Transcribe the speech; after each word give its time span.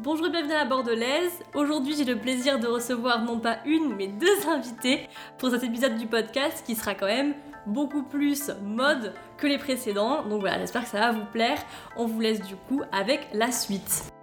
Bonjour 0.00 0.26
et 0.26 0.30
bienvenue 0.30 0.54
à 0.54 0.58
la 0.58 0.64
Bordelaise. 0.64 1.44
Aujourd'hui, 1.54 1.94
j'ai 1.96 2.04
le 2.04 2.18
plaisir 2.18 2.58
de 2.58 2.66
recevoir 2.66 3.22
non 3.22 3.38
pas 3.38 3.58
une, 3.64 3.94
mais 3.94 4.08
deux 4.08 4.48
invités 4.48 5.08
pour 5.38 5.50
cet 5.50 5.62
épisode 5.62 5.96
du 5.96 6.08
podcast 6.08 6.64
qui 6.66 6.74
sera 6.74 6.96
quand 6.96 7.06
même 7.06 7.34
beaucoup 7.64 8.02
plus 8.02 8.50
mode 8.60 9.14
que 9.36 9.46
les 9.46 9.56
précédents. 9.56 10.24
Donc 10.24 10.40
voilà, 10.40 10.58
j'espère 10.58 10.82
que 10.82 10.88
ça 10.88 10.98
va 10.98 11.12
vous 11.12 11.26
plaire. 11.26 11.58
On 11.96 12.06
vous 12.06 12.18
laisse 12.18 12.42
du 12.42 12.56
coup 12.56 12.82
avec 12.90 13.28
la 13.32 13.52
suite. 13.52 14.13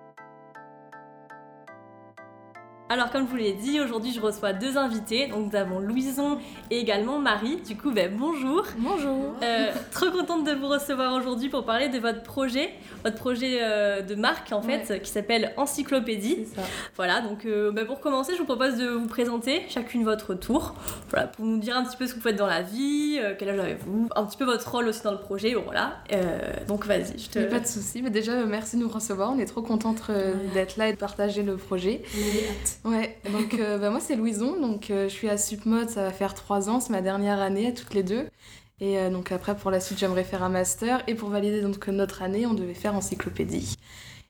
Alors 2.91 3.09
comme 3.09 3.25
je 3.25 3.29
vous 3.31 3.37
l'ai 3.37 3.53
dit, 3.53 3.79
aujourd'hui 3.79 4.11
je 4.11 4.19
reçois 4.19 4.51
deux 4.51 4.77
invités. 4.77 5.27
Donc 5.27 5.49
nous 5.53 5.57
avons 5.57 5.79
Louison 5.79 6.37
et 6.69 6.77
également 6.77 7.19
Marie. 7.19 7.55
Du 7.65 7.77
coup, 7.77 7.91
ben, 7.91 8.11
bonjour. 8.13 8.65
Bonjour. 8.77 9.33
Euh, 9.41 9.71
trop 9.93 10.11
contente 10.11 10.43
de 10.45 10.51
vous 10.51 10.67
recevoir 10.67 11.13
aujourd'hui 11.13 11.47
pour 11.47 11.63
parler 11.63 11.87
de 11.87 11.99
votre 11.99 12.21
projet, 12.21 12.69
votre 13.05 13.15
projet 13.15 13.59
euh, 13.61 14.01
de 14.01 14.15
marque 14.15 14.51
en 14.51 14.61
fait, 14.61 14.89
Ouais. 14.89 14.99
qui 14.99 15.09
s'appelle 15.09 15.53
Encyclopédie. 15.55 16.39
C'est 16.49 16.59
ça. 16.59 16.67
Voilà, 16.97 17.21
donc 17.21 17.45
euh, 17.45 17.71
bah, 17.71 17.85
pour 17.85 18.01
commencer, 18.01 18.33
je 18.33 18.39
vous 18.39 18.43
propose 18.45 18.75
de 18.75 18.89
vous 18.89 19.07
présenter 19.07 19.61
chacune 19.69 20.03
votre 20.03 20.33
tour. 20.33 20.75
Voilà, 21.11 21.27
pour 21.27 21.45
nous 21.45 21.59
dire 21.59 21.77
un 21.77 21.85
petit 21.85 21.95
peu 21.95 22.07
ce 22.07 22.11
que 22.11 22.17
vous 22.17 22.23
faites 22.23 22.35
dans 22.35 22.45
la 22.45 22.61
vie, 22.61 23.19
euh, 23.21 23.35
quel 23.39 23.51
âge 23.51 23.59
avez-vous, 23.59 24.09
un 24.13 24.25
petit 24.25 24.35
peu 24.35 24.43
votre 24.43 24.69
rôle 24.69 24.89
aussi 24.89 25.01
dans 25.03 25.13
le 25.13 25.19
projet. 25.19 25.55
Bon, 25.55 25.61
voilà, 25.63 25.93
donc 26.67 26.85
vas-y, 26.85 27.17
je 27.17 27.29
te. 27.29 27.39
Pas 27.45 27.61
de 27.61 27.67
soucis. 27.67 28.01
Mais 28.01 28.09
déjà, 28.09 28.33
merci 28.43 28.75
de 28.75 28.81
nous 28.81 28.89
recevoir. 28.89 29.31
On 29.31 29.39
est 29.39 29.45
trop 29.45 29.61
contente 29.61 30.11
d'être 30.53 30.75
là 30.75 30.89
et 30.89 30.91
de 30.91 30.97
partager 30.97 31.41
le 31.41 31.55
projet. 31.55 32.01
Hâte. 32.03 32.80
Ouais, 32.83 33.15
donc 33.31 33.53
euh, 33.53 33.77
bah, 33.77 33.91
moi 33.91 33.99
c'est 33.99 34.15
Louison, 34.15 34.59
donc 34.59 34.89
euh, 34.89 35.07
je 35.07 35.13
suis 35.13 35.29
à 35.29 35.37
Supmod, 35.37 35.89
ça 35.89 36.01
va 36.03 36.11
faire 36.11 36.33
trois 36.33 36.67
ans, 36.67 36.79
c'est 36.79 36.89
ma 36.91 37.01
dernière 37.01 37.39
année 37.39 37.67
à 37.67 37.71
toutes 37.71 37.93
les 37.93 38.01
deux. 38.01 38.27
Et 38.79 38.97
euh, 38.97 39.11
donc 39.11 39.31
après 39.31 39.55
pour 39.55 39.69
la 39.69 39.79
suite 39.79 39.99
j'aimerais 39.99 40.23
faire 40.23 40.41
un 40.41 40.49
master 40.49 41.03
et 41.07 41.13
pour 41.13 41.29
valider 41.29 41.61
donc 41.61 41.87
notre 41.89 42.23
année 42.23 42.47
on 42.47 42.55
devait 42.55 42.73
faire 42.73 42.95
encyclopédie. 42.95 43.75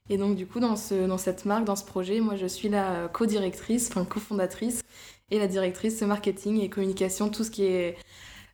Et 0.09 0.17
donc 0.17 0.35
du 0.35 0.45
coup 0.45 0.59
dans, 0.59 0.75
ce, 0.75 1.07
dans 1.07 1.17
cette 1.17 1.45
marque, 1.45 1.63
dans 1.63 1.77
ce 1.77 1.85
projet, 1.85 2.19
moi 2.19 2.35
je 2.35 2.45
suis 2.45 2.67
la 2.67 3.07
co-directrice, 3.13 3.89
enfin 3.89 4.03
cofondatrice 4.03 4.81
et 5.29 5.39
la 5.39 5.47
directrice 5.47 6.01
marketing 6.01 6.59
et 6.59 6.69
communication, 6.69 7.29
tout 7.29 7.45
ce 7.45 7.51
qui 7.51 7.63
est 7.63 7.95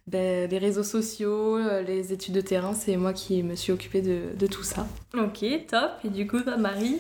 ben, 0.08 0.50
les 0.50 0.58
réseaux 0.58 0.84
sociaux, 0.84 1.58
euh, 1.58 1.82
les 1.82 2.14
études 2.14 2.34
de 2.36 2.42
terrain, 2.42 2.74
c'est 2.74 2.96
moi 2.98 3.14
qui 3.14 3.44
me 3.44 3.56
suis 3.56 3.72
occupée 3.74 4.02
de, 4.02 4.22
de 4.38 4.48
tout 4.48 4.64
ça. 4.64 4.88
Ok, 5.14 5.46
top. 5.70 5.92
Et 6.06 6.10
du 6.10 6.26
coup, 6.28 6.38
Marie. 6.58 6.98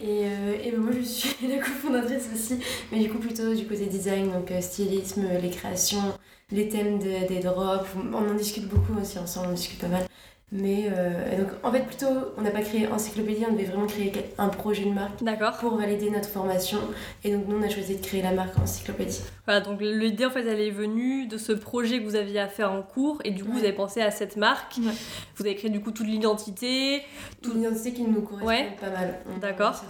Et, 0.00 0.24
euh, 0.24 0.54
et 0.64 0.70
ben 0.70 0.80
moi 0.80 0.92
je 0.98 1.02
suis 1.04 1.34
la 1.48 1.58
cofondatrice 1.58 2.28
aussi, 2.34 2.58
mais 2.92 2.98
du 3.00 3.08
coup 3.10 3.18
plutôt 3.18 3.54
du 3.54 3.64
côté 3.66 3.86
design, 3.86 4.30
donc 4.32 4.50
euh, 4.50 4.60
stylisme, 4.60 5.24
les 5.42 5.50
créations, 5.50 6.14
les 6.50 6.68
thèmes 6.68 6.98
de- 6.98 7.26
des 7.28 7.40
drops. 7.40 7.86
On 8.12 8.14
en 8.30 8.34
discute 8.34 8.68
beaucoup 8.68 8.98
aussi 9.00 9.18
ensemble, 9.18 9.48
on 9.48 9.50
en 9.50 9.54
discute 9.54 9.78
pas 9.80 9.88
mal. 9.88 10.06
Mais 10.52 10.88
euh, 10.96 11.38
donc 11.38 11.48
en 11.64 11.72
fait 11.72 11.80
plutôt 11.84 12.06
on 12.38 12.42
n'a 12.42 12.50
pas 12.52 12.62
créé 12.62 12.86
encyclopédie, 12.86 13.44
on 13.48 13.52
devait 13.52 13.64
vraiment 13.64 13.86
créer 13.86 14.12
un 14.38 14.48
projet 14.48 14.84
de 14.84 14.90
marque 14.92 15.18
pour 15.60 15.76
valider 15.76 16.08
notre 16.08 16.28
formation. 16.28 16.78
Et 17.24 17.32
donc 17.32 17.48
nous 17.48 17.56
on 17.56 17.62
a 17.62 17.68
choisi 17.68 17.96
de 17.96 18.04
créer 18.04 18.22
la 18.22 18.30
marque 18.32 18.56
encyclopédie. 18.58 19.22
Voilà, 19.44 19.60
donc 19.60 19.80
l'idée 19.80 20.24
en 20.24 20.30
fait, 20.30 20.46
elle 20.46 20.60
est 20.60 20.70
venue 20.70 21.26
de 21.26 21.36
ce 21.36 21.52
projet 21.52 21.98
que 22.00 22.04
vous 22.04 22.14
aviez 22.14 22.38
à 22.38 22.48
faire 22.48 22.70
en 22.72 22.82
cours, 22.82 23.20
et 23.24 23.30
du 23.30 23.44
coup, 23.44 23.52
vous 23.52 23.58
avez 23.58 23.72
pensé 23.72 24.00
à 24.02 24.10
cette 24.10 24.36
marque. 24.36 24.76
Ouais. 24.78 24.92
Vous 25.36 25.44
avez 25.46 25.54
créé 25.56 25.70
du 25.70 25.80
coup 25.80 25.90
toute 25.90 26.06
l'identité. 26.06 27.02
Toute 27.42 27.54
une 27.54 27.62
identité 27.62 27.92
qui 27.92 28.02
nous 28.02 28.22
correspond 28.22 28.46
Ouais. 28.48 28.76
pas 28.80 28.90
mal. 28.90 29.18
D'accord. 29.40 29.82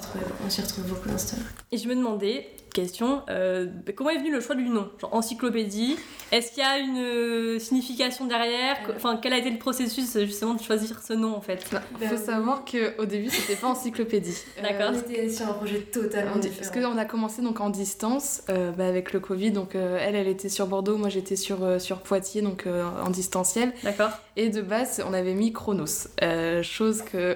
On 0.45 0.51
s'y 0.51 0.61
retrouve, 0.63 0.87
beaucoup 0.89 1.09
dans 1.09 1.19
cette 1.19 1.39
Et 1.73 1.79
je 1.79 1.89
me 1.89 1.95
demandais, 1.95 2.49
question, 2.77 3.23
euh, 3.31 3.67
comment 3.95 4.11
est 4.11 4.19
venu 4.19 4.31
le 4.31 4.41
choix 4.41 4.55
du 4.55 4.69
nom 4.69 4.89
Genre 5.01 5.15
encyclopédie 5.15 5.97
Est-ce 6.31 6.53
qu'il 6.53 6.63
y 6.63 6.67
a 6.67 6.79
une 6.79 6.99
euh, 6.99 7.59
signification 7.59 8.27
derrière 8.27 8.77
Euh. 8.89 8.93
Enfin, 8.97 9.19
quel 9.21 9.33
a 9.33 9.39
été 9.39 9.51
le 9.51 9.59
processus 9.59 10.19
justement 10.21 10.55
de 10.55 10.63
choisir 10.63 11.01
ce 11.03 11.15
nom 11.15 11.35
en 11.35 11.41
fait 11.41 11.65
Il 12.01 12.09
faut 12.09 12.17
savoir 12.17 12.65
qu'au 12.65 13.05
début 13.05 13.31
c'était 13.31 13.57
pas 13.57 13.69
encyclopédie. 13.69 14.37
D'accord. 14.63 14.93
On 14.95 14.99
était 14.99 15.29
sur 15.31 15.49
un 15.49 15.55
projet 15.55 15.81
totalement 15.81 16.37
différent. 16.37 16.71
Parce 16.73 16.87
qu'on 16.87 16.99
a 16.99 17.05
commencé 17.05 17.43
donc 17.43 17.61
en 17.61 17.71
distance 17.71 18.43
euh, 18.51 18.73
bah, 18.73 18.87
avec 18.87 19.13
le 19.13 19.21
Covid. 19.21 19.53
Donc 19.53 19.75
euh, 19.75 19.99
elle, 20.01 20.15
elle 20.15 20.29
était 20.29 20.49
sur 20.49 20.67
Bordeaux, 20.67 20.97
moi 20.99 21.09
j'étais 21.09 21.37
sur, 21.37 21.65
euh, 21.65 21.79
sur 21.79 21.99
Poitiers, 22.01 22.43
donc 22.43 22.67
euh, 22.67 22.85
en 23.05 23.11
distanciel. 23.11 23.73
D'accord 23.83 24.11
Et 24.37 24.51
de 24.51 24.61
base, 24.63 25.03
on 25.09 25.15
avait 25.15 25.35
mis 25.35 25.53
Chronos. 25.53 26.09
Euh, 26.23 26.63
chose 26.63 27.03
que 27.03 27.17
euh, 27.17 27.35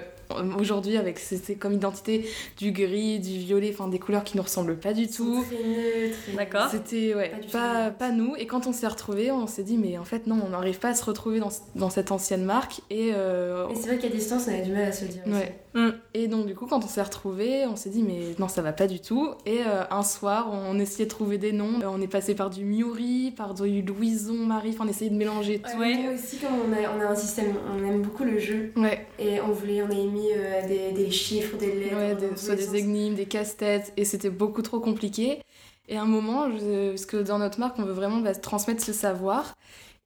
aujourd'hui, 0.59 0.97
avec 0.97 1.19
c'était 1.19 1.55
comme 1.55 1.73
identité 1.73 2.25
du 2.57 2.71
gris, 2.71 3.19
du 3.19 3.37
violet, 3.39 3.69
enfin 3.73 3.87
des 3.87 3.99
couleurs 3.99 4.23
qui 4.23 4.37
nous 4.37 4.43
ressemblent 4.43 4.77
pas 4.77 4.93
du 4.93 5.07
tout. 5.07 5.43
Très 5.43 5.55
neutres. 5.57 6.17
et- 6.31 6.35
D'accord. 6.35 6.69
C'était 6.71 7.13
ouais, 7.15 7.31
Pas 7.51 7.89
nous. 7.89 7.93
pas 7.97 8.11
nous. 8.11 8.35
Et 8.37 8.45
quand 8.47 8.67
on 8.67 8.73
s'est 8.73 8.87
retrouvés, 8.87 9.31
on 9.31 9.47
s'est 9.47 9.63
dit, 9.63 9.77
mais 9.77 9.97
en 9.97 10.05
fait, 10.05 10.27
non, 10.27 10.39
on 10.45 10.49
n'arrive 10.49 10.79
pas 10.79 10.89
à 10.89 10.95
se 10.95 11.03
retrouver 11.05 11.39
dans, 11.39 11.49
dans 11.75 11.89
cette 11.89 12.11
ancienne 12.11 12.43
marque. 12.43 12.81
Et, 12.89 13.11
euh, 13.13 13.67
Mais 13.69 13.75
c'est 13.75 13.87
vrai 13.87 13.97
qu'à 13.97 14.09
distance, 14.09 14.43
on 14.47 14.51
avait 14.53 14.61
du 14.63 14.71
mal 14.71 14.83
à 14.83 14.91
se 14.91 15.05
le 15.05 15.11
dire. 15.11 15.21
aussi. 15.25 15.35
Ouais. 15.35 15.55
Mm. 15.73 15.89
Et 16.13 16.27
donc 16.27 16.45
du 16.47 16.55
coup 16.55 16.65
quand 16.67 16.83
on 16.83 16.87
s'est 16.87 17.01
retrouvés, 17.01 17.65
on 17.65 17.75
s'est 17.75 17.89
dit 17.89 18.03
mais 18.03 18.35
non 18.39 18.47
ça 18.47 18.61
va 18.61 18.73
pas 18.73 18.87
du 18.87 18.99
tout. 18.99 19.29
Et 19.45 19.59
euh, 19.65 19.83
un 19.89 20.03
soir 20.03 20.49
on 20.51 20.77
essayait 20.79 21.05
de 21.05 21.09
trouver 21.09 21.37
des 21.37 21.51
noms. 21.53 21.79
Euh, 21.81 21.87
on 21.89 22.01
est 22.01 22.07
passé 22.07 22.35
par 22.35 22.49
du 22.49 22.65
Miuri, 22.65 23.31
par 23.35 23.53
du 23.53 23.81
Louison, 23.81 24.33
Marie, 24.33 24.71
enfin 24.71 24.83
on 24.85 24.89
essayait 24.89 25.09
de 25.11 25.15
mélanger 25.15 25.59
tout. 25.59 25.79
Ouais. 25.79 26.13
Aussi, 26.13 26.37
comme 26.37 26.51
on 26.69 26.73
a, 26.73 26.89
on 26.97 27.01
a 27.01 27.11
un 27.11 27.15
système, 27.15 27.53
on 27.73 27.83
aime 27.85 28.01
beaucoup 28.01 28.23
le 28.23 28.37
jeu. 28.37 28.73
Ouais, 28.75 29.07
Et 29.19 29.39
on 29.41 29.51
voulait, 29.51 29.81
on 29.81 29.85
a 29.89 29.93
mis 29.93 30.27
euh, 30.35 30.67
des, 30.67 30.91
des 30.91 31.09
chiffres, 31.11 31.57
des 31.57 31.73
lettres. 31.73 31.95
ouais, 31.95 32.15
des- 32.15 32.35
soit 32.35 32.55
des 32.55 32.63
sens. 32.65 32.75
énigmes, 32.75 33.15
des 33.15 33.25
casse-têtes, 33.25 33.93
et 33.97 34.03
c'était 34.05 34.29
beaucoup 34.29 34.61
trop 34.61 34.79
compliqué. 34.79 35.41
Et 35.87 35.97
à 35.97 36.01
un 36.03 36.05
moment, 36.05 36.49
je- 36.51 36.89
parce 36.91 37.05
que 37.05 37.17
dans 37.17 37.39
notre 37.39 37.59
marque 37.59 37.77
on 37.79 37.83
veut 37.83 37.91
vraiment 37.93 38.17
bah, 38.17 38.35
transmettre 38.35 38.83
ce 38.83 38.93
savoir. 38.93 39.53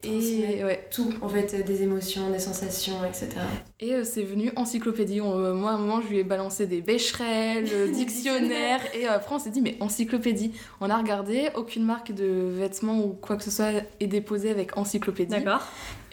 Et 0.05 0.63
ouais, 0.63 0.87
Tout, 0.91 1.13
en 1.21 1.29
fait, 1.29 1.53
euh, 1.53 1.63
des 1.63 1.83
émotions, 1.83 2.29
des 2.29 2.39
sensations, 2.39 3.03
etc. 3.07 3.29
Et 3.79 3.93
euh, 3.93 4.03
c'est 4.03 4.23
venu 4.23 4.51
encyclopédie. 4.55 5.21
On- 5.21 5.37
euh, 5.39 5.53
moi, 5.53 5.71
à 5.71 5.73
un 5.73 5.77
moment, 5.77 6.01
je 6.01 6.07
lui 6.07 6.19
ai 6.19 6.23
balancé 6.23 6.67
des 6.67 6.81
bécherelles, 6.81 7.67
dictionnaires. 7.93 8.81
et 8.93 9.07
après, 9.07 9.35
on 9.35 9.39
s'est 9.39 9.49
dit, 9.49 9.61
mais 9.61 9.77
encyclopédie. 9.79 10.51
On 10.81 10.89
a 10.89 10.97
regardé, 10.97 11.49
aucune 11.55 11.83
marque 11.85 12.11
de 12.13 12.25
vêtements 12.25 12.99
ou 13.03 13.09
quoi 13.09 13.35
que 13.37 13.43
ce 13.43 13.51
soit 13.51 13.71
est 13.99 14.07
déposée 14.07 14.49
avec 14.51 14.77
encyclopédie. 14.77 15.31
D'accord. 15.31 15.63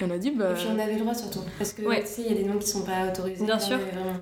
Et 0.00 0.04
on 0.04 0.10
a 0.10 0.19
dit, 0.19 0.31
bah. 0.31 0.50
Et 0.52 0.54
puis 0.54 0.66
on 0.75 0.78
avait 0.78 0.94
le 0.94 1.00
droit 1.00 1.14
surtout. 1.14 1.41
Parce 1.58 1.72
que 1.72 1.82
Ouais. 1.82 2.00
tu 2.02 2.06
sais, 2.08 2.22
il 2.22 2.28
y 2.34 2.36
a 2.38 2.42
des 2.42 2.48
noms 2.48 2.58
qui 2.58 2.66
sont 2.69 2.82
pas 2.82 3.08
autorisés. 3.08 3.44
Bien 3.44 3.58
sûr. 3.58 3.78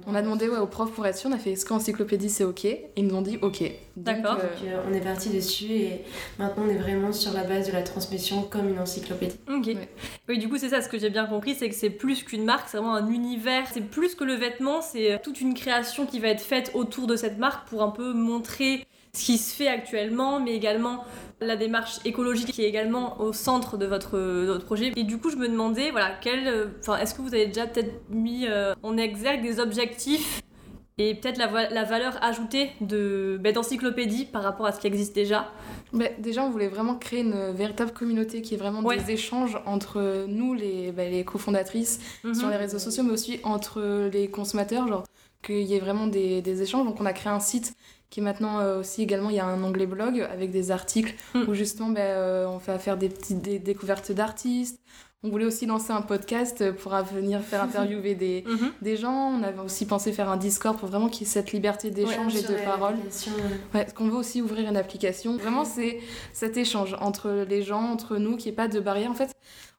On 0.06 0.14
a 0.14 0.20
demandé 0.22 0.48
ouais, 0.48 0.58
aux 0.58 0.66
profs 0.66 0.90
pour 0.92 1.06
être 1.06 1.16
sûr, 1.16 1.30
on 1.30 1.32
a 1.32 1.38
fait 1.38 1.52
est-ce 1.52 1.64
qu'encyclopédie 1.64 2.28
c'est 2.28 2.44
ok? 2.44 2.64
Et 2.64 2.90
ils 2.96 3.06
nous 3.06 3.14
ont 3.14 3.22
dit 3.22 3.38
ok. 3.40 3.62
D'accord. 4.04 4.38
euh, 4.38 4.66
euh, 4.66 4.82
on 4.88 4.92
est 4.92 5.00
parti 5.00 5.30
dessus 5.30 5.72
et 5.72 6.04
maintenant 6.38 6.64
on 6.66 6.68
est 6.68 6.78
vraiment 6.78 7.12
sur 7.12 7.32
la 7.32 7.44
base 7.44 7.68
de 7.68 7.72
la 7.72 7.82
transmission 7.82 8.42
comme 8.42 8.68
une 8.68 8.78
encyclopédie. 8.78 9.36
Ok. 9.48 9.66
Ouais. 9.66 9.88
Oui, 10.28 10.38
du 10.38 10.48
coup, 10.48 10.58
c'est 10.58 10.68
ça, 10.68 10.80
ce 10.80 10.88
que 10.88 10.98
j'ai 10.98 11.10
bien 11.10 11.26
compris, 11.26 11.54
c'est 11.54 11.68
que 11.68 11.74
c'est 11.74 11.90
plus 11.90 12.22
qu'une 12.22 12.44
marque, 12.44 12.68
c'est 12.68 12.78
vraiment 12.78 12.94
un 12.94 13.10
univers. 13.10 13.64
C'est 13.72 13.80
plus 13.80 14.14
que 14.14 14.24
le 14.24 14.34
vêtement, 14.34 14.80
c'est 14.80 15.20
toute 15.22 15.40
une 15.40 15.54
création 15.54 16.06
qui 16.06 16.20
va 16.20 16.28
être 16.28 16.40
faite 16.40 16.70
autour 16.74 17.06
de 17.06 17.16
cette 17.16 17.38
marque 17.38 17.68
pour 17.68 17.82
un 17.82 17.90
peu 17.90 18.12
montrer 18.12 18.86
ce 19.12 19.24
qui 19.24 19.38
se 19.38 19.54
fait 19.54 19.66
actuellement, 19.66 20.38
mais 20.40 20.54
également 20.54 21.04
la 21.40 21.56
démarche 21.56 21.98
écologique 22.04 22.52
qui 22.52 22.62
est 22.62 22.68
également 22.68 23.20
au 23.20 23.32
centre 23.32 23.76
de 23.76 23.86
votre, 23.86 24.16
de 24.16 24.46
votre 24.46 24.64
projet. 24.64 24.92
Et 24.96 25.04
du 25.04 25.18
coup, 25.18 25.30
je 25.30 25.36
me 25.36 25.48
demandais, 25.48 25.90
voilà, 25.90 26.12
quel, 26.20 26.46
euh, 26.46 26.66
enfin, 26.80 26.96
est-ce 26.98 27.14
que 27.14 27.22
vous 27.22 27.34
avez 27.34 27.46
déjà 27.46 27.66
peut-être 27.66 27.92
mis 28.10 28.46
euh, 28.46 28.74
en 28.82 28.96
exergue 28.96 29.42
des 29.42 29.58
objectifs 29.58 30.42
et 31.02 31.14
peut-être 31.14 31.38
la, 31.38 31.46
va- 31.46 31.68
la 31.70 31.84
valeur 31.84 32.22
ajoutée 32.22 32.70
de 32.80 33.38
bah, 33.42 33.52
d'encyclopédie 33.52 34.24
par 34.26 34.42
rapport 34.42 34.66
à 34.66 34.72
ce 34.72 34.80
qui 34.80 34.86
existe 34.86 35.14
déjà 35.14 35.50
bah, 35.92 36.06
déjà, 36.18 36.44
on 36.44 36.50
voulait 36.50 36.68
vraiment 36.68 36.94
créer 36.96 37.20
une 37.20 37.50
véritable 37.52 37.92
communauté 37.92 38.42
qui 38.42 38.54
est 38.54 38.58
vraiment 38.58 38.80
Ouais. 38.82 38.96
des 38.98 39.10
échanges 39.12 39.58
entre 39.66 40.26
nous, 40.28 40.54
les, 40.54 40.92
bah, 40.92 41.08
les 41.08 41.24
cofondatrices, 41.24 41.98
sur 42.34 42.44
Mhm. 42.46 42.50
les 42.50 42.56
réseaux 42.56 42.78
sociaux, 42.78 43.02
mais 43.02 43.12
aussi 43.12 43.40
entre 43.42 44.08
les 44.12 44.28
consommateurs, 44.30 44.86
genre 44.86 45.04
qu'il 45.42 45.62
y 45.62 45.74
ait 45.74 45.80
vraiment 45.80 46.06
des, 46.06 46.42
des 46.42 46.62
échanges. 46.62 46.84
Donc 46.86 47.00
on 47.00 47.06
a 47.06 47.12
créé 47.12 47.32
un 47.32 47.40
site 47.40 47.74
qui 48.10 48.20
est 48.20 48.22
maintenant 48.22 48.58
euh, 48.60 48.80
aussi 48.80 49.02
également, 49.02 49.30
il 49.30 49.36
y 49.36 49.40
a 49.40 49.46
un 49.46 49.62
onglet 49.62 49.86
blog 49.86 50.20
avec 50.32 50.50
des 50.50 50.70
articles 50.70 51.14
Mm. 51.34 51.44
où 51.48 51.54
justement 51.54 51.88
bah, 51.90 52.00
euh, 52.00 52.46
on 52.46 52.58
fait 52.58 52.78
faire 52.78 52.96
des 52.96 53.08
petites 53.08 53.40
dé- 53.40 53.58
découvertes 53.58 54.12
d'artistes. 54.12 54.80
On 55.22 55.28
voulait 55.28 55.44
aussi 55.44 55.66
lancer 55.66 55.92
un 55.92 56.00
podcast 56.00 56.72
pour 56.72 56.92
venir 56.94 57.42
faire 57.42 57.62
interviewer 57.62 58.14
des, 58.14 58.42
Mhm. 58.48 58.72
des 58.80 58.96
gens. 58.96 59.32
On 59.38 59.42
avait 59.42 59.58
aussi 59.60 59.84
pensé 59.84 60.12
faire 60.12 60.30
un 60.30 60.38
Discord 60.38 60.78
pour 60.78 60.88
vraiment 60.88 61.08
qu'il 61.10 61.26
y 61.26 61.30
ait 61.30 61.32
cette 61.32 61.52
liberté 61.52 61.90
d'échange 61.90 62.34
et 62.36 62.42
de 62.42 62.54
parole. 62.64 62.94
Ouais, 62.94 63.82
parce 63.84 63.92
qu'on 63.92 64.08
veut 64.08 64.16
aussi 64.16 64.40
ouvrir 64.40 64.68
une 64.68 64.78
application. 64.78 65.36
Vraiment, 65.36 65.64
c'est 65.66 65.98
cet 66.32 66.56
échange 66.56 66.96
entre 67.00 67.44
les 67.48 67.62
gens, 67.62 67.82
entre 67.82 68.16
nous, 68.16 68.36
qu'il 68.36 68.46
n'y 68.46 68.52
ait 68.54 68.56
pas 68.56 68.68
de 68.68 68.80
barrière. 68.80 69.10
En 69.10 69.14
fait, 69.14 69.30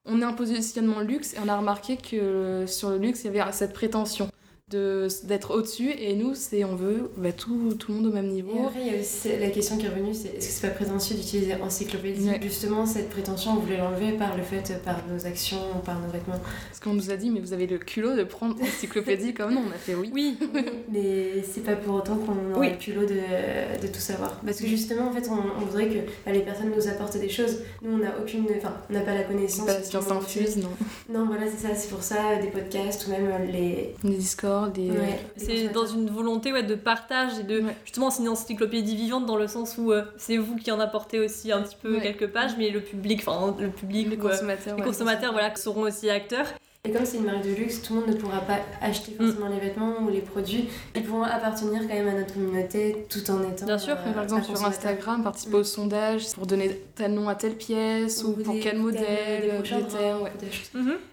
on 0.06 0.22
est 0.22 0.26
un 0.26 0.34
positionnement 0.34 1.00
luxe 1.00 1.34
et 1.34 1.38
on 1.44 1.48
a 1.48 1.58
remarqué 1.58 1.98
que 1.98 2.66
sur 2.68 2.92
le 2.92 2.98
luxe, 2.98 3.24
il 3.24 3.34
y 3.36 3.40
avait 3.40 3.52
cette 3.52 3.74
prétention 3.74 4.30
d'être 4.72 5.54
au-dessus 5.56 5.92
et 5.92 6.16
nous 6.16 6.34
c'est 6.36 6.64
on 6.64 6.76
veut 6.76 7.10
bah, 7.18 7.32
tout, 7.32 7.74
tout 7.80 7.92
le 7.92 7.98
monde 8.00 8.08
au 8.08 8.12
même 8.14 8.28
Et 8.30 8.34
niveau 8.34 8.66
après, 8.68 8.82
il 8.86 8.94
y 8.94 8.98
a 8.98 9.00
aussi 9.00 9.30
la 9.40 9.50
question 9.50 9.78
qui 9.78 9.86
est 9.86 9.90
revenue, 9.90 10.14
c'est 10.14 10.30
est-ce 10.30 10.48
que 10.48 10.54
c'est 10.54 10.68
pas 10.68 10.74
prétentieux 10.74 11.16
d'utiliser 11.16 11.56
encyclopédie? 11.56 12.28
Ouais. 12.30 12.40
Justement, 12.42 12.86
cette 12.86 13.10
prétention, 13.10 13.52
on 13.54 13.56
voulait 13.56 13.78
l'enlever 13.78 14.14
par 14.14 14.36
le 14.38 14.44
fait, 14.44 14.82
par 14.84 15.02
nos 15.12 15.26
actions, 15.26 15.58
par 15.86 16.00
nos 16.00 16.10
vêtements. 16.12 16.40
parce 16.70 16.80
qu'on 16.82 16.94
nous 16.94 17.12
a 17.12 17.16
dit 17.18 17.30
mais 17.32 17.40
vous 17.40 17.54
avez 17.54 17.68
le 17.68 17.78
culot 17.78 18.16
de 18.16 18.24
prendre 18.24 18.56
encyclopédie 18.62 19.34
comme 19.34 19.54
nous 19.54 19.62
on 19.68 19.72
a 19.72 19.78
fait 19.78 19.96
oui 19.96 20.12
Oui, 20.14 20.38
Mais 20.92 21.44
c'est 21.44 21.64
pas 21.64 21.76
pour 21.76 21.96
autant 21.96 22.16
qu'on 22.18 22.60
Oui. 22.60 22.70
le 22.72 22.78
culot 22.78 23.02
de, 23.06 23.82
de 23.82 23.88
tout 23.88 24.00
savoir. 24.00 24.40
Parce 24.46 24.60
que 24.60 24.68
justement, 24.68 25.08
en 25.10 25.12
fait, 25.14 25.28
on, 25.30 25.62
on 25.62 25.66
voudrait 25.66 25.88
que 25.88 26.00
bah, 26.26 26.32
les 26.32 26.42
personnes 26.42 26.72
nous 26.76 26.88
apportent 26.88 27.18
des 27.18 27.30
choses. 27.30 27.60
Nous, 27.82 27.94
on 27.94 27.98
n'a 27.98 28.14
aucune. 28.20 28.46
Enfin, 28.58 28.74
on 28.90 28.94
n'a 28.94 29.02
pas 29.02 29.14
la 29.14 29.24
connaissance. 29.24 29.66
pas 29.66 29.74
la 29.74 29.84
science 29.84 30.12
infuse 30.12 30.58
non. 30.58 30.70
Non, 31.10 31.26
voilà, 31.28 31.44
c'est 31.50 31.68
ça. 31.68 31.74
C'est 31.76 31.90
pour 31.90 32.04
ça, 32.04 32.36
des 32.42 32.48
podcasts 32.48 33.08
ou 33.08 33.12
même 33.12 33.30
les, 33.52 33.96
les 34.04 34.16
Discord 34.16 34.61
Ouais. 34.92 35.20
C'est 35.38 35.70
dans 35.70 35.86
une 35.86 36.10
volonté 36.10 36.52
ouais, 36.54 36.64
de 36.64 36.76
partage 36.76 37.40
et 37.40 37.44
de 37.44 37.62
Ouais. 37.62 37.76
justement 37.86 38.10
c'est 38.10 38.24
une 38.24 38.30
encyclopédie 38.30 38.96
vivante 38.96 39.26
dans 39.26 39.36
le 39.38 39.48
sens 39.48 39.78
où 39.78 39.92
euh, 39.92 40.04
c'est 40.18 40.38
vous 40.38 40.56
qui 40.56 40.72
en 40.72 40.80
apportez 40.80 41.20
aussi 41.20 41.52
un 41.52 41.62
petit 41.62 41.78
peu 41.82 42.00
quelques 42.00 42.28
pages, 42.28 42.52
mais 42.58 42.70
le 42.70 42.82
public, 42.82 43.22
enfin 43.26 43.56
le 43.60 43.70
public, 43.70 44.10
les 44.10 44.18
euh, 44.18 44.30
consommateurs. 44.30 44.78
les 44.78 44.84
consommateurs, 44.84 45.32
voilà, 45.34 45.56
seront 45.56 45.82
aussi 45.82 46.10
acteurs. 46.10 46.48
Et 46.84 46.90
comme 46.92 47.06
c'est 47.06 47.18
une 47.18 47.26
marque 47.26 47.44
de 47.46 47.54
luxe, 47.54 47.84
tout 47.84 47.94
le 47.94 48.00
monde 48.00 48.10
ne 48.10 48.16
pourra 48.16 48.40
pas 48.42 48.58
acheter 48.82 49.12
Mm. 49.12 49.24
forcément 49.28 49.50
les 49.50 49.60
vêtements 49.60 49.94
ou 50.02 50.10
les 50.10 50.22
produits. 50.22 50.68
Ils 50.96 51.04
pourront 51.04 51.22
appartenir 51.22 51.82
quand 51.82 51.94
même 51.94 52.08
à 52.08 52.14
notre 52.14 52.34
communauté 52.34 53.06
tout 53.08 53.20
en 53.30 53.44
étant. 53.44 53.68
Bien 53.68 53.78
sûr, 53.78 53.94
euh, 54.04 54.12
par 54.12 54.24
exemple, 54.24 54.46
sur. 54.46 54.66
Instagram, 54.66 55.22
participer 55.24 55.58
au 55.58 55.64
sondage 55.64 56.32
pour 56.34 56.48
donner 56.48 56.82
tel 56.96 57.14
nom 57.14 57.30
à 57.30 57.36
telle 57.36 57.56
pièce 57.56 58.24
ou, 58.24 58.30
Ou 58.30 58.44
pour 58.44 58.56
des- 58.56 58.62
quel 58.62 58.80
modèle, 58.80 59.62
ouais. 59.62 60.32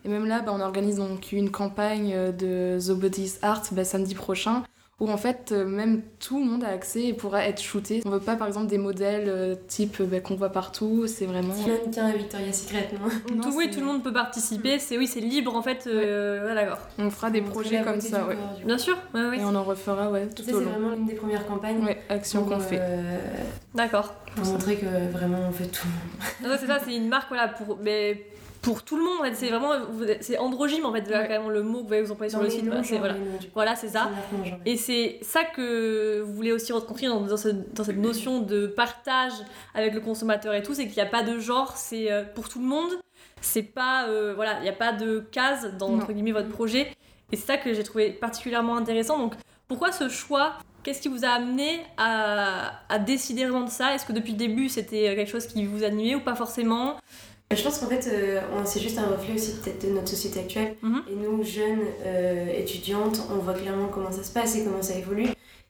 Et 0.06 0.08
même 0.08 0.24
là, 0.26 0.40
bah, 0.40 0.52
on 0.56 0.60
organise 0.60 0.96
donc 0.96 1.32
une 1.32 1.50
campagne 1.50 2.14
euh, 2.14 2.32
de 2.32 2.78
The 2.80 2.98
Body's 2.98 3.38
Art 3.42 3.62
bah, 3.72 3.84
samedi 3.84 4.14
prochain 4.14 4.62
où 5.00 5.08
en 5.10 5.16
fait 5.16 5.52
euh, 5.52 5.64
même 5.64 6.02
tout 6.18 6.38
le 6.40 6.44
monde 6.44 6.64
a 6.64 6.68
accès 6.68 7.04
et 7.04 7.12
pourra 7.12 7.44
être 7.46 7.62
shooté. 7.62 8.02
On 8.04 8.10
veut 8.10 8.18
pas 8.20 8.34
par 8.34 8.48
exemple 8.48 8.66
des 8.66 8.78
modèles 8.78 9.28
euh, 9.28 9.54
type 9.68 10.00
euh, 10.00 10.06
bah, 10.06 10.20
qu'on 10.20 10.34
voit 10.34 10.50
partout, 10.50 11.06
c'est 11.06 11.26
vraiment... 11.26 11.54
Mannequin 11.54 12.06
à 12.06 12.12
Victoria's 12.12 12.62
Secret, 12.62 12.88
non 12.98 13.36
Non, 13.36 13.42
tout, 13.42 13.56
oui, 13.56 13.66
c'est- 13.68 13.74
tout 13.74 13.80
le 13.80 13.86
monde 13.86 14.02
peut 14.02 14.12
participer, 14.12 14.78
c'est 14.80 14.98
oui, 14.98 15.06
c'est 15.06 15.20
libre 15.20 15.54
en 15.54 15.62
fait. 15.62 15.86
euh, 15.86 16.48
ouais, 16.48 16.54
d'accord. 16.54 16.78
On 16.98 17.10
fera 17.10 17.30
des 17.30 17.42
projets 17.42 17.82
comme 17.82 18.00
ça, 18.00 18.26
ouais. 18.26 18.34
corps. 18.34 18.60
Bien 18.66 18.78
sûr, 18.78 18.96
ouais, 19.14 19.24
ouais. 19.28 19.38
Et 19.38 19.44
on 19.44 19.54
en 19.54 19.62
refera 19.62 20.10
ouais, 20.10 20.26
tout 20.28 20.42
c'est 20.44 20.50
vraiment 20.52 20.90
l'une 20.90 21.06
des 21.06 21.14
premières 21.14 21.46
campagnes. 21.46 21.84
Ouais, 21.84 22.02
action 22.08 22.44
qu'on 22.44 22.58
fait. 22.58 22.80
D'accord. 23.74 24.14
pour 24.34 24.44
montrer 24.46 24.76
que 24.76 24.86
vraiment 25.12 25.38
on 25.48 25.52
fait 25.52 25.66
tout. 25.68 25.86
Non, 26.42 26.50
c'est 26.58 26.66
ça, 26.66 26.78
c'est 26.84 26.94
une 26.96 27.08
marque 27.08 27.28
voilà 27.28 27.48
pour 27.48 27.78
mais 27.80 28.24
pour 28.62 28.82
tout 28.82 28.96
le 28.96 29.04
monde 29.04 29.20
en 29.20 29.24
fait, 29.24 29.34
c'est 29.34 29.48
vraiment 29.50 29.72
vous- 29.90 30.04
c'est 30.20 30.36
androgyme 30.38 30.84
en 30.84 30.92
fait, 30.92 31.00
Ouais. 31.02 31.12
carrément 31.28 31.48
le 31.48 31.62
mot 31.62 31.84
que 31.84 32.00
vous 32.02 32.10
employez 32.12 32.30
sur 32.30 32.38
Dans 32.40 32.44
le 32.44 32.50
site, 32.50 32.64
noms, 32.64 32.82
voilà, 32.98 33.14
voilà. 33.54 33.76
c'est 33.76 33.88
ça. 33.88 34.10
Et 34.66 34.76
c'est 34.76 35.18
ça 35.22 35.44
que 35.44 36.20
vous 36.22 36.32
voulez 36.34 36.52
aussi 36.52 36.72
reconstruire 36.72 37.14
dans, 37.14 37.20
dans, 37.20 37.36
ce- 37.36 37.48
dans 37.48 37.84
cette 37.84 37.96
notion 37.98 38.40
de 38.40 38.66
partage 38.66 39.32
avec 39.74 39.94
le 39.94 40.00
consommateur 40.00 40.54
et 40.54 40.62
tout, 40.62 40.74
c'est 40.74 40.84
qu'il 40.86 40.94
n'y 40.96 41.02
a 41.02 41.06
pas 41.06 41.22
de 41.22 41.38
genre, 41.38 41.76
c'est 41.76 42.10
euh, 42.10 42.24
pour 42.34 42.48
tout 42.48 42.58
le 42.58 42.66
monde. 42.66 42.90
C'est 43.40 43.62
pas 43.62 44.08
euh, 44.08 44.32
voilà, 44.34 44.58
il 44.58 44.62
n'y 44.62 44.68
a 44.68 44.72
pas 44.72 44.92
de 44.92 45.20
case 45.30 45.72
dans 45.78 45.94
entre 45.94 46.12
guillemets 46.12 46.32
votre 46.32 46.48
projet. 46.48 46.90
Et 47.30 47.36
c'est 47.36 47.46
ça 47.46 47.56
que 47.58 47.72
j'ai 47.74 47.84
trouvé 47.84 48.10
particulièrement 48.10 48.76
intéressant. 48.76 49.18
Donc 49.18 49.34
pourquoi 49.68 49.92
ce 49.92 50.08
choix? 50.08 50.54
Qu'est-ce 50.82 51.00
qui 51.02 51.08
vous 51.08 51.24
a 51.24 51.28
amené 51.28 51.80
à, 51.98 52.72
à 52.88 52.98
décider 52.98 53.44
vraiment 53.44 53.64
de 53.66 53.70
ça? 53.70 53.94
Est-ce 53.94 54.06
que 54.06 54.12
depuis 54.12 54.32
le 54.32 54.38
début 54.38 54.68
c'était 54.68 55.14
quelque 55.14 55.30
chose 55.30 55.46
qui 55.46 55.64
vous 55.66 55.84
animait 55.84 56.14
ou 56.16 56.20
pas 56.20 56.34
forcément? 56.34 56.96
Je 57.56 57.62
pense 57.62 57.78
qu'en 57.78 57.86
fait, 57.86 58.06
euh, 58.12 58.40
c'est 58.66 58.80
juste 58.80 58.98
un 58.98 59.06
reflet 59.06 59.34
aussi 59.34 59.52
peut-être 59.56 59.86
de 59.86 59.92
notre 59.94 60.08
société 60.08 60.40
actuelle. 60.40 60.76
Mhm. 60.82 61.02
Et 61.10 61.14
nous, 61.16 61.42
jeunes 61.42 61.80
euh, 62.04 62.46
étudiantes, 62.52 63.22
on 63.32 63.38
voit 63.38 63.54
clairement 63.54 63.88
comment 63.88 64.12
ça 64.12 64.22
se 64.22 64.30
passe 64.30 64.54
et 64.56 64.64
comment 64.64 64.82
ça 64.82 64.94
évolue. 64.98 65.28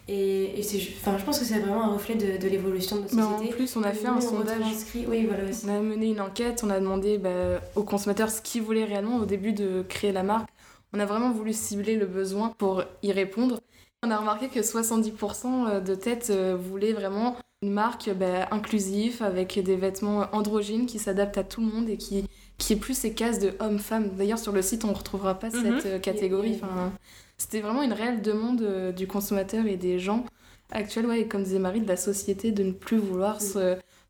Et, 0.08 0.58
et 0.58 0.64
enfin, 1.00 1.16
je 1.18 1.24
pense 1.24 1.38
que 1.38 1.44
c'est 1.44 1.58
vraiment 1.60 1.84
un 1.84 1.92
reflet 1.92 2.14
de, 2.16 2.36
de 2.42 2.48
l'évolution 2.48 2.96
de 2.96 3.02
notre 3.02 3.14
Mais 3.14 3.22
en 3.22 3.36
société. 3.38 3.54
plus, 3.54 3.76
on 3.76 3.82
a 3.84 3.92
fait 3.92 4.06
Nous, 4.08 4.12
un 4.14 4.16
on 4.16 4.20
sondage. 4.20 4.58
retranscrit- 4.58 5.06
Oui, 5.06 5.26
voilà 5.26 5.48
aussi. 5.48 5.66
On 5.68 5.76
a 5.76 5.80
mené 5.80 6.06
une 6.06 6.20
enquête, 6.20 6.62
on 6.64 6.70
a 6.70 6.80
demandé 6.80 7.18
bah, 7.18 7.60
aux 7.76 7.84
consommateurs 7.84 8.30
ce 8.30 8.40
qu'ils 8.42 8.62
voulaient 8.62 8.84
réellement 8.86 9.16
au 9.18 9.24
début 9.26 9.52
de 9.52 9.84
créer 9.88 10.10
la 10.12 10.22
marque. 10.24 10.48
On 10.94 10.98
a 10.98 11.04
vraiment 11.06 11.30
voulu 11.30 11.52
cibler 11.52 11.94
le 11.96 12.06
besoin 12.06 12.54
pour 12.58 12.82
y 13.02 13.12
répondre. 13.12 13.60
On 14.02 14.10
a 14.10 14.16
remarqué 14.16 14.48
que 14.48 14.60
70% 14.60 15.82
de 15.84 15.94
têtes 15.94 16.28
euh, 16.30 16.56
voulaient 16.58 16.92
vraiment 16.94 17.36
une 17.62 17.72
marque 17.72 18.10
bah, 18.14 18.46
inclusive 18.52 19.22
avec 19.22 19.58
des 19.62 19.76
vêtements 19.76 20.26
androgynes 20.32 20.86
qui 20.86 20.98
s'adaptent 20.98 21.38
à 21.38 21.44
tout 21.44 21.60
le 21.60 21.66
monde 21.66 21.88
et 21.88 21.96
qui, 21.96 22.24
qui 22.56 22.72
est 22.74 22.76
plus 22.76 22.96
ces 22.96 23.14
cases 23.14 23.40
de 23.40 23.52
homme-femme. 23.58 24.10
D'ailleurs, 24.16 24.38
sur 24.38 24.52
le 24.52 24.62
site, 24.62 24.84
on 24.84 24.88
ne 24.88 24.94
retrouvera 24.94 25.34
pas 25.38 25.48
Mhm. 25.48 25.62
cette 25.80 25.86
euh, 25.86 25.98
catégorie. 25.98 26.60
Enfin, 26.62 26.92
C'était 27.36 27.60
vraiment 27.60 27.82
une 27.82 27.92
réelle 27.92 28.22
demande 28.22 28.62
euh, 28.62 28.92
du 28.92 29.06
consommateur 29.06 29.66
et 29.66 29.76
des 29.76 29.98
gens 29.98 30.24
actuels, 30.70 31.06
ouais, 31.06 31.20
et 31.22 31.26
comme 31.28 31.42
disait 31.42 31.58
Marie, 31.58 31.80
de 31.80 31.88
la 31.88 31.96
société 31.96 32.52
de 32.52 32.62
ne 32.62 32.72
plus 32.72 32.98
vouloir 32.98 33.38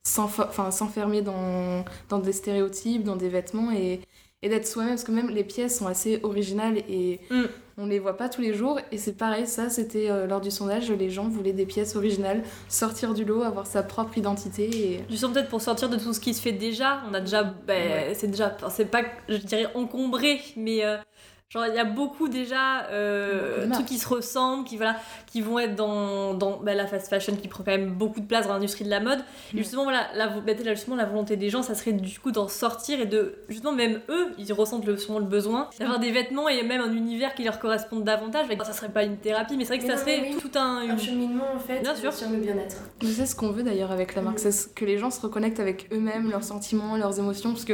s'enfermer 0.03 1.23
dans, 1.23 1.85
dans 2.09 2.19
des 2.19 2.33
stéréotypes, 2.33 3.05
dans 3.05 3.17
des 3.17 3.29
vêtements 3.29 3.71
et, 3.73 4.01
et 4.43 4.49
d'être 4.49 4.67
soi-même. 4.67 4.93
Parce 4.93 5.05
que 5.05 5.13
même 5.13 5.31
les 5.31 5.45
pièces 5.45 5.79
sont 5.79 5.87
assez 5.87 6.21
originales 6.23 6.79
et 6.89 7.21
Mm. 7.31 7.45
On 7.79 7.87
les 7.87 7.99
voit 7.99 8.17
pas 8.17 8.29
tous 8.29 8.41
les 8.43 8.53
jours. 8.53 8.79
Et 8.93 8.99
c'est 8.99 9.17
pareil, 9.17 9.47
ça 9.47 9.71
c'était 9.71 10.11
euh, 10.11 10.27
lors 10.27 10.41
du 10.41 10.51
sondage, 10.51 10.91
les 10.91 11.11
gens 11.11 11.29
voulaient 11.29 11.53
des 11.53 11.65
pièces 11.67 11.97
originales, 11.97 12.43
sortir 12.69 13.15
du 13.15 13.25
lot, 13.25 13.43
avoir 13.43 13.67
sa 13.67 13.83
propre 13.83 14.19
identité. 14.19 14.69
Et... 14.95 15.01
Justement, 15.09 15.33
peut-être 15.33 15.49
pour 15.49 15.63
sortir 15.63 15.89
de 15.89 15.97
tout 15.97 16.13
ce 16.13 16.21
qui 16.21 16.35
se 16.35 16.43
fait 16.43 16.53
déjà, 16.53 17.01
on 17.11 17.15
a 17.15 17.21
déjà, 17.21 17.45
ben, 17.45 17.79
Ouais. 18.09 18.15
c'est 18.15 18.27
déjà, 18.27 18.57
c'est 18.71 18.91
pas, 18.91 19.03
je 19.29 19.37
dirais 19.37 19.69
encombré, 19.75 20.41
mais 20.57 20.85
euh, 20.85 20.97
genre 21.51 21.65
il 21.67 21.75
y 21.75 21.79
a 21.79 21.85
beaucoup 21.85 22.29
déjà 22.29 22.85
euh, 22.91 23.55
Beaucoup 23.57 23.69
de 23.69 23.73
trucs 23.73 23.87
qui 23.87 23.99
se 23.99 24.07
ressemblent, 24.07 24.65
qui 24.65 24.77
voilà, 24.77 24.97
qui 25.27 25.41
vont 25.41 25.59
être 25.59 25.75
dans, 25.77 26.35
dans 26.35 26.59
ben, 26.59 26.77
la 26.77 26.87
fast 26.87 27.09
fashion 27.09 27.35
qui 27.37 27.49
prend 27.49 27.65
quand 27.65 27.71
même 27.71 27.95
beaucoup 27.95 28.21
de 28.21 28.27
place 28.27 28.47
dans 28.47 28.53
l'industrie 28.53 28.85
de 28.85 28.91
la 28.91 29.01
mode. 29.01 29.19
Et 29.19 29.57
Ouais. 29.57 29.63
justement, 29.63 29.85
voilà, 29.85 30.09
la, 30.15 30.29
ben, 30.29 30.63
là, 30.63 30.75
justement, 30.75 30.95
la 30.97 31.07
volonté 31.07 31.37
des 31.39 31.49
gens, 31.49 31.63
ça 31.63 31.75
serait 31.75 31.95
du 31.95 32.19
coup 32.21 32.33
d'en 32.33 32.49
sortir 32.49 33.01
et 33.01 33.07
de, 33.07 33.37
justement, 33.49 33.73
même 33.73 34.01
eux, 34.11 34.27
ils 34.37 34.53
ressentent 34.53 34.85
le, 34.85 34.99
sûrement 34.99 35.21
le 35.21 35.25
besoin 35.25 35.71
d'avoir 35.79 35.99
des 35.99 36.11
vêtements 36.11 36.51
et 36.51 36.63
même 36.63 36.83
un 36.83 36.93
univers 36.93 37.35
qui 37.35 37.45
leur 37.45 37.59
correspondent 37.59 38.05
davantage. 38.05 38.47
Ben, 38.47 38.59
ça 38.63 38.75
serait 38.75 38.91
pas 38.91 39.05
une 39.05 39.17
thérapie, 39.17 39.57
mais 39.57 39.65
c'est 39.65 39.77
vrai 39.77 39.79
que 39.79 39.85
Mais 39.85 39.97
ça 39.97 39.97
non, 39.97 40.01
serait 40.03 40.21
oui. 40.21 40.37
tout 40.39 40.51
un. 40.59 40.77
Un 40.79 40.83
une- 40.83 40.99
cheminement 40.99 41.45
en 41.55 41.59
fait 41.59 41.81
Bien 41.81 41.95
sûr. 41.95 42.13
sur 42.13 42.29
le 42.29 42.37
bien-être. 42.37 42.77
C'est 43.03 43.25
ce 43.25 43.35
qu'on 43.35 43.53
veut 43.53 43.63
d'ailleurs 43.63 43.91
avec 43.91 44.15
la 44.15 44.21
marque, 44.21 44.37
Mm. 44.37 44.43
c'est 44.43 44.53
ce- 44.53 44.69
que 44.69 44.85
les 44.85 44.99
gens 44.99 45.11
se 45.11 45.21
reconnectent 45.23 45.61
avec 45.61 45.89
eux-mêmes, 45.95 46.29
leurs 46.31 46.45
sentiments, 46.45 46.99
leurs 46.99 47.19
émotions, 47.19 47.53
parce 47.53 47.65
que 47.65 47.73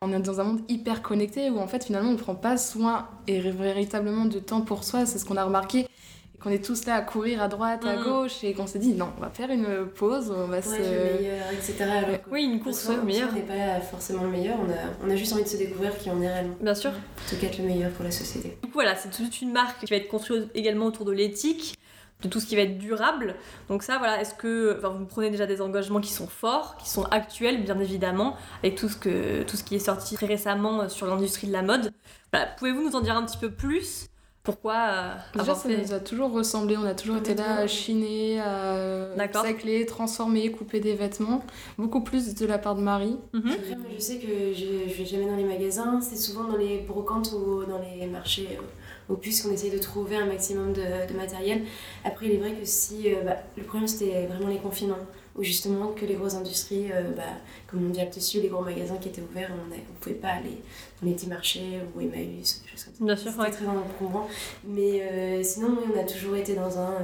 on 0.00 0.12
est 0.12 0.20
dans 0.20 0.40
un 0.40 0.44
monde 0.44 0.60
hyper 0.68 1.02
connecté 1.02 1.50
où 1.50 1.58
en 1.58 1.66
fait 1.66 1.84
finalement 1.84 2.10
on 2.10 2.12
ne 2.12 2.18
prend 2.18 2.36
pas 2.36 2.56
soin 2.56 3.08
et 3.26 3.40
véritablement 3.40 4.26
de 4.26 4.38
temps 4.38 4.60
pour 4.60 4.84
soi, 4.84 5.06
c'est 5.06 5.18
ce 5.18 5.24
qu'on 5.24 5.36
a 5.36 5.44
remarqué. 5.44 5.80
Et 5.80 6.38
qu'on 6.40 6.50
est 6.50 6.64
tous 6.64 6.86
là 6.86 6.94
à 6.94 7.00
courir 7.00 7.42
à 7.42 7.48
droite, 7.48 7.84
à 7.84 7.96
Mhm. 7.96 8.04
gauche, 8.04 8.44
et 8.44 8.54
qu'on 8.54 8.68
s'est 8.68 8.78
dit 8.78 8.92
non, 8.92 9.08
on 9.18 9.20
va 9.20 9.28
faire 9.30 9.50
une 9.50 9.86
pause, 9.86 10.30
on 10.30 10.46
va 10.46 10.58
Ouais, 10.58 10.62
se. 10.62 10.70
le 10.70 11.18
meilleur, 11.20 11.46
etc. 11.52 11.76
Alors 11.82 12.20
Oui, 12.30 12.44
une 12.44 12.54
en 12.54 12.58
course 12.60 12.86
au 12.86 12.90
en 12.92 12.94
soi, 12.94 13.02
meilleur, 13.02 13.28
On 13.32 13.34
n'est 13.34 13.40
pas 13.40 13.80
forcément 13.80 14.22
le 14.22 14.28
meilleur, 14.30 14.56
on 14.60 14.70
a, 14.70 15.04
on 15.04 15.10
a 15.10 15.16
juste 15.16 15.32
envie 15.32 15.42
de 15.42 15.48
se 15.48 15.56
découvrir 15.56 15.98
qui 15.98 16.10
on 16.10 16.22
est 16.22 16.28
réellement. 16.32 16.54
bien 16.60 16.76
sûr. 16.76 16.92
Plutôt 17.16 17.40
qu'être 17.40 17.58
le 17.58 17.64
meilleur 17.64 17.90
pour 17.90 18.04
la 18.04 18.12
société. 18.12 18.50
Du 18.62 18.68
coup, 18.68 18.74
voilà, 18.74 18.94
c'est 18.94 19.10
toute 19.10 19.42
une 19.42 19.50
marque 19.50 19.80
qui 19.80 19.86
va 19.86 19.96
être 19.96 20.06
construite 20.06 20.44
également 20.54 20.86
autour 20.86 21.06
de 21.06 21.12
l'éthique, 21.12 21.76
de 22.22 22.28
tout 22.28 22.40
ce 22.40 22.46
qui 22.46 22.56
va 22.56 22.62
être 22.62 22.78
durable. 22.78 23.36
Donc 23.68 23.82
ça, 23.82 23.98
voilà, 23.98 24.20
est-ce 24.20 24.34
que 24.34 24.76
enfin, 24.78 24.88
vous 24.88 25.06
prenez 25.06 25.30
déjà 25.30 25.46
des 25.46 25.60
engagements 25.60 26.00
qui 26.00 26.12
sont 26.12 26.26
forts, 26.26 26.76
qui 26.76 26.88
sont 26.88 27.04
actuels, 27.04 27.62
bien 27.62 27.78
évidemment, 27.78 28.36
avec 28.62 28.74
tout 28.74 28.88
ce, 28.88 28.96
que, 28.96 29.44
tout 29.44 29.56
ce 29.56 29.64
qui 29.64 29.76
est 29.76 29.80
sorti 29.80 30.16
très 30.16 30.26
récemment 30.26 30.82
euh, 30.82 30.88
sur 30.88 31.06
l'industrie 31.06 31.46
de 31.46 31.52
la 31.52 31.62
mode. 31.62 31.92
Voilà, 32.32 32.46
Pouvez-vous 32.58 32.82
nous 32.82 32.96
en 32.96 33.00
dire 33.00 33.16
un 33.16 33.24
petit 33.24 33.38
peu 33.38 33.50
plus? 33.50 34.08
Pourquoi 34.42 34.74
euh, 34.74 35.14
Déjà, 35.34 35.42
avoir 35.42 35.56
ça 35.58 35.68
fait... 35.68 35.76
nous 35.76 35.92
a 35.92 36.00
toujours 36.00 36.32
ressemblé, 36.32 36.76
on 36.76 36.84
a 36.84 36.94
toujours 36.94 37.18
été 37.18 37.34
là 37.34 37.58
à 37.58 37.66
chiner, 37.66 38.40
à 38.40 39.08
sacler, 39.30 39.84
transformer, 39.84 40.50
couper 40.50 40.80
des 40.80 40.94
vêtements. 40.94 41.44
Beaucoup 41.76 42.00
plus 42.00 42.34
de 42.34 42.46
la 42.46 42.56
part 42.58 42.74
de 42.74 42.80
Marie. 42.80 43.18
Mhm. 43.34 43.42
Moi, 43.44 43.56
je 43.94 44.00
sais 44.00 44.16
que 44.16 44.26
je, 44.54 44.90
je 44.90 44.94
vais 44.94 45.04
jamais 45.04 45.26
dans 45.26 45.36
les 45.36 45.44
magasins, 45.44 46.00
c'est 46.00 46.16
souvent 46.16 46.44
dans 46.44 46.56
les 46.56 46.78
brocantes 46.78 47.30
ou 47.32 47.64
dans 47.64 47.78
les 47.78 48.06
marchés 48.06 48.48
euh, 48.58 48.62
aux 49.08 49.16
puces 49.16 49.42
qu'on 49.42 49.52
essaye 49.52 49.70
de 49.70 49.78
trouver 49.78 50.16
un 50.16 50.26
maximum 50.26 50.72
de, 50.72 50.82
de 51.10 51.16
matériel. 51.16 51.62
Après, 52.04 52.26
il 52.26 52.32
est 52.32 52.36
vrai 52.36 52.52
que 52.52 52.64
si. 52.64 53.14
euh, 53.14 53.22
bah, 53.24 53.36
le 53.56 53.62
problème, 53.64 53.88
c'était 53.88 54.26
vraiment 54.26 54.48
les 54.48 54.58
confinements, 54.58 54.98
où 55.36 55.42
justement, 55.42 55.88
que 55.88 56.04
les 56.04 56.14
grosses 56.14 56.34
industries, 56.34 56.92
euh, 56.92 57.12
bah, 57.16 57.22
comme 57.68 57.80
Mondial 57.80 58.10
Tissu, 58.10 58.40
les 58.40 58.48
gros 58.48 58.62
magasins 58.62 58.96
qui 58.96 59.08
étaient 59.08 59.22
ouverts, 59.22 59.50
on 59.52 59.74
ne 59.74 59.80
pouvait 60.00 60.14
pas 60.14 60.28
aller 60.28 60.62
dans 61.00 61.08
les 61.08 61.14
petits 61.14 61.28
marchés 61.28 61.80
ou 61.94 62.00
Emmaüs, 62.00 62.62
des 62.62 62.68
choses 62.70 62.84
comme 62.84 62.94
ça. 62.94 63.04
Bien 63.04 63.16
sûr, 63.16 63.38
ouais. 63.38 63.50
très 63.50 63.66
encombrant. 63.66 64.28
Mais 64.64 65.02
euh, 65.02 65.42
sinon, 65.42 65.78
on 65.94 65.98
a 65.98 66.04
toujours 66.04 66.36
été 66.36 66.54
dans 66.54 66.78
un. 66.78 66.94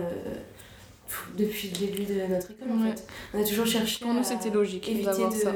Depuis 1.37 1.71
le 1.73 1.87
début 1.87 2.05
de 2.05 2.21
notre 2.33 2.51
école, 2.51 2.69
en 2.79 2.83
fait. 2.91 3.05
On 3.35 3.41
a 3.43 3.45
toujours 3.45 3.67
cherché. 3.67 3.99
Pour 4.05 4.13
nous, 4.15 4.21
à 4.21 4.25
c'était 4.25 4.51
logique 4.51 4.89
éviter 4.89 5.05
d'avoir 5.07 5.31
de, 5.33 5.37
ça 5.37 5.53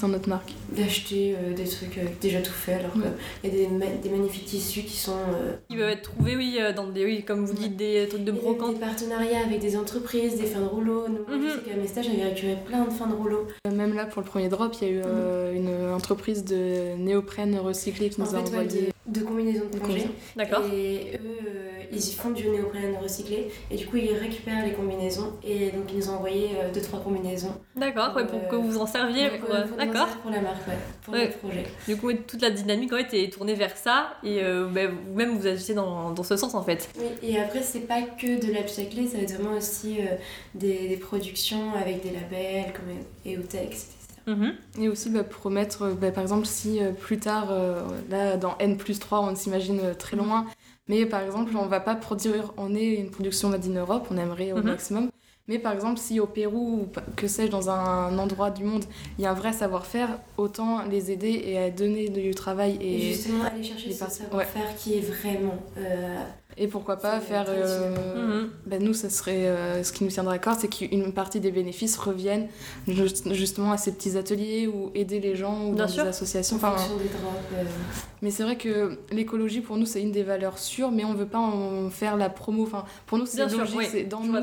dans 0.00 0.08
notre 0.08 0.28
marque. 0.28 0.52
d'acheter 0.76 1.34
euh, 1.36 1.54
des 1.54 1.64
trucs 1.64 1.98
euh, 1.98 2.02
déjà 2.20 2.40
tout 2.40 2.52
faits 2.52 2.80
alors 2.80 2.96
Ouais. 2.96 3.02
qu'il 3.50 3.58
y 3.58 3.64
a 3.64 3.68
des, 3.68 3.74
ma- 3.74 3.86
des 3.86 4.08
magnifiques 4.10 4.44
tissus 4.46 4.82
qui 4.82 4.96
sont 4.96 5.12
euh, 5.12 5.52
Qui 5.68 5.76
peuvent 5.76 5.88
être 5.90 6.02
trouvés, 6.02 6.36
oui, 6.36 6.56
euh, 6.60 6.72
dans 6.72 6.86
des, 6.88 7.04
oui, 7.04 7.22
comme 7.24 7.44
vous 7.44 7.52
dites, 7.54 7.76
des 7.76 8.06
trucs 8.08 8.24
de 8.24 8.32
brocante. 8.32 8.74
des 8.74 8.80
partenariats 8.80 9.40
avec 9.46 9.60
des 9.60 9.76
entreprises, 9.76 10.36
des 10.36 10.46
fins 10.46 10.60
de 10.60 10.66
rouleau. 10.66 11.06
Nous, 11.08 11.24
moi, 11.26 11.36
Mhm. 11.36 11.48
Je 11.48 11.54
sais 11.54 11.70
qu'à 11.70 11.76
mes 11.76 11.86
stages, 11.86 12.06
j'avais 12.06 12.24
récupéré 12.28 12.56
plein 12.66 12.84
de 12.84 12.90
fins 12.90 13.06
de 13.06 13.14
rouleau. 13.14 13.46
Même 13.70 13.94
là, 13.94 14.06
pour 14.06 14.22
le 14.22 14.26
premier 14.28 14.48
drop, 14.48 14.74
il 14.80 14.88
y 14.88 14.90
a 14.90 14.94
eu 14.94 15.00
euh, 15.04 15.52
une 15.54 15.94
entreprise 15.94 16.44
de 16.44 16.96
néoprène 16.96 17.56
recyclé 17.58 18.10
qui 18.10 18.20
En 18.20 18.24
nous 18.24 18.34
a 18.34 18.38
fait, 18.38 18.50
ouais, 18.52 18.58
envoyé. 18.60 18.92
de, 19.06 19.20
de 19.20 19.24
combinaisons 19.24 19.64
de 19.72 19.78
plongée. 19.78 20.06
D'accord. 20.36 20.62
Et 20.72 21.16
eux, 21.16 21.18
euh, 21.46 21.51
ils 21.92 21.98
y 22.08 22.12
font 22.14 22.30
du 22.30 22.48
néoprène 22.48 22.96
recyclé. 23.02 23.50
Et 23.70 23.76
du 23.76 23.86
coup, 23.86 23.96
ils 23.98 24.12
récupèrent 24.14 24.64
les 24.64 24.72
combinaisons. 24.72 25.32
Et 25.44 25.70
donc, 25.70 25.84
ils 25.92 25.98
nous 25.98 26.08
ont 26.10 26.14
envoyé 26.14 26.50
2-3 26.74 27.02
combinaisons. 27.02 27.54
D'accord, 27.76 28.14
ouais, 28.16 28.26
pour 28.26 28.38
Euh, 28.40 28.48
que 28.48 28.56
vous 28.56 28.78
en 28.78 28.86
serviez. 28.86 29.24
ouais, 29.24 29.38
pour, 29.38 29.48
Pour- 29.48 29.56
euh, 29.56 29.66
pour 29.66 29.76
D'accord. 29.76 30.06
Pour 30.22 30.30
la 30.30 30.40
marque, 30.40 30.66
ouais. 30.68 30.74
Pour 31.04 31.14
Ouais. 31.14 31.26
le 31.26 31.32
projet. 31.32 31.66
Du 31.86 31.96
coup, 31.96 32.12
toute 32.12 32.40
la 32.42 32.50
dynamique 32.50 32.92
en 32.92 32.96
fait, 32.96 33.14
est 33.24 33.32
tournée 33.32 33.54
vers 33.54 33.76
ça 33.76 34.14
et 34.24 34.42
euh, 34.42 34.66
ben, 34.68 34.90
vous-même 35.08 35.36
vous 35.36 35.46
agissez 35.46 35.74
dans, 35.74 36.10
dans 36.12 36.22
ce 36.22 36.36
sens 36.36 36.54
en 36.54 36.62
fait. 36.62 36.88
Oui, 36.98 37.06
et 37.22 37.38
après, 37.38 37.62
c'est 37.62 37.80
pas 37.80 38.02
que 38.02 38.40
de 38.44 38.52
l'upcyclé, 38.52 39.06
ça 39.06 39.18
va 39.18 39.22
être 39.24 39.34
vraiment 39.34 39.56
aussi 39.56 39.98
euh, 40.00 40.04
des, 40.54 40.88
des 40.88 40.96
productions 40.96 41.72
avec 41.74 42.02
des 42.02 42.10
labels 42.10 42.72
comme 42.72 42.86
EOTEX, 43.32 43.66
etc. 43.66 43.88
Mhm. 44.26 44.52
Et 44.80 44.88
aussi 44.88 45.10
bah, 45.10 45.24
pour 45.24 45.50
mettre, 45.50 45.82
euh, 45.82 45.94
bah, 45.94 46.10
par 46.12 46.22
exemple, 46.22 46.46
si 46.46 46.80
euh, 46.82 46.92
plus 46.92 47.18
tard, 47.18 47.48
euh, 47.50 47.82
là, 48.08 48.36
dans 48.36 48.56
N 48.58 48.76
plus 48.76 48.98
3, 48.98 49.20
on 49.20 49.34
s'imagine 49.34 49.80
euh, 49.82 49.94
très 49.94 50.16
loin, 50.16 50.46
Mais 50.88 51.06
par 51.06 51.22
exemple, 51.22 51.56
on 51.56 51.66
va 51.66 51.80
pas 51.80 51.94
produire, 51.94 52.52
on 52.56 52.74
est 52.74 52.94
une 52.94 53.10
production 53.10 53.48
made 53.48 53.64
in 53.66 53.74
Europe, 53.80 54.08
on 54.10 54.16
aimerait 54.16 54.52
au 54.52 54.56
Mhm. 54.58 54.64
maximum. 54.64 55.10
Mais 55.48 55.58
par 55.58 55.72
exemple, 55.72 55.98
si 55.98 56.20
au 56.20 56.26
Pérou 56.26 56.82
ou 56.82 56.88
que 57.16 57.26
sais-je, 57.26 57.50
dans 57.50 57.68
un 57.68 58.16
endroit 58.18 58.50
du 58.50 58.62
monde, 58.64 58.84
il 59.18 59.22
y 59.22 59.26
a 59.26 59.30
un 59.32 59.34
vrai 59.34 59.52
savoir-faire, 59.52 60.18
autant 60.36 60.82
les 60.84 61.10
aider 61.10 61.42
et 61.44 61.58
à 61.58 61.70
donner 61.70 62.08
du 62.08 62.32
travail 62.34 62.78
Et, 62.80 62.94
et, 63.08 63.12
justement, 63.12 63.44
aller 63.44 63.62
chercher 63.62 63.92
ce 63.92 64.04
savoir-faire 64.08 64.76
qui 64.76 64.94
est 64.98 65.00
vraiment. 65.00 65.54
euh, 65.78 66.24
et 66.56 66.68
pourquoi 66.68 66.96
pas 66.96 67.20
faire. 67.20 67.46
euh, 67.48 68.42
Mhm. 68.42 68.50
ben 68.66 68.82
nous, 68.82 68.94
ça 68.94 69.08
serait 69.10 69.46
euh, 69.48 69.82
ce 69.82 69.92
qui 69.92 70.04
nous 70.04 70.10
tiendra 70.10 70.34
à 70.34 70.38
cœur, 70.38 70.56
c'est 70.58 70.68
qu'une 70.68 71.12
partie 71.12 71.40
des 71.40 71.50
bénéfices 71.50 71.96
reviennent 71.96 72.48
juste- 72.88 73.32
justement 73.32 73.72
à 73.72 73.76
ces 73.76 73.92
petits 73.92 74.16
ateliers 74.16 74.66
ou 74.66 74.90
aider 74.94 75.20
les 75.20 75.34
gens 75.36 75.66
ou 75.68 75.72
Bien 75.74 75.86
dans 75.86 75.90
sûr. 75.92 76.02
des 76.04 76.10
associations. 76.10 76.56
en 76.56 76.58
Enfin, 76.58 76.76
des 76.98 77.04
euh, 77.04 77.64
mais 78.20 78.30
c'est 78.30 78.42
vrai 78.42 78.56
que 78.56 78.98
l'écologie 79.10 79.60
pour 79.60 79.76
nous 79.76 79.86
c'est 79.86 80.02
une 80.02 80.12
des 80.12 80.22
valeurs 80.22 80.58
sûres, 80.58 80.90
mais 80.92 81.04
on 81.04 81.14
veut 81.14 81.26
pas 81.26 81.38
en 81.38 81.90
faire 81.90 82.16
la 82.16 82.28
promo. 82.28 82.62
Enfin, 82.64 82.84
pour 83.06 83.18
nous 83.18 83.26
c'est 83.26 83.44
logique, 83.46 83.76
oui. 83.78 83.86
c'est 83.90 84.04
dans 84.04 84.22
Je 84.22 84.28
nous. 84.30 84.38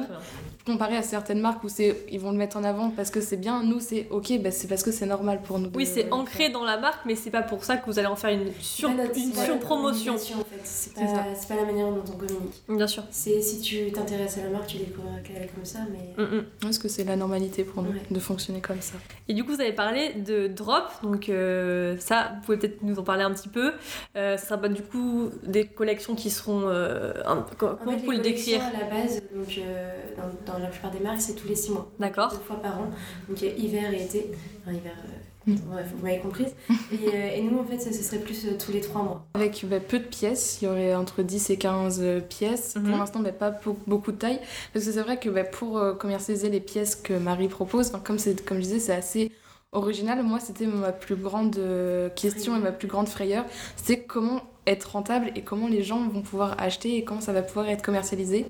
Comparé 0.66 0.96
à 0.98 1.02
certaines 1.02 1.40
marques 1.40 1.64
où 1.64 1.70
c'est 1.70 1.96
ils 2.12 2.20
vont 2.20 2.32
le 2.32 2.38
mettre 2.38 2.58
en 2.58 2.64
avant 2.64 2.90
parce 2.92 3.10
que 3.10 3.22
c'est 3.22 3.38
bien. 3.38 3.64
Nous 3.64 3.80
c'est 3.80 4.08
ok, 4.12 4.40
ben 4.42 4.52
c'est 4.52 4.68
parce 4.68 4.84
que 4.84 4.92
c'est 4.92 5.06
normal 5.06 5.42
pour 5.44 5.58
nous. 5.60 5.70
Oui, 5.76 5.86
c'est 5.86 6.12
ancré 6.12 6.50
dans 6.50 6.64
la 6.64 6.78
marque, 6.78 7.06
mais 7.06 7.16
c'est 7.16 7.32
pas 7.32 7.42
pour 7.42 7.64
ça 7.64 7.78
que 7.78 7.86
vous 7.86 7.98
allez 8.00 8.08
en 8.08 8.16
faire 8.16 8.30
une, 8.32 8.52
sur, 8.62 8.90
notre- 8.90 9.18
une 9.18 9.34
surpromotion. 9.34 10.14
en 10.16 10.18
fait. 10.18 10.60
C'est 10.64 10.94
pas, 10.94 11.02
c'est 11.36 11.48
pas 11.48 11.56
la 11.56 11.66
manière 11.66 11.88
dont 11.88 12.04
on 12.08 12.18
communique. 12.18 12.62
Bien 12.68 12.88
sûr. 12.88 13.04
C'est 13.12 13.42
si 13.42 13.62
tu 13.62 13.92
t'intéresses 13.92 14.38
à 14.38 14.44
la 14.44 14.50
marque, 14.50 14.68
tu 14.68 14.78
découvres 14.78 15.22
qu'elle 15.24 15.42
est 15.44 15.48
comme 15.48 15.66
ça, 15.66 15.80
mais. 15.92 16.22
Mm, 16.24 16.38
mm. 16.38 16.46
Parce 16.62 16.78
que 16.78 16.88
c'est 16.88 17.04
la 17.04 17.16
normalité 17.16 17.64
pour 17.64 17.82
nous 17.84 17.90
Ouais. 17.92 18.02
de 18.12 18.20
fonctionner 18.20 18.62
comme 18.62 18.82
ça. 18.82 18.96
Et 19.28 19.34
du 19.34 19.44
coup, 19.44 19.54
vous 19.56 19.62
avez 19.62 19.74
parlé 19.74 20.14
de 20.14 20.48
drop, 20.48 20.84
donc 21.04 21.30
euh, 21.30 21.96
ça, 22.00 22.34
vous 22.36 22.42
pouvez 22.46 22.58
peut-être 22.58 22.84
nous 22.84 23.00
en 23.00 23.04
parler 23.04 23.24
un 23.24 23.32
petit 23.34 23.50
peu. 23.50 23.72
Euh, 24.16 24.38
ça 24.38 24.46
sera 24.46 24.58
pas 24.58 24.70
du 24.70 24.82
coup 24.84 25.30
des 25.44 25.66
collections 25.66 26.16
qui 26.16 26.30
seront. 26.30 26.64
euh, 26.68 27.14
un- 27.26 27.46
comment 27.58 27.72
En 27.74 27.76
comment 27.78 27.92
fait, 27.92 27.98
vous 27.98 28.04
pouvez 28.04 28.18
le 28.18 28.24
les 28.24 28.30
collections, 28.32 28.58
décrire 28.60 28.64
à 28.76 28.84
la 28.96 29.04
base, 29.04 29.22
donc, 29.34 29.58
euh, 29.58 29.92
dans, 30.46 30.59
dans 30.60 30.66
la 30.66 30.70
plupart 30.70 30.92
des 30.92 31.00
marques, 31.00 31.22
c'est 31.22 31.34
tous 31.36 31.48
les 31.48 31.56
6 31.56 31.72
mois. 31.72 31.92
D'accord. 32.00 32.30
Deux 32.32 32.38
fois 32.38 32.58
par 32.62 32.80
an. 32.80 32.90
Donc 33.28 33.42
euh, 33.44 33.50
hiver 33.58 33.92
et 33.94 34.04
été. 34.04 34.32
Enfin, 34.62 34.76
hiver. 34.78 34.94
euh, 35.06 35.12
Mm. 35.48 35.56
Bref, 35.72 35.88
vous 35.96 36.06
m'avez 36.06 36.20
comprise. 36.20 36.54
Et, 36.92 37.08
euh, 37.16 37.36
et 37.38 37.42
nous, 37.42 37.58
en 37.60 37.64
fait, 37.64 37.80
ce 37.80 37.94
serait 38.04 38.20
plus 38.20 38.46
euh, 38.46 38.58
tous 38.64 38.74
les 38.74 38.82
3 38.82 39.02
mois. 39.02 39.26
Avec 39.36 39.66
bah, 39.68 39.80
peu 39.80 39.98
de 39.98 40.04
pièces, 40.04 40.60
il 40.62 40.66
y 40.66 40.68
aurait 40.68 40.94
entre 40.94 41.24
10 41.24 41.50
et 41.52 41.58
15 41.58 42.02
euh, 42.04 42.20
pièces. 42.20 42.76
Mhm. 42.76 42.84
Pour 42.90 42.98
l'instant, 42.98 43.20
bah, 43.22 43.32
pas 43.32 43.50
beau- 43.52 43.78
beaucoup 43.88 44.12
de 44.12 44.18
taille. 44.18 44.40
Parce 44.74 44.86
que 44.86 44.92
c'est 44.92 45.02
vrai 45.02 45.18
que 45.18 45.30
bah, 45.30 45.46
pour 45.46 45.78
euh, 45.78 45.94
commercialiser 45.96 46.50
les 46.50 46.60
pièces 46.60 46.94
que 46.96 47.14
Marie 47.14 47.48
propose, 47.48 47.90
comme, 48.04 48.18
comme 48.46 48.58
je 48.58 48.64
disais, 48.64 48.80
c'est 48.80 48.94
assez 48.94 49.32
original. 49.72 50.22
Moi, 50.24 50.40
c'était 50.42 50.68
ma 50.68 50.92
plus 50.92 51.16
grande 51.16 51.58
question 52.18 52.58
et 52.58 52.60
ma 52.60 52.74
plus 52.74 52.90
grande 52.90 53.08
frayeur. 53.08 53.46
C'est 53.78 54.04
comment 54.04 54.42
être 54.68 54.92
rentable 54.92 55.32
et 55.36 55.42
comment 55.42 55.70
les 55.70 55.84
gens 55.84 56.06
vont 56.10 56.22
pouvoir 56.22 56.62
acheter 56.62 56.98
et 56.98 57.04
comment 57.06 57.22
ça 57.22 57.32
va 57.34 57.42
pouvoir 57.44 57.70
être 57.70 57.82
commercialisé. 57.82 58.46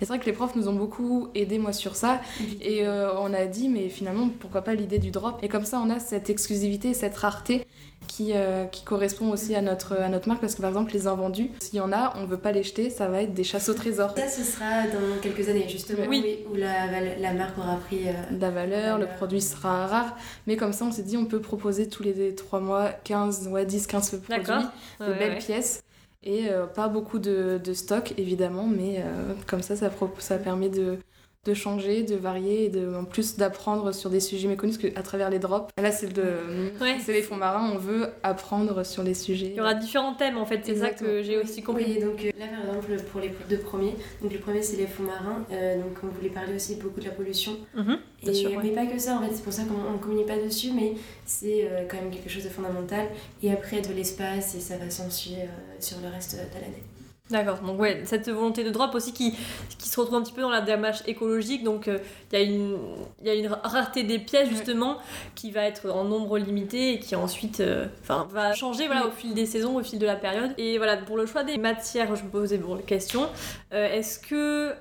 Et 0.00 0.04
c'est 0.04 0.06
vrai 0.08 0.18
que 0.18 0.26
les 0.26 0.32
profs 0.32 0.54
nous 0.56 0.68
ont 0.68 0.74
beaucoup 0.74 1.28
aidé 1.34 1.58
moi 1.58 1.72
sur 1.72 1.96
ça 1.96 2.20
et 2.60 2.86
euh, 2.86 3.10
on 3.18 3.32
a 3.34 3.46
dit 3.46 3.68
mais 3.68 3.88
finalement 3.88 4.28
pourquoi 4.40 4.62
pas 4.62 4.74
l'idée 4.74 4.98
du 4.98 5.10
drop? 5.10 5.38
Et 5.42 5.48
comme 5.48 5.64
ça 5.64 5.80
on 5.84 5.90
a 5.90 5.98
cette 5.98 6.30
exclusivité, 6.30 6.94
cette 6.94 7.16
rareté 7.16 7.66
qui, 8.06 8.32
euh, 8.34 8.64
qui 8.66 8.84
correspond 8.84 9.30
aussi 9.30 9.54
à 9.54 9.60
notre, 9.60 9.94
à 10.00 10.08
notre 10.08 10.28
marque 10.28 10.40
parce 10.40 10.54
que 10.54 10.60
par 10.62 10.70
exemple 10.70 10.92
les 10.92 11.06
invendus, 11.08 11.50
s'il 11.60 11.74
y 11.76 11.80
en 11.80 11.92
a, 11.92 12.14
on 12.16 12.24
veut 12.26 12.38
pas 12.38 12.52
les 12.52 12.62
jeter, 12.62 12.90
ça 12.90 13.08
va 13.08 13.22
être 13.22 13.34
des 13.34 13.44
chasses 13.44 13.68
au 13.68 13.74
trésor. 13.74 14.14
Ça, 14.16 14.28
ce 14.28 14.42
sera 14.44 14.82
dans 14.84 15.20
quelques 15.20 15.48
années, 15.48 15.66
justement, 15.68 16.04
Oui. 16.08 16.38
où, 16.50 16.54
la, 16.54 16.86
la 17.18 17.32
marque 17.34 17.58
aura 17.58 17.76
pris. 17.76 18.08
euh, 18.08 18.34
de 18.36 18.40
la 18.40 18.50
valeur, 18.50 18.98
le 18.98 19.06
produit 19.16 19.42
sera 19.42 19.86
rare, 19.86 20.16
mais 20.46 20.56
comme 20.56 20.72
ça 20.72 20.84
on 20.86 20.92
s'est 20.92 21.02
dit 21.02 21.16
on 21.16 21.26
peut 21.26 21.40
proposer 21.40 21.88
tous 21.88 22.02
les 22.02 22.34
3 22.34 22.60
mois 22.60 22.90
15, 23.04 23.48
ouais, 23.48 23.66
10, 23.66 23.86
15 23.86 24.20
produits, 24.22 24.44
de 24.46 25.04
Ouais, 25.04 25.18
belles 25.18 25.32
ouais. 25.32 25.38
pièces 25.38 25.82
et 26.22 26.48
euh, 26.50 26.66
pas 26.66 26.88
beaucoup 26.88 27.18
de, 27.18 27.60
stock 27.74 28.14
évidemment, 28.18 28.66
mais 28.66 29.02
euh, 29.02 29.34
comme 29.46 29.62
ça 29.62 29.76
ça, 29.76 29.90
ça 30.18 30.38
permet 30.38 30.68
de, 30.68 30.98
de 31.46 31.54
changer, 31.54 32.02
de 32.02 32.16
varier 32.16 32.64
et 32.64 32.68
de, 32.68 32.94
en 32.94 33.04
plus 33.04 33.36
d'apprendre 33.36 33.92
sur 33.92 34.10
des 34.10 34.20
sujets 34.20 34.48
méconnus 34.48 34.76
parce 34.76 34.92
qu'à 34.92 35.02
travers 35.02 35.30
les 35.30 35.38
drops, 35.38 35.70
là 35.80 35.90
c'est 35.92 36.08
Ouais. 36.18 36.96
c'est 37.04 37.12
les 37.12 37.22
fonds 37.22 37.36
marins, 37.36 37.70
on 37.74 37.78
veut 37.78 38.08
apprendre 38.22 38.84
sur 38.84 39.02
les 39.02 39.14
sujets. 39.14 39.46
Il 39.46 39.54
y 39.54 39.60
aura 39.60 39.74
différents 39.74 40.14
thèmes 40.14 40.36
en 40.36 40.44
fait, 40.44 40.60
c'est 40.64 40.76
ça 40.76 40.90
que 40.90 41.22
j'ai 41.22 41.38
aussi 41.38 41.62
compris. 41.62 41.84
Oui, 41.86 42.00
donc 42.00 42.24
euh, 42.24 42.30
là 42.38 42.46
par 42.66 42.74
exemple 42.76 43.02
pour 43.10 43.20
les 43.20 43.30
deux 43.48 43.58
premiers, 43.58 43.94
donc 44.20 44.32
le 44.32 44.38
premier 44.38 44.62
c'est 44.62 44.76
les 44.76 44.86
fonds 44.86 45.04
marins, 45.04 45.44
euh, 45.52 45.76
donc 45.76 45.96
on 46.02 46.08
voulait 46.08 46.28
parler 46.30 46.54
aussi 46.54 46.74
beaucoup 46.76 47.00
de 47.00 47.04
la 47.06 47.12
pollution. 47.12 47.52
Mhm, 47.74 47.98
Et, 48.24 48.34
sûr, 48.34 48.50
ouais. 48.50 48.58
Mais 48.62 48.70
pas 48.70 48.86
que 48.86 48.98
ça 48.98 49.16
en 49.16 49.22
fait, 49.22 49.32
c'est 49.34 49.44
pour 49.44 49.52
ça 49.52 49.62
qu'on 49.64 49.92
ne 49.92 49.98
communique 49.98 50.26
pas 50.26 50.38
dessus, 50.38 50.72
mais 50.74 50.94
c'est 51.24 51.64
euh, 51.70 51.84
quand 51.88 51.96
même 51.98 52.10
quelque 52.10 52.28
chose 52.28 52.44
de 52.44 52.48
fondamental. 52.48 53.06
Et 53.42 53.52
après 53.52 53.80
de 53.80 53.92
l'espace 53.92 54.54
et 54.54 54.60
ça 54.60 54.76
va 54.76 54.90
s'ensuivre 54.90 55.38
euh, 55.42 55.76
sur 55.80 55.98
le 56.02 56.08
reste 56.08 56.34
de 56.34 56.60
l'année. 56.60 56.82
D'accord, 57.30 57.58
donc 57.58 57.78
ouais, 57.78 58.00
cette 58.06 58.26
volonté 58.30 58.64
de 58.64 58.70
drop 58.70 58.94
aussi 58.94 59.12
qui, 59.12 59.36
qui 59.78 59.88
se 59.90 60.00
retrouve 60.00 60.16
un 60.18 60.22
petit 60.22 60.32
peu 60.32 60.40
dans 60.40 60.48
la 60.48 60.62
démarche 60.62 61.02
écologique, 61.06 61.62
donc 61.62 61.86
euh, 61.86 61.98
il 62.32 62.38
y, 62.38 62.42
a 62.42 62.44
une- 62.44 62.78
y 63.22 63.28
a 63.28 63.34
une 63.34 63.48
rareté 63.48 64.02
des 64.02 64.18
pièces 64.18 64.48
justement 64.48 64.96
qui 65.34 65.50
va 65.50 65.64
être 65.64 65.90
en 65.90 66.04
nombre 66.04 66.38
limité 66.38 66.94
et 66.94 66.98
qui 67.00 67.14
ensuite 67.16 67.60
euh, 67.60 67.84
va 68.08 68.54
changer 68.54 68.86
voilà, 68.86 69.06
au 69.06 69.10
fil 69.10 69.34
des 69.34 69.44
saisons, 69.44 69.76
au 69.76 69.82
fil 69.82 69.98
de 69.98 70.06
la 70.06 70.16
période. 70.16 70.52
Et 70.56 70.78
voilà, 70.78 70.96
pour 70.96 71.18
le 71.18 71.26
choix 71.26 71.44
des 71.44 71.58
matières, 71.58 72.16
je 72.16 72.22
me 72.24 72.30
posais 72.30 72.56
bon, 72.56 72.76
la 72.76 72.82
question, 72.82 73.28
euh, 73.74 73.92
est-ce 73.92 74.18
que 74.18 74.72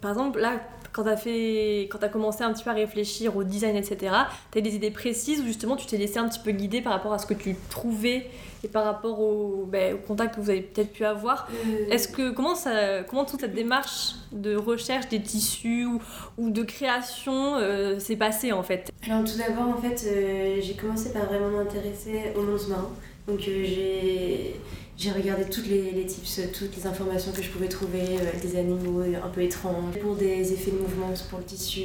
par 0.00 0.12
exemple 0.12 0.38
là, 0.38 0.60
quand 0.92 1.04
t'as 1.04 1.16
fait, 1.16 1.88
quand 1.90 1.98
t'as 1.98 2.08
commencé 2.08 2.42
un 2.42 2.52
petit 2.52 2.64
peu 2.64 2.70
à 2.70 2.74
réfléchir 2.74 3.36
au 3.36 3.44
design, 3.44 3.76
etc., 3.76 4.14
t'as 4.50 4.60
des 4.60 4.74
idées 4.74 4.90
précises 4.90 5.40
ou 5.40 5.44
justement 5.44 5.76
tu 5.76 5.86
t'es 5.86 5.96
laissé 5.96 6.18
un 6.18 6.28
petit 6.28 6.40
peu 6.40 6.50
guider 6.50 6.80
par 6.80 6.92
rapport 6.92 7.12
à 7.12 7.18
ce 7.18 7.26
que 7.26 7.34
tu 7.34 7.56
trouvais 7.68 8.26
et 8.62 8.68
par 8.68 8.84
rapport 8.84 9.20
au, 9.20 9.66
ben, 9.66 9.94
au 9.94 9.98
contact 9.98 10.34
que 10.34 10.40
vous 10.40 10.50
avez 10.50 10.60
peut-être 10.60 10.92
pu 10.92 11.04
avoir? 11.04 11.48
Euh, 11.50 11.90
est-ce 11.90 12.08
que 12.08 12.30
comment 12.30 12.54
ça 12.54 13.02
comment 13.04 13.24
toute 13.24 13.40
cette 13.40 13.54
démarche 13.54 14.14
de 14.32 14.54
recherche 14.54 15.08
des 15.08 15.22
tissus 15.22 15.86
ou, 15.86 16.00
ou 16.36 16.50
de 16.50 16.62
création 16.62 17.56
euh, 17.56 17.98
s'est 17.98 18.16
passée 18.16 18.52
en 18.52 18.62
fait? 18.62 18.90
Alors 19.06 19.24
tout 19.24 19.38
d'abord, 19.38 19.68
en 19.68 19.80
fait, 19.80 20.06
euh, 20.06 20.58
j'ai 20.60 20.74
commencé 20.74 21.12
par 21.12 21.24
vraiment 21.26 21.48
m'intéresser 21.48 22.32
au 22.36 22.42
monde 22.42 22.60
marin. 22.68 22.90
Donc 23.26 23.40
euh, 23.40 23.64
j'ai 23.64 24.60
j'ai 25.00 25.10
regardé 25.12 25.44
toutes 25.46 25.66
les, 25.66 25.92
les 25.92 26.04
tips, 26.04 26.40
toutes 26.52 26.76
les 26.76 26.86
informations 26.86 27.32
que 27.32 27.42
je 27.42 27.48
pouvais 27.48 27.68
trouver, 27.68 28.02
euh, 28.20 28.40
des 28.42 28.58
animaux 28.58 29.00
un 29.02 29.28
peu 29.28 29.40
étranges, 29.42 29.96
pour 30.02 30.14
des 30.14 30.52
effets 30.52 30.70
de 30.72 30.76
mouvement 30.76 31.08
pour 31.30 31.38
le 31.38 31.44
tissu, 31.46 31.84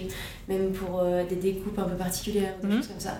même 0.49 0.73
pour 0.73 0.99
euh, 0.99 1.23
des 1.23 1.37
découpes 1.37 1.79
un 1.79 1.83
peu 1.85 1.95
particulières, 1.95 2.55
des 2.61 2.67
Mhm. 2.67 2.77
choses 2.77 2.87
comme 2.89 2.99
ça. 2.99 3.17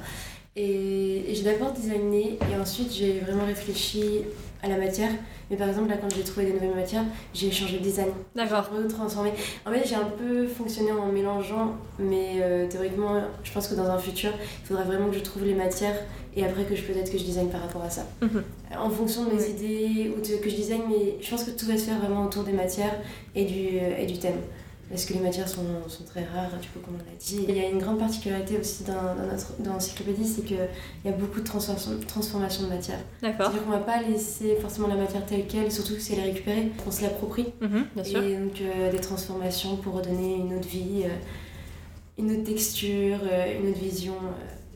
Et, 0.58 1.32
et 1.32 1.36
j'ai 1.36 1.44
d'abord 1.44 1.72
designé 1.72 2.38
et 2.52 2.56
ensuite 2.62 2.94
j'ai 2.94 3.20
vraiment 3.22 3.46
réfléchi 3.46 4.22
à 4.66 4.70
la 4.70 4.78
matière. 4.78 5.10
Mais 5.50 5.58
par 5.58 5.70
exemple, 5.70 5.90
là, 5.90 5.98
quand 6.02 6.14
j'ai 6.14 6.24
trouvé 6.24 6.48
des 6.48 6.54
nouvelles 6.54 6.76
matières, 6.76 7.04
j'ai 7.34 7.52
changé 7.52 7.78
le 7.78 7.84
design. 7.84 8.10
d'accord 8.36 8.70
retransformer. 8.76 9.32
En 9.66 9.72
fait, 9.72 9.88
j'ai 9.88 9.96
un 9.96 10.10
peu 10.18 10.48
fonctionné 10.48 10.92
en 10.92 11.12
mélangeant, 11.12 11.76
mais 12.00 12.38
euh, 12.42 12.68
théoriquement, 12.68 13.22
je 13.44 13.52
pense 13.52 13.68
que 13.68 13.76
dans 13.76 13.90
un 13.90 13.98
futur, 13.98 14.32
il 14.64 14.68
faudra 14.68 14.84
vraiment 14.84 15.10
que 15.10 15.16
je 15.16 15.24
trouve 15.24 15.46
les 15.46 15.54
matières 15.54 15.96
et 16.36 16.44
après 16.44 16.64
que 16.64 16.76
je 16.76 16.82
peut-être 16.82 17.12
que 17.12 17.18
je 17.18 17.24
design 17.24 17.50
par 17.50 17.62
rapport 17.62 17.84
à 17.84 17.90
ça. 17.90 18.06
Mhm. 18.22 18.44
En 18.78 18.90
fonction 18.90 19.26
de 19.26 19.36
mes 19.36 19.50
idées 19.50 20.12
ou 20.16 20.22
de, 20.22 20.36
que 20.38 20.50
je 20.50 20.56
design, 20.56 20.82
mais 20.90 21.18
je 21.22 21.30
pense 21.30 21.44
que 21.44 21.52
tout 21.52 21.66
va 21.66 21.78
se 21.78 21.84
faire 21.84 22.00
vraiment 22.00 22.26
autour 22.26 22.44
des 22.44 22.52
matières 22.52 22.96
et 23.36 23.46
du, 23.46 23.78
euh, 23.78 23.98
et 24.00 24.06
du 24.06 24.18
thème. 24.18 24.40
Parce 24.90 25.06
que 25.06 25.14
les 25.14 25.20
matières 25.20 25.50
sont, 25.50 25.64
sont 25.88 26.04
très 26.04 26.24
rares, 26.24 26.60
du 26.62 26.68
coup, 26.70 26.80
comme 26.80 26.94
on 26.96 26.98
l'a 26.98 27.18
dit. 27.20 27.44
Il 27.50 27.58
y 27.58 27.60
a 27.60 27.70
une 27.70 27.80
grande 27.80 27.98
particularité 27.98 28.60
aussi 28.60 28.84
dans, 28.84 28.94
dans 28.94 29.32
notre 29.32 29.54
dans 29.60 29.74
l'encyclopédie, 29.74 30.28
c'est 30.28 30.44
qu'il 30.44 30.60
y 31.04 31.10
a 31.10 31.12
beaucoup 31.12 31.40
de 31.40 31.46
transformation, 31.46 31.92
transformation 32.08 32.64
de 32.66 32.70
matière. 32.70 33.00
d'accord 33.22 33.48
C'est-à-dire 33.48 33.64
qu'on 33.66 33.72
va 33.72 33.80
pas 33.80 34.02
laisser 34.02 34.56
forcément 34.58 34.88
la 34.88 34.96
matière 34.96 35.26
telle 35.26 35.48
qu'elle, 35.48 35.72
surtout 35.72 35.96
si 35.96 36.14
elle 36.14 36.20
est 36.20 36.32
récupérée, 36.32 36.72
on 36.86 36.92
se 36.92 37.02
l'approprie. 37.02 37.48
Mhm, 37.62 37.86
bien 37.96 38.04
sûr 38.04 38.24
Et 38.24 38.38
donc 38.38 38.62
euh, 38.62 38.92
des 38.92 39.00
transformations 39.00 39.78
pour 39.78 39.96
redonner 39.96 40.36
une 40.36 40.54
autre 40.56 40.68
vie, 40.68 41.04
euh, 41.06 42.20
une 42.20 42.32
autre 42.32 42.44
texture, 42.44 43.18
euh, 43.24 43.60
une 43.60 43.70
autre 43.70 43.80
vision 43.80 44.14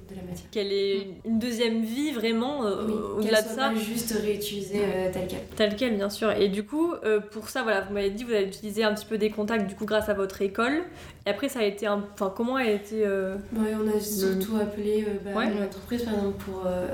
de 0.10 0.16
la 0.16 0.22
matière. 0.24 0.50
qu'elle 0.52 0.72
ait 0.72 1.08
une 1.26 1.40
deuxième 1.40 1.82
vie 1.84 2.12
vraiment 2.12 2.66
euh, 2.66 2.86
Oui, 2.88 2.94
au-delà 3.18 3.42
de 3.42 3.48
ça 3.48 3.70
pas 3.70 3.76
juste 3.76 4.12
réutilisée 4.22 4.82
euh, 4.84 5.10
telle 5.12 5.28
qu'elle. 5.28 5.40
telle 5.56 5.76
quelle 5.76 5.96
bien 5.96 6.10
sûr 6.10 6.32
et 6.32 6.48
du 6.50 6.64
coup 6.64 6.94
euh, 7.04 7.20
pour 7.20 7.50
ça 7.50 7.64
voilà 7.64 7.82
vous 7.82 7.94
m'avez 7.94 8.10
dit 8.10 8.24
vous 8.24 8.32
avez 8.34 8.46
utilisé 8.46 8.84
un 8.84 8.94
petit 8.94 9.06
peu 9.06 9.18
des 9.18 9.30
contacts 9.30 9.68
du 9.68 9.76
coup 9.76 9.86
grâce 9.86 10.10
à 10.10 10.14
votre 10.14 10.42
école 10.42 10.84
et 11.26 11.30
après 11.30 11.50
ça 11.50 11.60
a 11.60 11.64
été 11.64 11.86
un 11.88 12.04
enfin 12.14 12.34
comment 12.36 12.56
a 12.56 12.66
été 12.70 13.06
euh, 13.06 13.36
Ouais, 13.56 13.74
on 13.82 13.88
a 13.98 14.00
surtout 14.00 14.56
appelé 14.62 15.06
euh, 15.08 15.14
bah, 15.24 15.38
Ouais. 15.40 15.50
mon 15.50 15.64
entreprise, 15.64 16.04
par 16.04 16.14
exemple, 16.16 16.44
pour, 16.44 16.64
euh, 16.66 16.88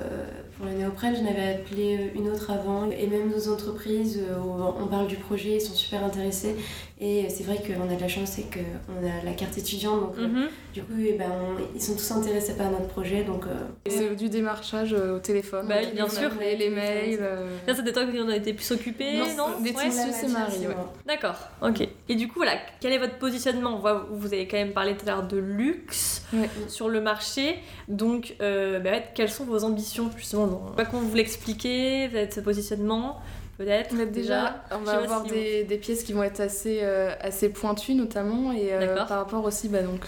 pour 0.58 0.66
les 0.68 0.74
néoprènes, 0.76 1.16
j'en 1.16 1.30
avais 1.30 1.56
appelé 1.56 1.98
euh, 1.98 2.18
une 2.20 2.30
autre 2.30 2.52
avant. 2.52 2.90
Et 2.92 3.08
même 3.08 3.30
nos 3.30 3.52
entreprises, 3.54 4.20
euh, 4.30 4.36
on 4.82 4.88
parle 4.88 5.08
du 5.08 5.16
projet, 5.16 5.56
ils 5.56 5.62
sont 5.62 5.74
super 5.74 6.04
intéressés. 6.04 6.56
Et 7.00 7.28
c'est 7.30 7.44
vrai 7.44 7.58
qu'on 7.58 7.92
a 7.92 7.96
de 7.96 8.00
la 8.00 8.08
chance, 8.08 8.30
c'est 8.38 8.44
qu'on 8.44 9.06
a 9.06 9.24
la 9.26 9.34
carte 9.34 9.58
étudiante. 9.58 10.00
Donc, 10.00 10.16
euh, 10.18 10.28
mhm. 10.28 10.48
du 10.74 10.82
coup, 10.82 10.94
eh 11.06 11.14
ben, 11.14 11.26
on- 11.30 11.62
ils 11.76 11.82
sont 11.82 11.94
tous 11.94 12.12
intéressés 12.12 12.56
par 12.56 12.72
notre 12.72 12.88
projet. 12.88 13.24
Donc, 13.26 13.46
euh, 13.48 13.66
C'est 13.86 14.16
du 14.16 14.30
démarchage 14.30 14.94
euh, 14.94 15.18
au 15.18 15.20
téléphone. 15.20 15.68
Bah 15.68 15.76
bien 15.94 16.08
sûr. 16.08 16.28
appelait 16.32 16.56
les 16.56 16.70
mails. 16.70 17.20
euh, 17.22 17.50
là 17.68 17.76
c'était 17.76 17.92
toi 17.92 18.06
qui 18.06 18.20
en 18.22 18.30
a 18.30 18.36
été 18.38 18.54
plus 18.54 18.72
occupé 18.72 19.18
non, 19.18 19.26
Non, 19.36 19.60
des 19.62 19.74
tissus, 19.74 19.92
c'est 19.92 20.28
matière, 20.28 20.30
Marie, 20.40 20.54
c'est 20.62 20.68
ouais. 20.68 20.74
moi. 20.74 20.94
D'accord, 21.06 21.36
ok. 21.62 21.86
Et 22.08 22.16
du 22.16 22.28
coup, 22.30 22.36
voilà, 22.38 22.54
quel 22.80 22.94
est 22.94 22.98
votre 22.98 23.18
positionnement? 23.18 23.76
On 23.76 23.80
voit- 23.80 24.08
Vous 24.12 24.28
avez 24.28 24.48
quand 24.48 24.58
même 24.58 24.72
parlé 24.72 24.96
tout 24.96 25.04
à 25.08 25.12
l'heure 25.16 25.28
de 25.28 25.38
luxe 25.38 26.24
Ouais. 26.34 26.50
sur 26.70 26.88
le 26.88 27.02
marché. 27.02 27.58
Donc, 27.90 28.36
euh, 28.42 28.80
bah, 28.80 29.00
quelles 29.14 29.30
sont 29.30 29.44
vos 29.44 29.66
ambitions 29.66 30.10
justement? 30.16 30.48
Dans... 30.48 30.76
Comment 30.90 31.02
vous 31.04 31.16
l'expliquez, 31.16 32.08
peut-être 32.08 32.36
ce 32.36 32.40
positionnement 32.40 33.18
peut-être 33.58 33.94
Mais 33.96 34.06
déjà, 34.06 34.64
on 34.72 34.80
va 34.80 34.98
avoir 34.98 35.24
si 35.26 35.32
des, 35.32 35.64
des 35.64 35.78
pièces 35.78 36.04
qui 36.04 36.14
vont 36.14 36.24
être 36.24 36.40
assez, 36.40 36.80
euh, 36.84 37.14
assez 37.22 37.50
pointues 37.50 37.94
notamment 37.96 38.52
et 38.52 38.74
euh, 38.74 38.80
D'accord. 38.80 39.08
par 39.08 39.18
rapport 39.20 39.44
aussi 39.46 39.70
bah, 39.70 39.82
donc 39.82 40.02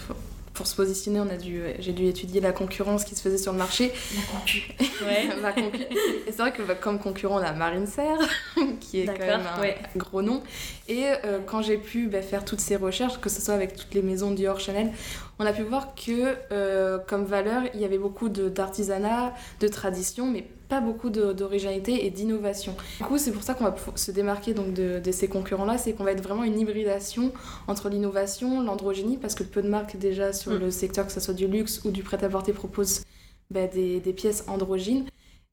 pour 0.54 0.66
se 0.66 0.74
positionner 0.74 1.20
on 1.20 1.30
a 1.30 1.36
dû 1.36 1.62
j'ai 1.78 1.92
dû 1.92 2.06
étudier 2.06 2.40
la 2.40 2.50
concurrence 2.50 3.04
qui 3.04 3.14
se 3.14 3.22
faisait 3.22 3.38
sur 3.38 3.52
le 3.52 3.58
marché 3.58 3.92
La 4.16 4.38
concu. 4.40 4.72
Ouais. 5.04 5.28
La 5.42 5.52
concu- 5.52 5.82
et 6.26 6.32
c'est 6.32 6.38
vrai 6.38 6.50
que 6.52 6.62
bah, 6.62 6.74
comme 6.74 6.98
concurrent 6.98 7.36
on 7.38 7.42
a 7.44 7.52
Marine 7.52 7.86
Serre 7.86 8.18
qui 8.80 9.02
est 9.02 9.06
quand 9.06 9.18
même 9.20 9.42
un 9.56 9.60
ouais. 9.60 9.76
gros 9.96 10.20
nom 10.20 10.42
et 10.88 11.04
euh, 11.24 11.38
quand 11.46 11.62
j'ai 11.62 11.76
pu 11.78 12.08
bah, 12.08 12.22
faire 12.22 12.44
toutes 12.44 12.58
ces 12.60 12.74
recherches 12.74 13.20
que 13.20 13.28
ce 13.30 13.40
soit 13.40 13.54
avec 13.54 13.76
toutes 13.76 13.94
les 13.94 14.02
maisons 14.02 14.32
Dior 14.32 14.58
Chanel 14.58 14.90
on 15.38 15.46
a 15.46 15.52
pu 15.52 15.62
voir 15.62 15.94
que 15.94 16.34
euh, 16.50 16.98
comme 17.06 17.24
valeur 17.24 17.62
il 17.72 17.80
y 17.80 17.84
avait 17.84 17.98
beaucoup 17.98 18.28
de- 18.28 18.48
d'artisanat 18.48 19.32
de 19.60 19.68
tradition 19.68 20.26
mais 20.26 20.44
pas 20.68 20.80
beaucoup 20.80 21.08
d'originalité 21.10 22.04
et 22.06 22.10
d'innovation 22.10 22.74
du 22.98 23.04
coup, 23.04 23.18
c'est 23.18 23.32
pour 23.32 23.42
ça 23.42 23.54
qu'on 23.54 23.64
va 23.64 23.74
se 23.94 24.10
démarquer 24.10 24.54
donc 24.54 24.74
de, 24.74 24.98
de 24.98 25.12
ces 25.12 25.28
concurrents-là, 25.28 25.78
c'est 25.78 25.92
qu'on 25.94 26.04
va 26.04 26.12
être 26.12 26.22
vraiment 26.22 26.44
une 26.44 26.58
hybridation 26.60 27.32
entre 27.66 27.88
l'innovation, 27.88 28.62
l'androgynie, 28.62 29.16
parce 29.16 29.34
que 29.34 29.42
peu 29.42 29.62
de 29.62 29.68
marques 29.68 29.96
déjà 29.96 30.32
sur 30.32 30.52
Mm. 30.52 30.58
le 30.58 30.70
secteur, 30.70 31.06
que 31.06 31.12
ce 31.12 31.20
soit 31.20 31.34
du 31.34 31.46
luxe 31.46 31.82
ou 31.84 31.90
du 31.90 32.02
prêt-à-porter, 32.02 32.52
proposent 32.52 33.02
bah, 33.50 33.66
des, 33.66 34.00
des 34.00 34.12
pièces 34.12 34.44
androgynes. 34.48 35.04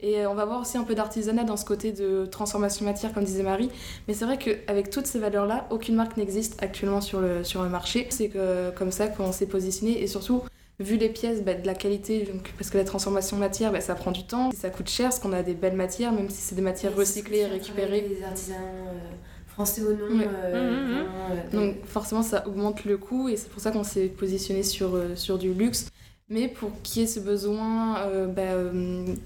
Et 0.02 0.20
euh, 0.20 0.30
on 0.30 0.36
va 0.36 0.46
voir 0.46 0.62
aussi 0.62 0.78
un 0.78 0.84
peu 0.84 0.96
d'artisanat 0.96 1.44
dans 1.46 1.58
ce 1.58 1.66
côté 1.66 1.92
de 1.94 2.26
transformation 2.26 2.86
matière, 2.86 3.14
comme 3.14 3.24
disait 3.24 3.44
Marie. 3.44 3.70
Mais 4.08 4.14
c'est 4.14 4.26
vrai 4.26 4.38
qu'avec 4.38 4.90
toutes 4.90 5.08
ces 5.08 5.20
valeurs-là, 5.20 5.68
aucune 5.70 5.96
marque 5.96 6.18
n'existe 6.18 6.62
actuellement 6.62 7.02
sur 7.02 7.22
le, 7.22 7.44
sur 7.44 7.64
le 7.64 7.70
marché. 7.70 8.08
C'est 8.10 8.32
comme 8.76 8.92
ça 8.92 9.08
qu'on 9.08 9.32
s'est 9.32 9.46
positionné 9.48 10.02
et 10.02 10.08
surtout 10.08 10.44
vu 10.80 10.98
les 10.98 11.10
pièces, 11.10 11.42
bah, 11.44 11.54
de 11.54 11.66
la 11.66 11.74
qualité, 11.76 12.24
donc, 12.32 12.54
parce 12.58 12.70
que 12.70 12.78
la 12.78 12.84
transformation 12.84 13.38
matière, 13.38 13.72
bah, 13.72 13.82
ça 13.82 13.96
prend 13.96 14.12
du 14.12 14.26
temps, 14.26 14.52
ça 14.52 14.70
coûte 14.70 14.90
cher, 14.90 15.10
parce 15.10 15.20
qu'on 15.20 15.34
a 15.34 15.44
des 15.44 15.54
belles 15.54 15.76
matières, 15.76 16.12
même 16.12 16.30
si 16.30 16.42
c'est 16.42 16.56
des 16.56 16.62
matières 16.62 16.96
recyclées, 16.96 17.46
récupérées. 17.46 18.02
Des 18.02 18.24
artisans 18.24 18.58
euh, 18.58 19.00
français 19.48 19.82
ou 19.84 19.94
non. 19.94 20.20
Ouais. 20.20 20.28
euh, 20.28 20.72
Mhm, 20.72 20.88
mhm. 20.88 20.94
vraiment, 21.04 21.10
euh, 21.32 21.68
Donc 21.72 21.86
forcément, 21.86 22.24
ça 22.24 22.46
augmente 22.48 22.86
le 22.86 22.98
coût, 22.98 23.30
et 23.30 23.38
c'est 23.38 23.50
pour 23.50 23.62
ça 23.62 23.72
qu'on 23.72 23.84
s'est 23.84 24.08
positionné 24.08 24.64
sur, 24.64 24.96
euh, 24.96 25.16
sur 25.16 25.38
du 25.38 25.54
luxe. 25.54 25.88
Mais 26.28 26.48
pour 26.48 26.72
qu'il 26.82 27.04
y 27.04 27.06
ait 27.06 27.08
ce 27.08 27.20
besoin 27.20 28.00
euh, 28.00 28.26
bah, 28.26 28.42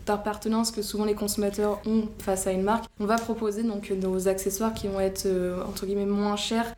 d'appartenance 0.05 0.71
que 0.71 0.81
souvent 0.81 1.05
les 1.05 1.13
consommateurs 1.15 1.81
ont 1.85 2.03
face 2.19 2.45
à 2.47 2.51
une 2.51 2.61
marque, 2.63 2.85
on 2.99 3.05
va 3.05 3.15
proposer 3.15 3.63
donc 3.63 3.89
nos 3.91 4.27
accessoires 4.27 4.73
qui 4.73 4.87
vont 4.87 4.99
être 4.99 5.25
euh, 5.25 5.63
entre 5.63 5.85
guillemets 5.85 6.05
moins 6.05 6.35
chers 6.35 6.75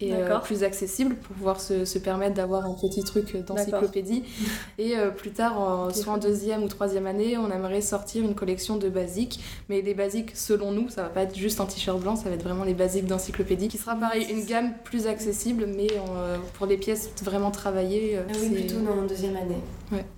et 0.00 0.12
euh, 0.12 0.38
plus 0.40 0.64
accessibles 0.64 1.14
pour 1.14 1.36
pouvoir 1.36 1.60
se, 1.60 1.84
se 1.84 1.98
permettre 1.98 2.34
d'avoir 2.34 2.64
un 2.64 2.74
petit 2.74 3.02
truc 3.04 3.36
d'encyclopédie. 3.46 4.24
Et 4.78 4.96
euh, 4.98 5.10
plus 5.10 5.30
tard, 5.30 5.58
en- 5.60 5.90
soit 5.94 6.12
en 6.12 6.18
deuxième 6.18 6.62
ou 6.64 6.68
troisième 6.68 7.06
année, 7.06 7.38
on 7.38 7.50
aimerait 7.50 7.80
sortir 7.80 8.24
une 8.24 8.34
collection 8.34 8.76
de 8.76 8.88
basiques. 8.88 9.40
Mais 9.68 9.82
les 9.82 9.94
basiques, 9.94 10.32
selon 10.34 10.72
nous, 10.72 10.88
ça 10.88 11.02
va 11.04 11.08
pas 11.10 11.22
être 11.22 11.36
juste 11.36 11.60
un 11.60 11.66
t-shirt 11.66 12.00
blanc, 12.00 12.16
ça 12.16 12.28
va 12.28 12.34
être 12.34 12.42
vraiment 12.42 12.64
les 12.64 12.74
basiques 12.74 13.06
d'encyclopédie, 13.06 13.68
qui 13.68 13.78
sera 13.78 13.94
pareil, 13.94 14.26
une 14.30 14.44
gamme 14.44 14.72
plus 14.82 15.06
accessible, 15.06 15.66
mais 15.66 15.86
euh, 15.92 16.38
pour 16.54 16.66
les 16.66 16.76
pièces 16.76 17.10
vraiment 17.22 17.52
travaillées. 17.52 18.18
euh, 18.18 18.22
Ah 18.28 18.32
oui, 18.42 18.48
plutôt 18.50 18.80
dans 18.80 18.96
la 19.00 19.06
deuxième 19.06 19.36
année. 19.36 19.58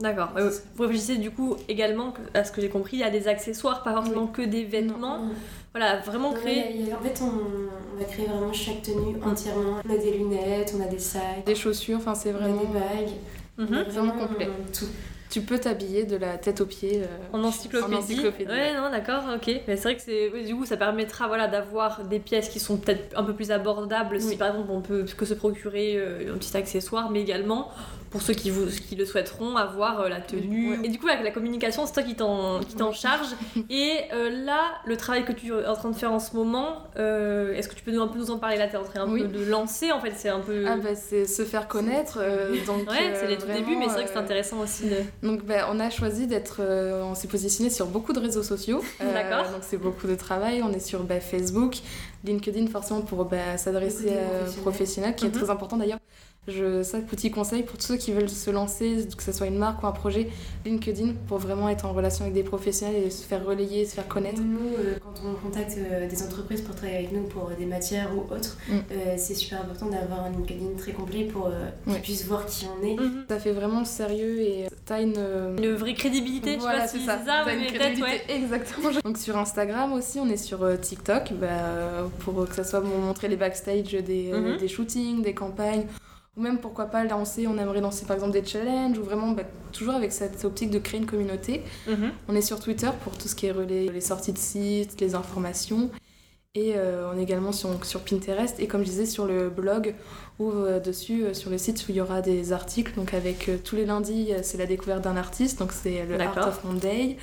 D'accord. 0.01 0.31
Ouais. 0.35 0.43
Vous 0.77 0.83
réfléchissez 0.85 1.17
du 1.19 1.31
coup 1.31 1.55
également, 1.69 2.15
à 2.33 2.45
ce 2.45 2.51
que 2.53 2.63
j'ai 2.63 2.71
compris, 2.71 3.03
à 3.03 3.11
des 3.11 3.29
accessoires, 3.29 3.83
pas 3.83 3.93
forcément 3.93 4.27
que 4.27 4.41
des 4.41 4.65
vêtements. 4.65 5.19
Non. 5.19 5.31
Voilà, 5.77 5.97
vraiment 5.99 6.33
créer. 6.33 6.87
en 6.99 7.03
fait, 7.03 7.21
on, 7.23 7.27
on 7.27 7.99
va 7.99 8.05
créer 8.05 8.25
vraiment 8.27 8.53
chaque 8.53 8.81
tenue 8.83 9.17
entièrement. 9.23 9.81
On 9.87 9.95
a 9.95 9.99
des 9.99 10.13
lunettes, 10.13 10.75
on 10.79 10.83
a 10.83 10.87
des 10.89 10.99
sacs, 10.99 11.45
Des 11.45 11.55
chaussures, 11.55 11.99
enfin 11.99 12.15
c'est 12.15 12.33
on 12.33 12.37
a 12.37 12.39
vraiment. 12.39 12.63
des 12.63 12.67
bagues. 12.79 13.13
Mhm. 13.71 13.83
Vraiment 13.91 14.13
complet. 14.13 14.49
Tout. 14.73 14.87
Tu 15.29 15.43
peux 15.43 15.59
t'habiller 15.59 16.05
de 16.05 16.17
la 16.17 16.39
tête 16.39 16.61
aux 16.63 16.67
pieds. 16.67 17.03
euh, 17.03 17.07
En 17.37 17.43
encyclopédie. 17.45 17.95
En 17.95 17.99
encyclopédie, 17.99 18.49
Ouais, 18.51 18.73
non, 18.75 18.91
d'accord, 18.91 19.25
ok. 19.35 19.49
Mais 19.69 19.77
c'est 19.77 19.83
vrai 19.83 19.97
que 19.97 20.03
c'est, 20.03 20.31
oui, 20.33 20.45
du 20.47 20.55
coup, 20.57 20.65
ça 20.65 20.77
permettra, 20.79 21.27
voilà, 21.27 21.47
d'avoir 21.49 22.05
des 22.05 22.21
pièces 22.21 22.49
qui 22.49 22.59
sont 22.61 22.77
peut-être 22.79 23.19
un 23.19 23.23
peu 23.25 23.35
plus 23.35 23.51
abordables. 23.51 24.19
Si 24.21 24.37
par 24.37 24.49
exemple 24.49 24.71
on 24.71 24.81
peut 24.81 25.05
que 25.17 25.27
se 25.27 25.35
procurer 25.35 25.97
euh, 25.99 26.33
un 26.35 26.39
petit 26.39 26.57
accessoire, 26.57 27.11
mais 27.11 27.21
également 27.21 27.69
pour 28.17 28.23
ceux 28.23 28.33
qui, 28.33 28.49
vous, 28.49 28.65
qui 28.89 28.97
le 28.97 29.05
souhaiteront 29.05 29.57
avoir 29.57 30.01
euh, 30.01 30.09
la 30.09 30.23
tenue. 30.23 30.71
Ouais. 30.71 30.79
Et 30.85 30.89
du 30.89 30.99
coup, 30.99 31.07
avec 31.07 31.23
la 31.23 31.31
communication, 31.31 31.85
c'est 31.85 31.93
toi 31.93 32.03
qui 32.03 32.15
t'en, 32.15 32.61
qui 32.61 32.75
t'en 32.75 32.91
charge. 32.91 33.29
Et 33.69 33.99
euh, 34.15 34.31
là, 34.47 34.63
le 34.87 34.97
travail 34.97 35.27
que 35.27 35.33
tu 35.33 35.53
es 35.53 35.67
en 35.67 35.75
train 35.75 35.91
de 35.91 35.95
faire 35.97 36.13
en 36.13 36.19
ce 36.19 36.35
moment, 36.35 36.79
euh, 36.99 37.53
est-ce 37.53 37.69
que 37.69 37.75
tu 37.75 37.83
peux 37.83 37.93
nous, 37.93 38.01
un 38.01 38.09
peu 38.09 38.19
nous 38.19 38.31
en 38.31 38.39
parler? 38.39 38.57
Là 38.57 38.69
T'es 38.69 38.79
en 38.79 38.85
train 38.85 39.01
un 39.03 39.13
Oui. 39.13 39.21
peu 39.21 39.29
de 39.29 39.45
lancer, 39.45 39.93
en 39.93 40.01
fait, 40.01 40.13
c'est 40.17 40.31
un 40.31 40.41
peu. 40.41 40.65
Ah 40.67 40.77
bah 40.77 40.95
c'est 40.95 41.27
se 41.27 41.43
faire 41.45 41.69
connaître. 41.69 42.19
euh, 42.23 42.57
donc, 42.67 42.87
ouais, 42.91 43.13
c'est 43.21 43.27
les 43.27 43.37
tout 43.37 43.43
vraiment, 43.45 43.61
débuts, 43.61 43.77
mais 43.77 43.85
c'est 43.89 43.93
vrai 43.97 44.05
que 44.05 44.11
c'est 44.11 44.17
intéressant 44.17 44.61
aussi 44.61 44.85
de. 44.89 44.97
Donc 45.23 45.45
bah, 45.45 45.69
on 45.71 45.79
a 45.79 45.91
choisi 45.91 46.27
d'être, 46.27 46.63
on 46.63 47.15
s'est 47.15 47.29
positionné 47.29 47.69
sur 47.69 47.85
beaucoup 47.87 48.15
de 48.15 48.21
réseaux 48.21 48.43
sociaux. 48.43 48.83
D'accord. 49.01 49.51
Donc 49.53 49.61
c'est 49.61 49.77
beaucoup 49.77 50.07
de 50.07 50.15
travail. 50.15 50.63
On 50.63 50.73
est 50.73 50.81
sur 50.81 51.03
bah, 51.03 51.21
Facebook, 51.21 51.75
LinkedIn 52.25 52.69
forcément 52.69 53.03
pour 53.03 53.27
bah, 53.27 53.59
s'adresser 53.59 54.05
professionnel. 54.07 54.63
professionnels, 54.63 55.15
qui 55.17 55.27
Mhm. 55.27 55.31
est 55.31 55.35
très 55.35 55.51
important 55.51 55.77
d'ailleurs. 55.77 55.99
Je, 56.49 56.83
ça, 56.85 56.99
petit 57.01 57.31
conseil 57.33 57.65
pour 57.65 57.77
tous 57.77 57.87
ceux 57.87 57.97
qui 57.97 58.13
veulent 58.13 58.29
se 58.29 58.51
lancer, 58.51 59.07
que 59.17 59.23
ce 59.23 59.33
soit 59.33 59.49
une 59.49 59.59
marque 59.59 59.83
ou 59.83 59.87
un 59.87 59.93
projet, 59.93 60.29
LinkedIn 60.65 61.15
pour 61.27 61.39
vraiment 61.39 61.69
être 61.69 61.85
en 61.87 61.93
relation 61.93 62.25
avec 62.25 62.35
des 62.35 62.45
professionnels 62.45 63.03
et 63.05 63.11
se 63.11 63.25
faire 63.25 63.45
relayer, 63.45 63.85
se 63.85 63.95
faire 63.95 64.07
connaître. 64.07 64.41
Nous, 64.41 64.59
euh, 64.79 64.95
quand 65.03 65.15
on 65.29 65.35
contacte 65.35 65.77
euh, 65.79 66.09
des 66.09 66.23
entreprises 66.23 66.61
pour 66.61 66.75
travailler 66.77 66.99
avec 66.99 67.13
nous 67.13 67.25
pour 67.25 67.49
euh, 67.49 67.55
des 67.59 67.67
matières 67.67 68.11
ou 68.17 68.21
autres, 68.33 68.57
Mm. 68.69 68.75
euh, 68.93 69.15
c'est 69.17 69.35
super 69.35 69.61
important 69.63 69.87
d'avoir 69.87 70.25
un 70.25 70.31
LinkedIn 70.31 70.77
très 70.79 70.93
complet 70.93 71.25
pour 71.25 71.47
euh, 71.49 71.69
qu'ils 71.85 71.93
Ouais. 71.95 71.99
puissent 72.01 72.27
voir 72.27 72.47
qui 72.47 72.67
on 72.81 72.87
est. 72.87 72.95
Mhm. 72.95 73.25
Ça 73.29 73.39
fait 73.41 73.53
vraiment 73.53 73.85
sérieux 73.85 74.41
et 74.41 74.67
t'as 74.85 75.03
une, 75.03 75.15
euh, 75.19 75.57
Une 75.57 75.75
vraie 75.75 75.95
crédibilité, 75.95 76.51
je 76.51 76.55
sais 76.55 76.61
Voilà, 76.61 76.81
pas 76.83 76.89
si 76.89 77.01
c'est 77.01 77.07
ça. 77.07 77.19
ça, 77.27 77.43
T'as 77.45 77.55
une 77.55 77.61
mais 77.61 77.73
peut-être, 77.73 78.01
ouais. 78.03 78.23
Exactement. 78.29 78.91
Donc 79.05 79.19
sur 79.19 79.37
Instagram 79.37 79.93
aussi, 79.95 80.21
on 80.21 80.29
est 80.29 80.37
sur 80.37 80.63
euh, 80.63 80.77
TikTok 80.77 81.33
bah, 81.41 82.09
pour 82.21 82.49
que 82.49 82.55
ça 82.55 82.63
soit 82.65 82.81
pour 82.81 82.97
montrer 82.99 83.27
les 83.29 83.37
backstage 83.37 83.93
des, 83.93 84.31
euh, 84.33 84.53
Mhm. 84.53 84.59
des 84.59 84.69
shootings, 84.69 85.23
des 85.23 85.35
campagnes. 85.35 85.87
Ou 86.37 86.43
même 86.43 86.59
pourquoi 86.59 86.87
pas 86.87 87.03
lancer, 87.05 87.47
on 87.47 87.57
aimerait 87.57 87.81
lancer 87.81 88.05
par 88.05 88.15
exemple 88.15 88.33
des 88.33 88.45
challenges 88.45 88.99
ou 88.99 89.03
vraiment 89.03 89.33
bah, 89.33 89.45
toujours 89.73 89.95
avec 89.95 90.13
cette 90.13 90.45
optique 90.45 90.71
de 90.71 90.79
créer 90.79 91.01
une 91.01 91.07
communauté. 91.07 91.63
Mhm. 91.87 92.13
On 92.29 92.35
est 92.35 92.43
sur 92.43 92.61
Twitter 92.61 92.91
pour 93.05 93.17
tout 93.17 93.27
ce 93.27 93.35
qui 93.35 93.47
est 93.47 93.53
relais, 93.53 93.87
les 93.87 94.01
sorties 94.03 94.33
de 94.33 94.39
sites, 94.39 95.01
les 95.01 95.15
informations. 95.15 95.91
Et 96.55 96.73
euh, 96.75 97.11
on 97.13 97.19
est 97.19 97.23
également 97.23 97.53
sur, 97.53 97.85
sur 97.85 98.01
Pinterest 98.01 98.59
et 98.61 98.67
comme 98.67 98.81
je 98.81 98.89
disais 98.89 99.05
sur 99.05 99.27
le 99.27 99.51
blog 99.51 99.95
où 100.39 100.51
euh, 100.51 100.81
dessus 100.81 101.25
euh, 101.25 101.35
sur 101.35 101.51
le 101.51 101.59
site 101.59 101.87
où 101.87 101.91
il 101.91 101.97
y 101.97 102.01
aura 102.01 102.23
des 102.23 102.53
articles 102.53 102.95
donc 102.97 103.13
avec 103.13 103.51
tous 103.63 103.77
les 103.77 103.85
lundis 103.85 104.31
c'est 104.43 104.57
la 104.57 104.65
découverte 104.65 105.03
d'un 105.03 105.19
artiste 105.19 105.59
donc 105.59 105.73
c'est 105.73 106.07
le 106.07 106.19
Art 106.19 106.49
of 106.49 106.65
Monday 106.65 107.19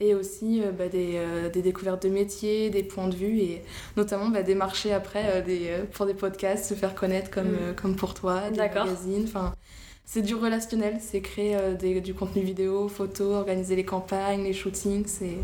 et 0.00 0.14
aussi 0.14 0.62
euh, 0.62 0.72
bah, 0.72 0.88
des, 0.88 1.12
euh, 1.16 1.48
des 1.48 1.62
découvertes 1.62 2.02
de 2.04 2.08
métiers, 2.08 2.70
des 2.70 2.82
points 2.82 3.08
de 3.08 3.14
vue 3.14 3.38
et 3.38 3.62
notamment 3.96 4.28
bah, 4.28 4.42
des 4.42 4.54
marchés 4.54 4.92
après 4.92 5.24
euh, 5.36 5.42
des, 5.42 5.70
pour 5.92 6.06
des 6.06 6.14
podcasts, 6.14 6.64
se 6.68 6.74
faire 6.74 6.94
connaître 6.94 7.30
comme, 7.30 7.52
Mm. 7.52 7.58
euh, 7.60 7.72
comme 7.74 7.94
pour 7.96 8.14
toi, 8.14 8.50
des 8.50 8.58
magazines, 8.58 9.24
enfin 9.24 9.52
c'est 10.04 10.22
du 10.22 10.34
relationnel, 10.34 10.98
c'est 11.00 11.20
créer 11.20 11.56
des- 11.78 12.00
du 12.00 12.12
contenu 12.14 12.42
vidéo, 12.42 12.88
photo, 12.88 13.32
organiser 13.32 13.76
les 13.76 13.84
campagnes, 13.84 14.42
les 14.42 14.52
shootings, 14.52 15.06
c'est 15.06 15.36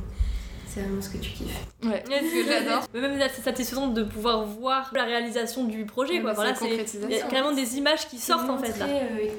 C'est 0.66 0.80
vraiment 0.80 1.00
ce 1.00 1.08
que 1.10 1.18
tu 1.18 1.30
kiffes. 1.30 1.66
ouais, 1.84 2.02
ce 2.06 2.44
que 2.44 2.52
j'adore. 2.52 2.82
Mais 2.92 3.00
même 3.00 3.18
c'est 3.34 3.42
satisfaisant 3.42 3.86
de 3.88 4.02
pouvoir 4.02 4.44
voir 4.44 4.90
la 4.94 5.04
réalisation 5.04 5.64
du 5.64 5.84
projet. 5.86 6.14
Ouais, 6.14 6.22
quoi. 6.22 6.32
Voilà, 6.34 6.54
c'est 6.54 6.64
c'est 6.64 6.68
concrétisation. 6.70 7.08
il 7.10 7.16
y 7.16 7.20
a 7.20 7.26
carrément 7.28 7.52
des 7.54 7.76
images 7.78 8.08
qui 8.08 8.18
sortent 8.18 8.50
en 8.50 8.58
fait 8.58 8.76
là. 8.78 8.86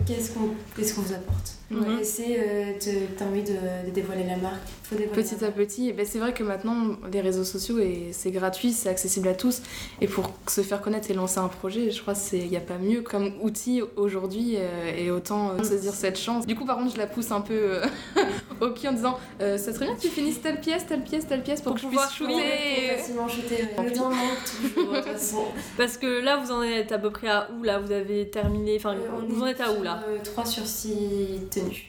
Qu'est-ce 0.07 0.31
qu'on 0.31 0.51
qu'est-ce 0.75 0.95
qu'on 0.95 1.01
vous 1.01 1.13
apporte. 1.13 1.55
Mhm. 1.71 1.99
Et 1.99 2.03
c'est, 2.03 2.39
euh, 2.39 2.73
t'as 3.17 3.25
envie 3.25 3.43
de, 3.43 3.53
de 3.85 3.91
dévoiler 3.93 4.23
la 4.23 4.37
marque. 4.37 4.55
Faut 4.83 4.95
dévoiler 4.95 5.21
Petit 5.23 5.35
la 5.41 5.47
à 5.47 5.51
petit, 5.51 5.89
et 5.89 5.93
ben 5.93 6.05
c'est 6.05 6.17
vrai 6.19 6.33
que 6.33 6.43
maintenant 6.43 6.95
les 7.11 7.21
réseaux 7.21 7.43
sociaux 7.43 7.77
et 7.79 8.09
c'est 8.11 8.31
gratuit, 8.31 8.71
c'est 8.71 8.89
accessible 8.89 9.27
à 9.27 9.35
tous. 9.35 9.61
Et 10.01 10.07
pour 10.07 10.31
se 10.47 10.61
faire 10.61 10.81
connaître 10.81 11.11
et 11.11 11.13
lancer 11.13 11.37
un 11.39 11.47
projet, 11.47 11.91
je 11.91 12.01
crois 12.01 12.15
qu'il 12.15 12.47
n'y 12.49 12.57
a 12.57 12.61
pas 12.61 12.77
mieux 12.79 13.01
comme 13.01 13.33
outil 13.41 13.81
aujourd'hui 13.97 14.55
euh, 14.57 14.91
et 14.97 15.11
autant 15.11 15.51
euh, 15.51 15.63
saisir 15.63 15.93
cette 15.93 16.17
chance. 16.17 16.47
Du 16.47 16.55
coup, 16.55 16.65
par 16.65 16.77
contre, 16.77 16.93
je 16.93 16.97
la 16.97 17.05
pousse 17.07 17.31
un 17.31 17.41
peu 17.41 17.53
euh, 17.53 17.85
au 18.61 18.69
pied 18.71 18.89
en 18.89 18.93
disant 18.93 19.19
euh, 19.41 19.57
ça 19.59 19.71
serait 19.73 19.85
bien 19.85 19.95
que 19.95 20.01
tu 20.01 20.07
finisses 20.09 20.41
telle 20.41 20.59
pièce, 20.59 20.87
telle 20.87 21.03
pièce, 21.03 21.27
telle 21.27 21.43
pièce 21.43 21.61
pour, 21.61 21.73
Pour 21.73 21.75
que 21.75 21.81
je 21.81 21.85
pouvoir 21.87 22.07
puisse 22.07 22.17
shooter. 22.17 22.97
facilement 22.97 23.25
ouais. 23.27 23.85
Le 23.85 23.91
temps 23.91 24.09
manque 24.09 24.73
toujours, 24.73 24.91
de 24.93 24.97
toute 24.97 25.05
façon. 25.13 25.43
Parce 25.77 25.97
que 25.97 26.19
là, 26.21 26.37
vous 26.43 26.51
en 26.51 26.63
êtes 26.63 26.91
à 26.91 26.97
peu 26.97 27.11
près 27.11 27.27
à 27.29 27.47
où 27.57 27.61
là? 27.63 27.77
Vous 27.79 27.91
avez 27.91 28.27
terminé. 28.29 28.77
Enfin, 28.77 28.95
Euh, 28.95 29.07
vous 29.27 29.43
en 29.43 29.47
êtes 29.47 29.61
à 29.61 29.71
où 29.71 29.83
là? 29.83 30.03
3 30.23 30.45
sur 30.45 30.65
6 30.65 30.89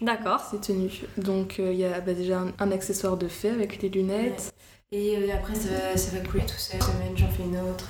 D'accord. 0.03 0.41
C'est 0.51 0.61
tenu. 0.61 0.91
Donc 1.17 1.57
euh, 1.59 1.73
il 1.73 1.79
y 1.79 1.85
a 1.85 2.01
bah, 2.01 2.15
déjà 2.15 2.41
un, 2.41 2.53
un 2.59 2.71
accessoire 2.73 3.17
de 3.17 3.29
fait 3.29 3.51
avec 3.51 3.81
les 3.83 3.89
lunettes. 3.89 4.53
Et 4.93 5.17
euh, 5.17 5.33
après, 5.33 5.55
ça 5.55 5.69
va, 5.69 5.97
ça 5.97 6.17
va 6.17 6.25
couler 6.27 6.43
tout 6.45 6.59
seul. 6.59 6.83
Semaine, 6.83 7.13
j'en 7.17 7.29
fais 7.29 7.45
une 7.45 7.57
autre. 7.59 7.89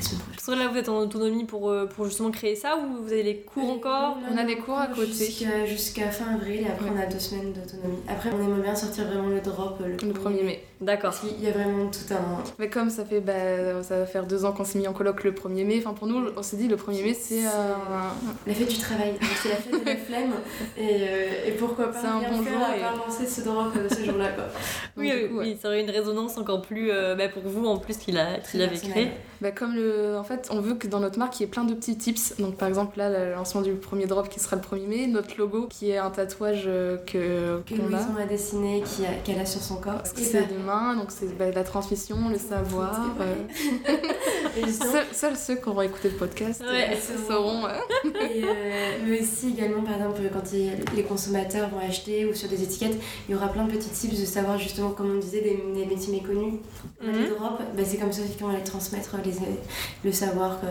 Et 0.00 0.02
que 0.44 0.50
là, 0.58 0.66
vous 0.66 0.76
êtes 0.76 0.88
en 0.88 0.98
autonomie 0.98 1.44
pour, 1.44 1.70
euh, 1.70 1.86
pour 1.86 2.06
justement 2.06 2.32
créer 2.32 2.56
ça 2.56 2.76
ou 2.78 3.04
vous 3.04 3.12
avez 3.12 3.22
les 3.22 3.36
cours 3.42 3.70
encore 3.70 4.16
On 4.28 4.36
a 4.36 4.42
des 4.44 4.56
cours 4.56 4.76
à 4.78 4.88
côté. 4.88 5.30
Jusqu'à 5.68 6.10
fin 6.10 6.34
avril 6.34 6.62
et 6.62 6.66
après 6.66 6.86
Ouais. 6.86 6.96
on 6.96 7.00
a 7.00 7.06
deux 7.06 7.20
semaines 7.20 7.52
d'autonomie. 7.52 7.98
Après 8.08 8.30
on 8.32 8.42
aimerait 8.42 8.62
bien 8.62 8.74
sortir 8.74 9.04
vraiment 9.06 9.28
le 9.28 9.40
drop 9.40 9.78
le, 9.80 9.92
Le 9.92 10.12
1er 10.12 10.42
mai. 10.44 10.64
D'accord. 10.82 11.14
Qu'il 11.18 11.42
y 11.42 11.48
a 11.48 11.52
vraiment 11.52 11.86
tout 11.90 12.12
un. 12.12 12.42
Mais 12.58 12.68
comme 12.68 12.90
ça 12.90 13.04
fait, 13.04 13.20
bah, 13.20 13.82
ça 13.82 13.98
va 14.00 14.06
faire 14.06 14.26
deux 14.26 14.44
ans 14.44 14.52
qu'on 14.52 14.64
s'est 14.64 14.78
mis 14.78 14.88
en 14.88 14.92
colloque 14.92 15.24
le 15.24 15.32
1er 15.32 15.64
mai, 15.64 15.78
enfin 15.84 15.94
pour 15.94 16.06
nous, 16.08 16.22
on 16.36 16.42
s'est 16.42 16.56
dit 16.56 16.68
le 16.68 16.76
1er 16.76 17.02
mai 17.04 17.14
c'est 17.14 17.44
un- 17.46 18.12
La 18.46 18.52
fête 18.54 18.68
du 18.68 18.78
travail, 18.78 19.12
donc 19.12 19.30
c'est 19.42 19.48
la 19.50 19.54
fête 19.56 19.80
de 19.84 19.86
la 19.88 19.96
flemme. 20.06 20.32
Et, 20.76 20.88
euh, 21.02 21.46
et 21.46 21.52
pourquoi 21.52 21.92
pas 21.92 22.00
C'est 22.00 22.06
un 22.06 22.18
bon 22.20 22.36
jour 22.42 22.46
et- 22.76 22.80
part 22.80 22.96
lancer 22.96 23.26
ce 23.26 23.40
drop 23.42 23.68
euh, 23.76 23.88
ce 23.88 24.04
jour-là 24.04 24.28
quoi. 24.32 24.44
Oui, 24.96 25.08
Donc, 25.08 25.16
oui, 25.22 25.28
coup, 25.28 25.34
ouais. 25.38 25.44
oui, 25.46 25.58
ça 25.62 25.68
aurait 25.68 25.80
une 25.82 25.90
résonance 25.90 26.36
encore 26.36 26.60
plus 26.62 26.90
euh, 26.90 27.14
bah, 27.14 27.28
pour 27.28 27.42
vous 27.44 27.64
en 27.66 27.78
plus 27.78 27.96
qu'il 27.96 28.18
a, 28.18 28.38
qu'il 28.38 28.60
avait 28.60 28.76
créé. 28.76 29.10
Bah, 29.40 29.50
comme 29.52 29.74
le, 29.74 30.16
en 30.18 30.24
fait, 30.24 30.48
on 30.52 30.60
veut 30.60 30.74
que 30.74 30.86
dans 30.86 31.00
notre 31.00 31.18
marque, 31.18 31.38
il 31.40 31.44
y 31.44 31.46
ait 31.46 31.48
plein 31.48 31.64
de 31.64 31.74
petits 31.74 31.96
tips. 31.96 32.34
Donc, 32.38 32.56
par 32.56 32.68
exemple, 32.68 32.98
là, 32.98 33.08
le 33.08 33.32
lancement 33.34 33.60
du 33.62 33.72
premier 33.72 34.06
drop 34.06 34.28
qui 34.28 34.38
sera 34.38 34.56
le 34.56 34.62
1er 34.62 34.86
mai, 34.86 35.06
notre 35.06 35.36
logo 35.38 35.66
qui 35.68 35.90
est 35.90 35.96
un 35.98 36.10
tatouage 36.10 36.64
euh, 36.66 36.96
que 36.98 37.60
Que 37.66 37.74
qu'on 37.74 37.86
a. 37.86 37.90
Louison 37.98 38.16
a 38.20 38.26
dessiné, 38.26 38.82
qui 38.82 39.04
a- 39.06 39.14
qu'elle 39.24 39.40
a 39.40 39.46
sur 39.46 39.60
son 39.62 39.76
corps. 39.76 39.94
Parce 39.94 40.12
que 40.12 40.20
c'est 40.20 40.42
bah, 40.42 40.46
donc 40.96 41.06
c'est 41.10 41.36
bah, 41.36 41.50
la 41.54 41.64
transmission, 41.64 42.16
le 42.30 42.38
savoir. 42.38 43.00
Ouais. 43.18 43.26
euh. 43.88 44.66
Seuls, 45.12 45.36
ceux 45.36 45.56
qui 45.56 45.68
auront 45.68 45.82
écouté 45.82 46.10
le 46.10 46.16
podcast 46.16 46.60
Ouais. 46.62 46.90
euh, 46.94 47.28
sauront. 47.28 47.66
euh. 47.66 47.70
Et, 48.20 48.44
euh, 48.44 48.98
mais 49.06 49.20
aussi 49.20 49.50
également, 49.50 49.82
par 49.82 49.94
exemple, 49.94 50.20
quand 50.32 50.52
il- 50.52 50.72
les 50.96 51.02
consommateurs 51.02 51.68
vont 51.70 51.78
acheter 51.86 52.26
ou 52.26 52.34
sur 52.34 52.48
des 52.48 52.62
étiquettes, 52.62 52.96
il 53.28 53.32
y 53.32 53.34
aura 53.34 53.48
plein 53.48 53.64
de 53.64 53.70
petits 53.72 53.88
tips 53.88 54.20
de 54.20 54.24
savoir 54.26 54.58
justement, 54.58 54.90
comme 54.90 55.16
on 55.16 55.18
disait, 55.18 55.40
des, 55.40 55.62
des 55.74 55.86
métiers 55.86 56.12
méconnus. 56.12 56.54
Mhm. 57.02 57.12
Les 57.12 57.28
drops, 57.30 57.62
bah, 57.76 57.82
c'est 57.84 57.96
comme 57.96 58.12
ça 58.12 58.22
qu'on 58.38 58.48
va 58.48 58.56
les 58.58 58.64
transmettre 58.64 59.16
les, 59.24 59.32
le 60.04 60.12
savoir 60.12 60.60
que 60.60 60.66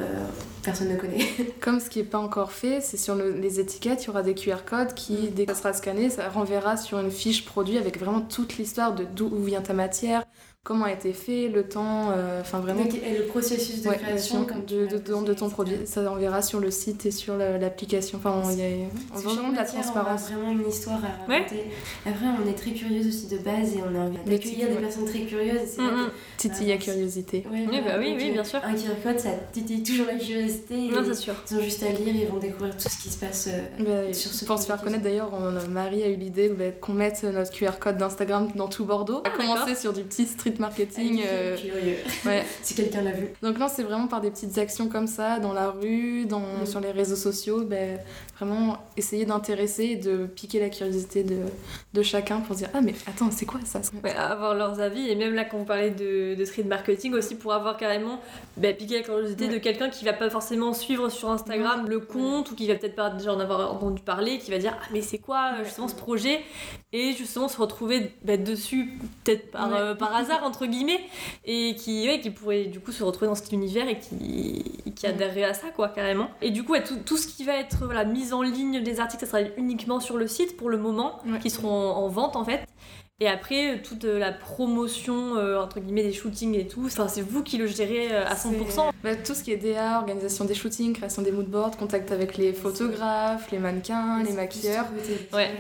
personne 0.63 0.89
ne 0.89 0.95
connaît. 0.97 1.25
Comme 1.59 1.79
ce 1.79 1.89
qui 1.89 1.99
n'est 1.99 2.05
pas 2.05 2.19
encore 2.19 2.51
fait, 2.51 2.81
c'est 2.81 2.97
sur 2.97 3.15
le- 3.15 3.31
les 3.31 3.59
étiquettes, 3.59 4.03
il 4.03 4.07
y 4.07 4.09
aura 4.09 4.21
des 4.21 4.35
QR 4.35 4.57
codes 4.65 4.93
qui, 4.93 5.29
dès 5.29 5.45
que 5.45 5.53
ça 5.53 5.57
sera 5.59 5.73
scanné, 5.73 6.09
ça 6.09 6.29
renverra 6.29 6.77
sur 6.77 6.99
une 6.99 7.09
fiche 7.11 7.45
produit 7.45 7.77
avec 7.77 7.99
vraiment 7.99 8.21
toute 8.21 8.57
l'histoire 8.57 8.93
de 8.93 9.03
d'où 9.03 9.29
vient 9.43 9.61
ta 9.61 9.73
matière, 9.73 9.90
matière, 9.91 10.23
comment 10.63 10.85
a 10.85 10.91
été 10.91 11.11
fait, 11.11 11.47
le 11.47 11.63
temps, 11.67 12.11
euh, 12.11 12.39
enfin 12.41 12.59
vraiment. 12.59 12.83
Donc, 12.83 12.93
et 12.93 13.17
le 13.17 13.25
processus 13.25 13.81
de 13.81 13.89
Ouais, 13.89 13.97
création 13.97 14.45
comme 14.45 14.63
de, 14.65 14.85
de, 14.85 15.25
de, 15.25 15.33
ton 15.33 15.49
produit. 15.49 15.75
Ça 15.85 16.09
enverra 16.11 16.43
sur 16.43 16.59
le 16.59 16.69
site 16.69 17.07
et 17.07 17.11
sur 17.11 17.35
la- 17.35 17.57
l'application. 17.57 18.19
Enfin, 18.19 18.43
il 18.51 18.59
y 18.59 18.61
a 18.61 18.87
on 19.13 19.17
veut 19.17 19.29
vraiment 19.29 19.49
de 19.49 19.55
la 19.55 19.65
transparence. 19.65 20.29
vraiment 20.29 20.51
une 20.51 20.69
histoire 20.69 20.99
à 21.03 21.27
Ouais. 21.27 21.39
raconter. 21.39 21.63
Après, 22.05 22.25
on 22.27 22.47
est 22.47 22.53
très 22.53 22.71
curieuse 22.71 23.07
aussi 23.07 23.25
de 23.27 23.39
base 23.39 23.73
et 23.75 23.79
on 23.81 23.95
a 23.99 24.03
envie 24.05 24.17
d'accueillir 24.23 24.67
des 24.69 24.75
ouais. 24.75 24.81
personnes 24.81 25.05
très 25.05 25.21
curieuses. 25.21 25.77
Mhm. 25.79 25.87
vrai 25.87 26.11
Titille 26.37 26.71
à 26.71 26.75
Ah, 26.75 26.77
curiosité. 26.77 27.43
ouais, 27.51 27.65
Oui, 27.67 27.81
bah 27.83 27.95
oui, 27.97 28.11
donc, 28.11 28.19
oui, 28.21 28.29
euh, 28.29 28.33
bien 28.33 28.43
sûr. 28.43 28.59
Un 28.63 28.73
QR 28.75 29.01
code, 29.03 29.19
ça 29.19 29.29
titille 29.51 29.81
toujours 29.81 30.05
la 30.05 30.15
curiosité. 30.15 30.75
Non, 30.89 31.01
c'est 31.03 31.15
sûr. 31.15 31.33
ils 31.49 31.57
ont 31.57 31.61
juste 31.61 31.81
à 31.83 31.89
lire 31.89 32.15
et 32.15 32.21
ils 32.21 32.27
vont 32.27 32.37
découvrir 32.37 32.77
tout 32.77 32.87
ce 32.87 33.01
qui 33.01 33.09
se 33.09 33.17
passe. 33.17 33.49
euh, 33.51 34.07
Bah, 34.07 34.13
Sur 34.13 34.31
ce 34.31 34.45
pour 34.45 34.59
se 34.59 34.67
faire 34.67 34.79
connaître 34.81 35.03
d'ailleurs, 35.03 35.31
on- 35.33 35.69
Marie 35.71 36.03
a 36.03 36.07
eu 36.07 36.15
l'idée 36.17 36.49
bah, 36.49 36.65
qu'on 36.79 36.93
mette 36.93 37.23
notre 37.23 37.51
QR 37.51 37.79
code 37.79 37.97
d'Instagram 37.97 38.47
dans 38.55 38.67
tout 38.67 38.85
Bordeaux. 38.85 39.23
On 39.25 39.27
a 39.27 39.31
Ah, 39.33 39.37
commencé 39.37 39.73
sur 39.75 39.91
du 39.93 40.03
petit 40.03 40.27
street 40.27 40.50
marketing. 40.59 41.21
euh, 41.25 41.55
Curieux, 41.57 41.97
ouais. 42.25 42.43
si 42.61 42.75
quelqu'un 42.75 43.01
l'a 43.01 43.11
vu. 43.11 43.27
Donc 43.41 43.57
non, 43.57 43.67
c'est 43.67 43.83
vraiment 43.83 44.07
par 44.07 44.21
des 44.21 44.31
petites 44.31 44.57
actions 44.57 44.87
comme 44.89 45.07
ça, 45.07 45.39
dans 45.39 45.53
la 45.53 45.69
rue, 45.71 46.25
dans, 46.25 46.41
Mm. 46.41 46.65
sur 46.65 46.79
les 46.79 46.91
réseaux 46.91 47.15
sociaux, 47.15 47.63
ben, 47.63 47.99
vraiment 48.37 48.77
essayer 48.97 49.25
d'intéresser 49.25 49.83
et 49.85 49.95
de 49.95 50.25
piquer 50.25 50.59
la 50.59 50.69
curiosité 50.69 51.23
de, 51.23 51.37
de 51.93 52.01
chacun 52.01 52.39
pour 52.39 52.55
dire 52.55 52.69
Ah 52.73 52.81
mais 52.81 52.93
attends, 53.07 53.29
c'est 53.31 53.45
quoi 53.45 53.59
ça? 53.63 53.81
Ouais, 54.03 54.11
avoir 54.15 54.55
leurs 54.55 54.79
avis 54.79 55.09
et 55.09 55.15
même 55.15 55.33
là 55.35 55.45
quand 55.45 55.57
vous 55.57 55.65
parlez 55.65 55.91
de, 55.91 56.35
de 56.35 56.45
street 56.45 56.63
marketing 56.63 57.13
aussi 57.13 57.35
pour 57.35 57.53
avoir 57.53 57.77
carrément 57.77 58.19
bah, 58.57 58.73
piqué 58.73 58.95
la 58.97 59.03
curiosité 59.03 59.45
Ouais. 59.45 59.53
de 59.53 59.57
quelqu'un 59.59 59.89
qui 59.89 60.03
va 60.05 60.13
pas 60.13 60.29
forcément 60.29 60.73
suivre 60.73 61.09
sur 61.09 61.29
Instagram 61.29 61.85
le 61.87 61.99
compte 61.99 62.51
ou 62.51 62.55
qui 62.55 62.67
va 62.67 62.75
peut-être 62.75 62.95
pas 62.95 63.09
déjà 63.11 63.33
en 63.33 63.39
avoir 63.39 63.73
entendu 63.73 64.01
parler 64.01 64.39
qui 64.39 64.49
va 64.51 64.57
dire 64.57 64.75
ah 64.81 64.85
mais 64.91 65.01
c'est 65.01 65.19
quoi 65.19 65.51
justement 65.63 65.87
ce 65.87 65.95
projet? 65.95 66.41
Et 66.93 67.13
justement 67.13 67.47
se 67.47 67.57
retrouver 67.57 68.11
bah, 68.25 68.35
dessus 68.37 68.89
peut-être 69.23 69.49
par, 69.51 69.69
Ouais. 69.69 69.77
euh, 69.79 69.95
par 69.95 70.13
hasard 70.15 70.40
entre 70.43 70.65
guillemets 70.65 70.99
et 71.45 71.75
qui, 71.75 72.07
ouais, 72.07 72.19
qui 72.19 72.29
pourrait 72.31 72.65
du 72.65 72.79
coup 72.79 72.91
se 72.91 73.03
retrouver 73.03 73.27
dans 73.27 73.35
cet 73.35 73.51
univers 73.51 73.87
et 73.87 73.99
qui, 73.99 74.63
qui 74.95 75.07
adhérerait 75.07 75.43
à 75.43 75.53
ça 75.53 75.67
quoi 75.75 75.89
carrément. 75.89 76.29
Et 76.41 76.51
du 76.51 76.63
coup 76.63 76.73
ouais, 76.73 76.83
tout, 76.83 76.97
tout 77.05 77.17
ce 77.17 77.27
qui 77.27 77.43
va 77.43 77.53
être 77.55 77.85
voilà, 77.85 78.05
mise 78.05 78.33
en 78.33 78.41
ligne 78.41 78.81
des 78.81 78.99
articles 78.99 79.25
ça 79.25 79.31
sera 79.31 79.49
uniquement 79.57 79.99
sur 79.99 80.17
le 80.17 80.27
site 80.27 80.57
pour 80.57 80.69
le 80.69 80.77
moment 80.77 81.19
Ouais. 81.25 81.39
qui 81.39 81.49
seront 81.49 81.69
en, 81.69 81.97
en 82.03 82.07
vente 82.07 82.35
en 82.35 82.43
fait 82.45 82.65
et 83.21 83.27
après, 83.27 83.75
euh, 83.75 83.77
toute 83.83 84.03
euh, 84.05 84.17
la 84.17 84.31
promotion, 84.31 85.35
euh, 85.37 85.59
entre 85.61 85.79
guillemets, 85.79 86.01
des 86.01 86.11
shootings 86.11 86.55
et 86.57 86.67
tout, 86.67 86.89
c'est 86.89 87.21
vous 87.21 87.43
qui 87.43 87.57
le 87.59 87.67
gérez 87.67 88.07
euh, 88.11 88.25
à 88.25 88.33
100%. 88.33 88.35
C'est- 88.67 88.81
bah, 89.03 89.15
tout 89.15 89.35
ce 89.35 89.43
qui 89.43 89.51
est 89.51 89.57
DA, 89.57 89.99
organisation 89.99 90.43
des 90.45 90.55
shootings, 90.55 90.93
création 90.93 91.21
des 91.21 91.31
moodboards, 91.31 91.77
contact 91.77 92.11
avec 92.11 92.35
les 92.37 92.51
photographes, 92.51 93.51
les 93.51 93.59
mannequins, 93.59 94.23
les 94.23 94.33
maquilleurs. 94.33 94.85
Ouais, 95.33 95.51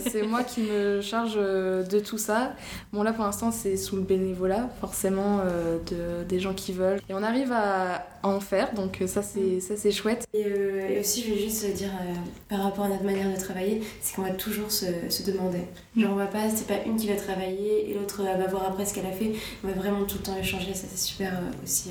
C'est 0.00 0.22
euh, 0.22 0.26
moi 0.26 0.42
qui 0.42 0.60
me 0.62 1.00
charge 1.00 1.36
de 1.36 1.98
tout 1.98 2.18
ça. 2.18 2.52
Bon 2.92 3.02
là 3.02 3.12
pour 3.14 3.24
l'instant 3.24 3.50
c'est 3.52 3.76
sous 3.76 3.96
le 3.96 4.02
bénévolat 4.02 4.68
forcément 4.80 5.40
euh, 5.44 5.78
de, 5.90 6.24
des 6.28 6.40
gens 6.40 6.52
qui 6.52 6.72
veulent. 6.72 7.00
Et 7.08 7.14
on 7.14 7.22
arrive 7.22 7.52
à, 7.52 8.06
à 8.22 8.28
en 8.28 8.40
faire 8.40 8.74
donc 8.74 9.00
euh, 9.00 9.06
ça 9.06 9.22
c'est 9.22 9.60
ça 9.60 9.76
c'est 9.76 9.90
chouette. 9.90 10.26
Et, 10.34 10.44
euh, 10.46 10.88
et 10.88 11.00
aussi, 11.00 11.22
je 11.22 11.32
vais 11.32 11.38
juste 11.38 11.66
dire 11.74 11.88
euh, 11.88 12.14
par 12.48 12.62
rapport 12.62 12.84
à 12.84 12.88
notre 12.88 13.04
manière 13.04 13.30
de 13.30 13.40
travailler, 13.40 13.82
c'est 14.00 14.14
qu'on 14.14 14.22
va 14.22 14.30
toujours 14.30 14.70
se, 14.70 14.86
se 15.08 15.22
demander. 15.30 15.62
Genre, 15.96 16.12
on 16.12 16.16
va 16.16 16.26
pas, 16.26 16.48
c'est 16.50 16.66
pas 16.66 16.82
une 16.84 16.96
qui 16.96 17.08
va 17.08 17.16
travailler 17.16 17.90
et 17.90 17.94
l'autre 17.94 18.22
va 18.22 18.46
voir 18.46 18.64
après 18.68 18.84
ce 18.84 18.94
qu'elle 18.94 19.06
a 19.06 19.12
fait. 19.12 19.32
On 19.64 19.68
va 19.68 19.74
vraiment 19.74 20.04
tout 20.04 20.18
le 20.18 20.24
temps 20.24 20.36
échanger, 20.36 20.74
ça 20.74 20.86
c'est 20.90 20.98
super 20.98 21.32
euh, 21.32 21.64
aussi 21.64 21.90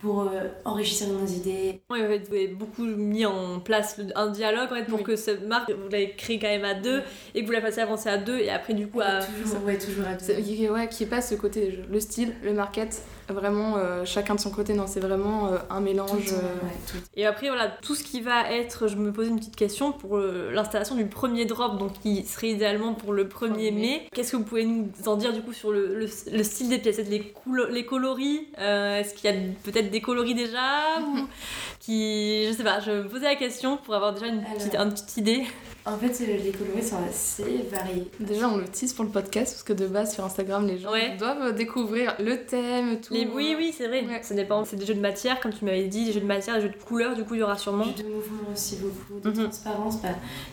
pour 0.00 0.22
euh, 0.22 0.48
enrichir 0.64 1.08
nos 1.08 1.26
idées. 1.26 1.80
Ouais, 1.90 2.00
vous 2.18 2.34
avez 2.34 2.48
beaucoup 2.48 2.84
mis 2.84 3.26
en 3.26 3.60
place 3.60 4.00
un 4.14 4.28
dialogue 4.28 4.68
en 4.72 4.74
fait, 4.76 4.84
pour 4.84 4.98
Oui. 4.98 5.04
que 5.04 5.16
cette 5.16 5.46
marque, 5.46 5.70
vous 5.70 5.88
l'avez 5.90 6.10
créée 6.12 6.38
quand 6.38 6.48
même 6.48 6.64
à 6.64 6.74
deux 6.74 7.02
et 7.34 7.42
que 7.42 7.46
vous 7.46 7.52
la 7.52 7.60
fassiez 7.60 7.82
avancer 7.82 8.08
à 8.08 8.16
deux 8.16 8.38
et 8.38 8.50
après, 8.50 8.74
du 8.74 8.86
coup, 8.88 9.00
à. 9.00 9.20
toujours, 9.20 9.64
ouais, 9.64 9.78
toujours 9.78 10.06
à 10.06 10.14
deux. 10.14 10.42
Qui- 10.42 10.68
Ouais, 10.70 10.88
qui 10.88 11.02
est 11.04 11.06
pas 11.06 11.20
ce 11.20 11.34
côté 11.34 11.78
le 11.90 12.00
style, 12.00 12.32
le 12.42 12.52
market, 12.52 13.02
vraiment 13.28 13.76
euh, 13.76 14.04
chacun 14.04 14.34
de 14.34 14.40
son 14.40 14.50
côté. 14.50 14.72
Non 14.74 14.86
c'est 14.86 15.00
vraiment 15.00 15.48
euh, 15.48 15.58
un 15.70 15.76
Tout 15.78 15.82
mélange. 15.82 16.10
euh, 16.32 16.36
ouais, 16.64 16.72
tout 16.86 16.96
temps. 16.98 17.04
Et 17.16 17.26
après, 17.26 17.48
voilà, 17.48 17.68
tout 17.82 17.94
ce 17.94 18.02
qui 18.04 18.20
va 18.20 18.50
être, 18.52 18.88
je 18.88 18.96
me 18.96 19.12
posais 19.12 19.28
une 19.30 19.38
petite 19.38 19.56
question 19.56 19.92
pour 19.92 20.16
euh, 20.18 20.50
l'installation 20.52 20.94
du 20.96 21.06
premier 21.06 21.44
drop, 21.44 21.78
donc 21.78 22.00
qui 22.00 22.24
serait 22.24 22.50
idéalement 22.50 22.94
pour 22.94 23.12
le 23.12 23.24
1er 23.24 23.28
Premier 23.28 23.70
mai. 23.70 24.02
Qu'est-ce 24.14 24.32
que 24.32 24.36
vous 24.36 24.44
pouvez 24.44 24.64
nous 24.64 24.88
en 25.06 25.16
dire 25.16 25.32
du 25.32 25.40
coup 25.42 25.52
sur 25.52 25.72
le, 25.72 25.94
le, 25.98 26.06
le 26.32 26.42
style 26.42 26.68
des 26.68 26.78
pièces, 26.78 26.98
les, 27.08 27.32
les 27.70 27.86
coloris 27.86 28.46
euh, 28.58 28.98
Est-ce 29.00 29.14
qu'il 29.14 29.30
y 29.30 29.32
a 29.32 29.36
peut-être 29.64 29.89
des 29.90 30.00
coloris 30.00 30.34
déjà 30.34 31.00
ou 31.00 31.26
qui, 31.80 32.46
je 32.46 32.52
sais 32.52 32.64
pas, 32.64 32.80
je 32.80 32.90
me 32.90 33.08
posais 33.08 33.26
la 33.26 33.36
question 33.36 33.76
pour 33.76 33.94
avoir 33.94 34.12
déjà 34.12 34.26
une 34.26 34.42
petite, 34.42 34.74
Alors. 34.74 34.86
une 34.86 34.92
petite 34.92 35.16
idée. 35.16 35.46
En 35.86 35.96
fait, 35.96 36.12
euh, 36.22 36.36
les 36.44 36.50
coloris 36.52 36.82
sont 36.82 36.96
assez 37.08 37.64
variés. 37.70 38.04
Déjà 38.20 38.48
on 38.50 38.58
le 38.58 38.64
tease 38.68 38.92
pour 38.92 39.04
le 39.04 39.10
podcast 39.10 39.52
parce 39.54 39.62
que 39.62 39.72
de 39.72 39.86
base 39.86 40.12
sur 40.14 40.22
Instagram 40.24 40.66
les 40.66 40.78
gens 40.78 40.92
Ouais. 40.92 41.16
doivent 41.18 41.54
découvrir 41.54 42.14
le 42.20 42.44
thème, 42.44 43.00
tout. 43.00 43.14
Les, 43.14 43.26
oui, 43.26 43.54
oui, 43.56 43.74
c'est 43.76 43.88
vrai. 43.88 44.04
Ouais. 44.04 44.20
Ça 44.22 44.34
dépend. 44.34 44.64
C'est 44.66 44.76
des 44.76 44.84
jeux 44.84 44.94
de 44.94 45.00
matière, 45.00 45.40
comme 45.40 45.52
tu 45.54 45.64
m'avais 45.64 45.86
dit, 45.88 46.04
des 46.04 46.12
jeux 46.12 46.20
de 46.20 46.26
matière, 46.26 46.56
des 46.56 46.62
jeux 46.62 46.68
de 46.68 46.76
couleurs, 46.76 47.14
du 47.16 47.24
coup, 47.24 47.34
il 47.34 47.40
y 47.40 47.42
aura 47.42 47.56
sûrement. 47.56 47.84
Jeux 47.84 48.02
de 48.04 48.08
mouvement 48.08 48.52
aussi 48.52 48.76
beaucoup, 48.76 49.20
de 49.20 49.30
Mhm. 49.30 49.44
transparence, 49.44 50.02
bah, 50.02 50.08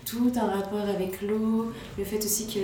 tout 0.05 0.31
un 0.35 0.45
rapport 0.47 0.79
avec 0.87 1.21
l'eau, 1.21 1.73
le 1.97 2.05
fait 2.05 2.17
aussi 2.23 2.47
qu'il 2.47 2.61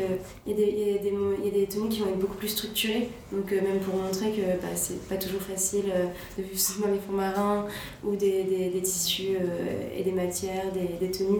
y, 0.48 0.52
a 0.54 0.56
des- 0.56 0.74
il 0.78 0.88
y, 0.94 0.98
a 0.98 1.02
des 1.02 1.12
mo- 1.12 1.34
il 1.38 1.46
y 1.46 1.50
a 1.50 1.52
des 1.52 1.68
tenues 1.68 1.90
qui 1.90 2.00
vont 2.00 2.08
être 2.08 2.20
beaucoup 2.20 2.38
plus 2.38 2.48
structurées, 2.50 3.10
donc 3.34 3.52
euh, 3.52 3.56
même 3.62 3.80
pour 3.82 3.96
montrer 3.96 4.32
que 4.32 4.42
bah, 4.62 4.70
c'est 4.76 5.06
pas 5.10 5.18
toujours 5.18 5.42
facile 5.42 5.86
euh, 5.94 6.06
de 6.38 6.44
vivre 6.44 6.82
dans 6.82 6.88
les 6.94 7.00
fonds 7.00 7.12
marins 7.18 7.68
ou 8.06 8.16
des, 8.16 8.44
des, 8.44 8.70
des 8.70 8.82
tissus 8.82 9.36
euh, 9.42 9.90
et 9.98 10.04
des 10.04 10.14
matières, 10.14 10.72
des, 10.72 11.06
des 11.06 11.12
tenues 11.12 11.40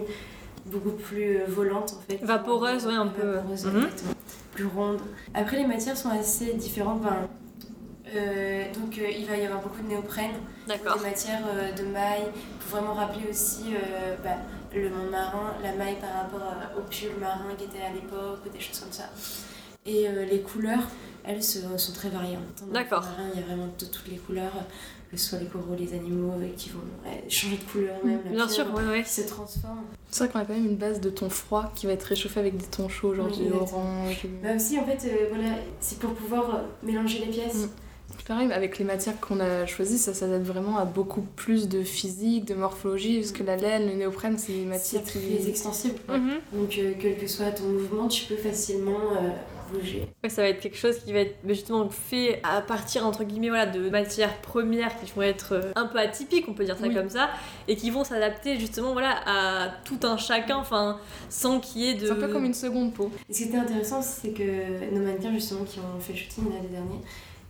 beaucoup 0.66 0.90
plus 0.92 1.38
euh, 1.38 1.44
volantes 1.48 1.94
en 1.98 2.02
fait. 2.10 2.24
Vaporeuses, 2.24 2.86
ouais, 2.86 2.94
un 2.94 3.06
peu. 3.08 3.38
Mhm. 3.40 3.52
exactement. 3.52 4.12
Plus 4.52 4.66
rondes. 4.66 5.00
Après 5.34 5.56
les 5.56 5.66
matières 5.66 5.96
sont 5.96 6.10
assez 6.10 6.54
différentes, 6.54 7.02
ben, 7.02 7.16
euh, 8.14 8.64
donc 8.74 8.98
euh, 8.98 9.08
il 9.10 9.26
va 9.26 9.36
y 9.36 9.44
avoir 9.44 9.60
beaucoup 9.62 9.82
de 9.82 9.88
néoprène 9.88 10.30
D'accord. 10.68 10.96
des 10.98 11.02
matières 11.04 11.42
euh, 11.52 11.72
de 11.72 11.82
maille 11.84 12.28
pour 12.60 12.78
vraiment 12.78 12.94
rappeler 12.94 13.28
aussi 13.30 13.74
bah, 14.22 14.36
le 14.74 14.88
monde 14.90 15.10
marin, 15.10 15.54
la 15.62 15.72
maille 15.72 15.96
par 16.00 16.22
rapport 16.22 16.42
à- 16.42 16.78
au 16.78 16.82
pull 16.82 17.18
marin 17.20 17.54
qui 17.58 17.64
était 17.64 17.82
à 17.82 17.92
l'époque 17.92 18.40
ou 18.46 18.48
des 18.48 18.60
choses 18.60 18.78
comme 18.80 18.92
ça. 18.92 19.04
Et 19.86 20.08
les 20.30 20.40
couleurs, 20.40 20.84
elles 21.26 21.42
se- 21.42 21.58
sont 21.76 21.92
très 21.92 22.08
variantes. 22.08 22.64
D'accord. 22.72 23.04
il 23.34 23.40
y 23.40 23.42
a 23.42 23.46
vraiment 23.46 23.66
de 23.78 23.84
toutes 23.84 24.08
les 24.10 24.16
couleurs, 24.18 24.52
que 25.10 25.16
ce 25.16 25.30
soit 25.30 25.38
les 25.38 25.46
coraux, 25.46 25.74
les 25.78 25.92
animaux 25.94 26.32
euh, 26.40 26.48
qui 26.56 26.70
vont 26.70 26.80
ouais, 27.04 27.24
changer 27.28 27.56
de 27.56 27.62
couleur 27.70 27.96
même. 28.04 28.20
la 28.26 28.30
Bien 28.30 28.48
sûr, 28.48 28.66
ouais, 28.74 28.84
ouais. 28.86 29.02
Qui 29.02 29.10
se 29.10 29.22
transforme. 29.28 29.82
C'est 30.10 30.24
vrai 30.24 30.32
qu'on 30.32 30.38
a 30.40 30.44
quand 30.44 30.54
même 30.54 30.66
une 30.66 30.76
base 30.76 31.00
de 31.00 31.10
ton 31.10 31.28
froid 31.30 31.72
qui 31.74 31.86
va 31.86 31.92
être 31.92 32.02
réchauffé 32.04 32.40
avec 32.40 32.56
des 32.56 32.66
tons 32.66 32.88
chauds, 32.88 33.14
genre 33.14 33.26
Oui, 33.30 33.46
du 33.46 33.52
orange. 33.52 34.20
du- 34.22 34.28
Bah 34.42 34.54
aussi, 34.56 34.78
en 34.78 34.84
fait, 34.86 35.08
euh, 35.08 35.26
voilà, 35.30 35.54
c'est 35.80 35.98
pour 35.98 36.14
pouvoir 36.14 36.54
euh, 36.54 36.58
mélanger 36.82 37.20
les 37.20 37.30
pièces. 37.32 37.54
Mm. 37.66 37.68
Pareil, 38.28 38.50
avec 38.52 38.78
les 38.78 38.84
matières 38.86 39.20
qu'on 39.20 39.38
a 39.40 39.66
choisies, 39.66 39.98
ça 39.98 40.14
s'adapte 40.14 40.46
vraiment 40.46 40.78
à 40.78 40.84
beaucoup 40.86 41.20
plus 41.36 41.68
de 41.68 41.82
physique, 41.82 42.46
de 42.46 42.54
morphologie, 42.54 43.18
parce 43.18 43.32
que 43.32 43.42
la 43.42 43.56
laine, 43.56 43.86
le 43.86 43.94
néoprène, 43.96 44.38
c'est 44.38 44.52
des 44.52 44.64
matières 44.64 45.02
très 45.04 45.18
qui. 45.20 45.48
extensible. 45.48 45.96
Mhm. 46.08 46.30
Donc, 46.54 46.78
euh, 46.78 46.92
quel 46.98 47.18
que 47.18 47.26
soit 47.26 47.50
ton 47.50 47.64
mouvement, 47.64 48.08
tu 48.08 48.24
peux 48.26 48.36
facilement 48.36 48.96
euh, 49.20 49.28
bouger. 49.72 50.08
Ouais, 50.22 50.28
ça 50.30 50.42
va 50.42 50.48
être 50.48 50.60
quelque 50.60 50.76
chose 50.76 50.98
qui 50.98 51.12
va 51.12 51.20
être 51.20 51.36
bah, 51.44 51.52
justement 51.54 51.88
fait 51.90 52.40
à 52.42 52.60
partir 52.60 53.06
entre 53.06 53.24
guillemets 53.24 53.48
voilà, 53.48 53.66
de 53.66 53.88
matières 53.90 54.36
premières 54.40 54.98
qui 55.00 55.10
vont 55.14 55.22
être 55.22 55.52
euh, 55.52 55.72
un 55.76 55.86
peu 55.86 55.98
atypiques, 55.98 56.46
on 56.48 56.54
peut 56.54 56.64
dire 56.64 56.76
ça 56.78 56.86
Oui. 56.86 56.94
comme 56.94 57.10
ça, 57.10 57.30
et 57.68 57.76
qui 57.76 57.90
vont 57.90 58.04
s'adapter 58.04 58.58
justement 58.58 58.92
voilà, 58.92 59.16
à 59.26 59.68
tout 59.84 59.98
un 60.02 60.16
chacun, 60.16 60.56
enfin 60.56 60.98
sans 61.28 61.60
qu'il 61.60 61.82
y 61.82 61.90
ait 61.90 61.94
de. 61.94 62.06
C'est 62.06 62.12
un 62.12 62.16
peu 62.16 62.28
comme 62.28 62.44
une 62.44 62.54
seconde 62.54 62.92
peau. 62.94 63.10
Et 63.28 63.32
ce 63.32 63.42
qui 63.42 63.48
était 63.48 63.58
intéressant, 63.58 64.02
c'est 64.02 64.30
que 64.30 64.92
nos 64.94 65.00
mannequins, 65.02 65.32
justement, 65.32 65.64
qui 65.64 65.78
ont 65.80 66.00
fait 66.00 66.12
le 66.12 66.18
shooting 66.18 66.44
l'année 66.52 66.68
dernière, 66.68 67.00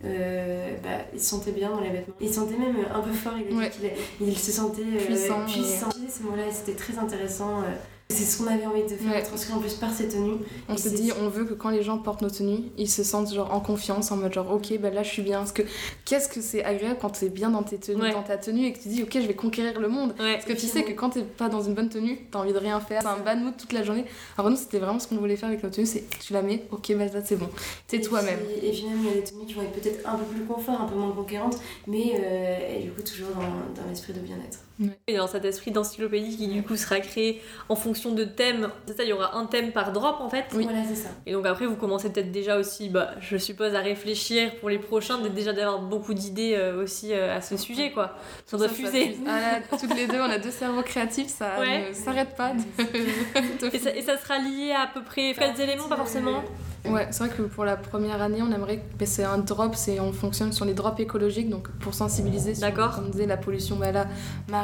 euh, 0.04 0.74
bah, 0.82 1.04
ils 1.14 1.20
se 1.20 1.30
sentaient 1.30 1.52
bien 1.52 1.70
dans 1.70 1.80
les 1.80 1.90
vêtements. 1.90 2.14
Ils 2.20 2.28
se 2.28 2.34
sentaient 2.34 2.58
même 2.58 2.76
un 2.94 3.00
peu 3.00 3.12
fort, 3.12 3.32
il 3.38 3.54
a 3.54 3.58
Ouais. 3.58 3.70
dit 3.70 3.88
il 4.20 4.38
se 4.38 4.52
sentait 4.52 4.82
euh, 4.82 5.04
Puissant, 5.04 5.44
puissant. 5.46 5.88
Utilisé 5.90 6.12
ce 6.12 6.48
et 6.48 6.52
c'était 6.52 6.74
très 6.78 6.98
intéressant. 6.98 7.60
euh, 7.60 7.64
c'est 8.10 8.24
ce 8.24 8.38
qu'on 8.38 8.46
avait 8.46 8.66
envie 8.66 8.82
de 8.82 8.88
faire, 8.88 9.12
Ouais. 9.12 9.22
transcrire 9.22 9.56
en 9.56 9.60
plus 9.60 9.74
par 9.74 9.90
ces 9.92 10.08
tenues. 10.08 10.36
On 10.68 10.76
c'est- 10.76 10.90
dit, 10.90 11.10
on 11.20 11.28
veut 11.28 11.44
que 11.44 11.54
quand 11.54 11.70
les 11.70 11.82
gens 11.82 11.98
portent 11.98 12.22
nos 12.22 12.30
tenues, 12.30 12.60
ils 12.76 12.88
se 12.88 13.02
sentent 13.02 13.32
genre 13.32 13.52
en 13.52 13.60
confiance, 13.60 14.12
en 14.12 14.16
mode 14.16 14.32
genre, 14.32 14.50
ok, 14.52 14.78
bah 14.78 14.90
là 14.90 15.02
je 15.02 15.08
suis 15.10 15.22
bien. 15.22 15.38
Parce 15.38 15.52
que 15.52 15.62
qu'est-ce 16.04 16.28
que 16.28 16.40
c'est 16.40 16.62
agréable 16.62 16.98
quand 17.00 17.10
t'es 17.10 17.28
bien 17.30 17.50
dans, 17.50 17.62
tes 17.62 17.78
tenues, 17.78 18.02
Ouais. 18.02 18.12
dans 18.12 18.22
ta 18.22 18.36
tenue 18.36 18.66
et 18.66 18.72
que 18.72 18.78
tu 18.80 18.88
dis, 18.88 19.02
ok, 19.02 19.10
je 19.14 19.26
vais 19.26 19.34
conquérir 19.34 19.80
le 19.80 19.88
monde. 19.88 20.14
Ouais. 20.20 20.34
Parce 20.34 20.44
que 20.44 20.52
tu 20.52 20.66
sais 20.66 20.84
que 20.84 20.92
quand 20.92 21.10
t'es 21.10 21.22
pas 21.22 21.48
dans 21.48 21.62
une 21.62 21.74
bonne 21.74 21.88
tenue, 21.88 22.18
t'as 22.30 22.38
envie 22.40 22.52
de 22.52 22.58
rien 22.58 22.78
faire, 22.78 23.00
c'est 23.02 23.08
un 23.08 23.18
bad 23.18 23.40
mood 23.40 23.56
toute 23.56 23.72
la 23.72 23.82
journée. 23.82 24.04
Alors 24.38 24.50
nous, 24.50 24.56
c'était 24.56 24.78
vraiment 24.78 24.98
ce 24.98 25.08
qu'on 25.08 25.16
voulait 25.16 25.36
faire 25.36 25.48
avec 25.48 25.62
nos 25.64 25.70
tenues, 25.70 25.86
c'est 25.86 26.04
tu 26.20 26.34
la 26.34 26.42
mets, 26.42 26.66
ok, 26.72 26.92
bah 26.96 27.06
là 27.06 27.20
c'est 27.24 27.36
bon. 27.36 27.48
T'es 27.88 27.96
Et 27.96 28.00
toi-même. 28.02 28.38
puis- 28.38 28.68
Et 28.68 28.70
puis 28.70 28.84
même, 28.84 28.98
il 29.00 29.06
y 29.06 29.10
a 29.10 29.14
des 29.14 29.24
tenues 29.24 29.46
qui 29.46 29.54
vont 29.54 29.62
être 29.62 29.72
peut-être 29.72 30.06
un 30.08 30.16
peu 30.16 30.24
plus 30.24 30.44
confort, 30.44 30.80
un 30.80 30.86
peu 30.86 30.94
moins 30.94 31.10
conquérantes, 31.12 31.58
mais 31.86 32.12
euh, 32.20 32.76
et 32.78 32.82
du 32.82 32.90
coup, 32.90 33.02
toujours 33.02 33.30
dans, 33.34 33.82
dans 33.82 33.88
l'esprit 33.88 34.12
de 34.12 34.20
bien-être. 34.20 34.58
Et 35.06 35.16
dans 35.16 35.28
cet 35.28 35.44
esprit 35.44 35.70
d'encyclopédie 35.70 36.36
qui 36.36 36.48
du 36.48 36.62
coup 36.64 36.74
sera 36.76 36.98
créé 36.98 37.40
en 37.68 37.76
fonction 37.76 38.12
de 38.12 38.24
thèmes. 38.24 38.70
C'est 38.86 38.96
ça, 38.96 39.02
il 39.04 39.10
y 39.10 39.12
aura 39.12 39.36
un 39.36 39.46
thème 39.46 39.70
par 39.70 39.92
drop 39.92 40.16
en 40.20 40.28
fait. 40.28 40.46
Oui. 40.54 40.64
Voilà, 40.64 40.80
c'est 40.88 40.96
ça. 40.96 41.10
Et 41.26 41.32
donc 41.32 41.46
après, 41.46 41.66
vous 41.66 41.76
commencez 41.76 42.10
peut-être 42.10 42.32
déjà 42.32 42.58
aussi, 42.58 42.88
bah, 42.88 43.12
je 43.20 43.36
suppose, 43.36 43.74
à 43.76 43.80
réfléchir 43.80 44.54
pour 44.56 44.70
les 44.70 44.78
prochains, 44.80 45.18
d'être 45.18 45.34
déjà 45.34 45.52
d'avoir 45.52 45.80
beaucoup 45.80 46.12
d'idées 46.12 46.54
euh, 46.56 46.82
aussi 46.82 47.12
euh, 47.12 47.36
à 47.36 47.40
ce 47.40 47.56
sujet, 47.56 47.92
quoi. 47.92 48.16
Ça 48.46 48.56
doit 48.56 48.66
Ça, 48.68 48.74
ça 48.74 48.80
fuser. 48.82 49.06
fuse. 49.10 49.16
Ah 49.28 49.40
là, 49.40 49.78
toutes 49.78 49.94
les 49.96 50.06
deux, 50.08 50.18
on 50.20 50.30
a 50.30 50.38
deux 50.38 50.50
cerveaux 50.50 50.82
créatifs, 50.82 51.28
ça 51.28 51.60
Ouais. 51.60 51.90
ne 51.90 51.94
s'arrête 51.94 52.34
pas. 52.36 52.52
de- 52.54 53.66
Et 53.74 53.78
ça, 53.78 53.94
et 53.94 54.02
ça 54.02 54.16
sera 54.18 54.38
lié 54.38 54.72
à 54.72 54.82
à 54.82 54.86
peu 54.88 55.02
près 55.02 55.32
quatre 55.34 55.58
éléments, 55.60 55.88
pas 55.88 55.96
forcément 55.96 56.42
Ouais, 56.86 57.08
c'est 57.10 57.24
vrai 57.24 57.34
que 57.34 57.40
pour 57.40 57.64
la 57.64 57.78
première 57.78 58.20
année, 58.20 58.40
on 58.42 58.52
aimerait. 58.52 58.78
ben, 58.98 59.06
c'est 59.06 59.24
un 59.24 59.38
drop, 59.38 59.74
c'est 59.74 59.98
on 60.00 60.12
fonctionne 60.12 60.52
sur 60.52 60.66
les 60.66 60.74
drops 60.74 61.00
écologiques, 61.00 61.48
donc 61.48 61.70
pour 61.80 61.94
sensibiliser 61.94 62.54
sur, 62.54 62.60
D'accord. 62.68 62.94
comme 62.96 63.08
disait, 63.08 63.24
la 63.24 63.38
pollution 63.38 63.76
bah, 63.76 63.90
là, 63.90 64.06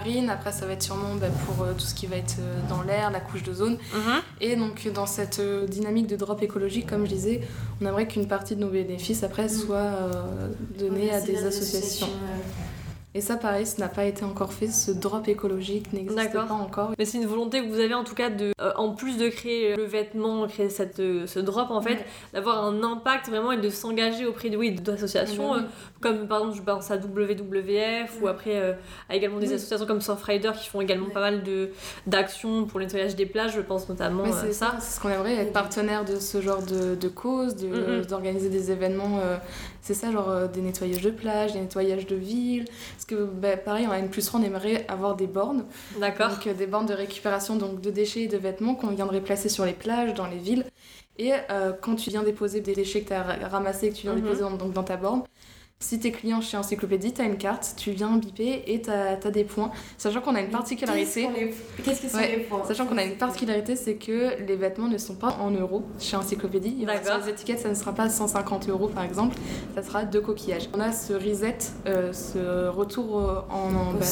marine. 0.00 0.30
Après, 0.30 0.52
ça 0.52 0.66
va 0.66 0.72
être 0.72 0.82
sûrement 0.82 1.14
bah, 1.20 1.28
pour 1.46 1.64
euh, 1.64 1.72
tout 1.72 1.84
ce 1.84 1.94
qui 1.94 2.06
va 2.06 2.16
être 2.16 2.36
euh, 2.40 2.60
dans 2.68 2.82
l'air, 2.82 3.10
la 3.10 3.20
couche 3.20 3.42
d'ozone. 3.42 3.76
Mhm. 3.94 4.20
Et 4.40 4.56
donc, 4.56 4.88
dans 4.92 5.06
cette 5.06 5.38
euh, 5.38 5.66
dynamique 5.66 6.06
de 6.06 6.16
drop 6.16 6.42
écologique, 6.42 6.86
comme 6.86 7.04
je 7.04 7.10
disais, 7.10 7.40
on 7.80 7.86
aimerait 7.86 8.06
qu'une 8.06 8.26
partie 8.26 8.56
de 8.56 8.60
nos 8.60 8.70
bénéfices 8.70 9.22
après 9.22 9.48
soit 9.48 9.76
euh, 9.76 10.48
donnée 10.78 11.10
à 11.12 11.20
des 11.20 11.44
associations. 11.44 12.08
Euh, 13.14 13.18
Et 13.18 13.20
ça, 13.20 13.36
pareil, 13.36 13.66
ça 13.66 13.76
n'a 13.78 13.88
pas 13.88 14.04
été 14.04 14.24
encore 14.24 14.52
fait. 14.52 14.68
Ce 14.68 14.90
drop 14.90 15.26
écologique 15.28 15.92
n'existe 15.92 16.32
pas 16.32 16.46
encore. 16.52 16.92
Mais 16.98 17.04
c'est 17.04 17.18
une 17.18 17.26
volonté 17.26 17.60
que 17.62 17.68
vous 17.68 17.80
avez 17.80 17.94
en 17.94 18.04
tout 18.04 18.14
cas 18.14 18.30
de, 18.30 18.52
euh, 18.60 18.72
en 18.76 18.90
plus 18.94 19.16
de 19.18 19.28
créer 19.28 19.76
le 19.76 19.84
vêtement, 19.84 20.46
créer 20.46 20.68
cette, 20.68 21.00
euh, 21.00 21.26
ce 21.26 21.40
drop 21.40 21.70
en 21.70 21.80
fait, 21.82 21.90
Ouais. 21.94 22.04
d'avoir 22.34 22.64
un 22.64 22.82
impact 22.82 23.28
vraiment 23.28 23.52
et 23.52 23.56
de 23.60 23.68
s'engager 23.70 24.26
auprès 24.26 24.48
de 24.50 24.56
oui, 24.56 24.72
d'associations 24.72 25.52
Ouais, 25.52 25.58
euh, 25.58 25.62
comme 26.00 26.28
par 26.28 26.38
exemple 26.40 26.56
je 26.58 26.62
pense 26.62 26.90
à 26.90 26.96
WWF 26.96 28.18
ou 28.22 28.28
après 28.28 28.56
euh, 28.56 28.72
à 29.08 29.16
également 29.16 29.38
des 29.38 29.52
associations 29.52 29.86
comme 29.86 30.00
Surfrider 30.00 30.52
qui 30.60 30.68
font 30.68 30.80
également 30.80 31.10
pas 31.10 31.20
mal 31.20 31.42
de 31.42 31.70
d'actions 32.06 32.64
pour 32.64 32.78
le 32.78 32.84
nettoyage 32.86 33.16
des 33.16 33.26
plages, 33.26 33.54
je 33.54 33.60
pense 33.60 33.88
notamment 33.88 34.24
euh, 34.24 34.30
c'est 34.40 34.52
ça. 34.52 34.76
c'est 34.78 34.96
ce 34.96 35.00
qu'on 35.00 35.08
aimerait, 35.10 35.34
être 35.36 35.52
partenaire 35.52 36.04
de 36.04 36.16
ce 36.16 36.40
genre 36.40 36.62
de, 36.62 36.94
de 36.94 37.08
cause, 37.08 37.56
de- 37.56 37.66
Mhm. 38.00 38.06
d'organiser 38.06 38.48
des 38.48 38.70
événements. 38.70 39.18
C'est 39.82 39.94
ça, 39.94 40.10
genre 40.12 40.28
euh, 40.30 40.46
des 40.48 40.60
nettoyages 40.62 41.02
de 41.02 41.10
plages, 41.10 41.52
des 41.52 41.60
nettoyages 41.60 42.06
de 42.06 42.16
villes. 42.16 42.64
Parce 42.96 43.04
que, 43.06 43.24
bah, 43.24 43.56
pareil, 43.56 43.86
en 43.86 43.92
N 43.94 44.08
plus 44.10 44.24
3, 44.26 44.40
on 44.40 44.42
aimerait 44.42 44.84
avoir 44.88 45.16
des 45.16 45.26
bornes. 45.26 45.66
D'accord. 45.98 46.28
Donc, 46.30 46.46
euh, 46.46 46.54
des 46.54 46.66
bornes 46.66 46.86
de 46.86 46.94
récupération 46.94 47.56
donc, 47.56 47.80
de 47.80 47.90
déchets 47.90 48.22
et 48.22 48.28
de 48.28 48.36
vêtements 48.36 48.74
qu'on 48.74 48.88
viendrait 48.88 49.20
placer 49.22 49.48
sur 49.48 49.64
les 49.64 49.72
plages, 49.72 50.14
dans 50.14 50.26
les 50.26 50.38
villes. 50.38 50.64
Et 51.18 51.32
euh, 51.50 51.72
quand 51.80 51.96
tu 51.96 52.10
viens 52.10 52.22
déposer 52.22 52.60
des 52.60 52.74
déchets 52.74 53.02
que 53.02 53.08
tu 53.08 53.14
as 53.14 53.22
ramassés 53.48 53.86
et 53.86 53.90
que 53.90 53.96
tu 53.96 54.02
viens 54.02 54.14
Mhm. 54.14 54.20
déposer 54.22 54.40
dans, 54.40 54.52
donc, 54.52 54.72
dans 54.72 54.84
ta 54.84 54.96
borne, 54.96 55.22
si 55.82 55.98
t'es 55.98 56.10
client 56.12 56.42
chez 56.42 56.58
Encyclopédie, 56.58 57.14
t'as 57.14 57.24
une 57.24 57.38
carte, 57.38 57.72
tu 57.78 57.92
viens 57.92 58.14
biper 58.18 58.62
et 58.66 58.82
t'as 58.82 59.12
as 59.12 59.30
des 59.30 59.44
points. 59.44 59.70
Sachant 59.96 60.20
qu'on 60.20 60.34
a 60.34 60.40
une 60.40 60.50
particularité. 60.50 61.26
Qu'est-ce 61.82 62.02
que 62.02 62.08
sont 62.08 62.18
Ouais, 62.18 62.36
les 62.36 62.42
points 62.42 62.62
Sachant 62.66 62.84
qu'on 62.84 62.98
a 62.98 63.02
une 63.02 63.16
particularité, 63.16 63.76
c'est 63.76 63.94
que 63.94 64.38
les 64.46 64.56
vêtements 64.56 64.88
ne 64.88 64.98
sont 64.98 65.14
pas 65.14 65.38
en 65.40 65.50
euros 65.50 65.82
chez 65.98 66.16
Encyclopédie. 66.16 66.86
Sur 67.02 67.18
les 67.24 67.30
étiquettes, 67.30 67.60
ça 67.60 67.70
ne 67.70 67.74
sera 67.74 67.94
pas 67.94 68.10
150 68.10 68.68
euros 68.68 68.88
par 68.88 69.04
exemple, 69.04 69.36
ça 69.74 69.82
sera 69.82 70.04
deux 70.04 70.20
coquillages. 70.20 70.68
On 70.74 70.80
a 70.80 70.92
ce 70.92 71.14
reset, 71.14 71.56
euh, 71.86 72.12
ce 72.12 72.68
retour 72.68 73.18
euh, 73.18 73.40
en, 73.48 73.74
en 73.74 73.92
bah. 73.94 74.04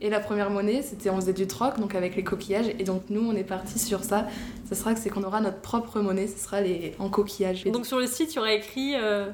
Et 0.00 0.08
la 0.08 0.20
première 0.20 0.48
monnaie, 0.48 0.80
c'était 0.80 1.10
on 1.10 1.16
faisait 1.16 1.34
du 1.34 1.46
troc, 1.46 1.78
donc 1.78 1.94
avec 1.94 2.16
les 2.16 2.24
coquillages. 2.24 2.68
Et 2.78 2.84
donc 2.84 3.02
nous, 3.10 3.28
on 3.28 3.36
est 3.36 3.44
parti 3.44 3.78
sur 3.78 4.04
ça. 4.04 4.26
Ça 4.70 4.74
sera 4.76 4.94
que 4.94 5.00
c'est 5.00 5.10
qu'on 5.10 5.24
aura 5.24 5.40
notre 5.40 5.60
propre 5.60 6.00
monnaie, 6.00 6.28
ce 6.28 6.38
sera 6.38 6.60
les 6.62 6.94
en 6.98 7.10
coquillages. 7.10 7.66
Et 7.66 7.70
Donc 7.72 7.84
sur 7.86 7.98
le 7.98 8.06
site, 8.06 8.32
il 8.32 8.36
y 8.36 8.38
aura 8.38 8.52
écrit 8.54 8.94
euh, 8.96 9.26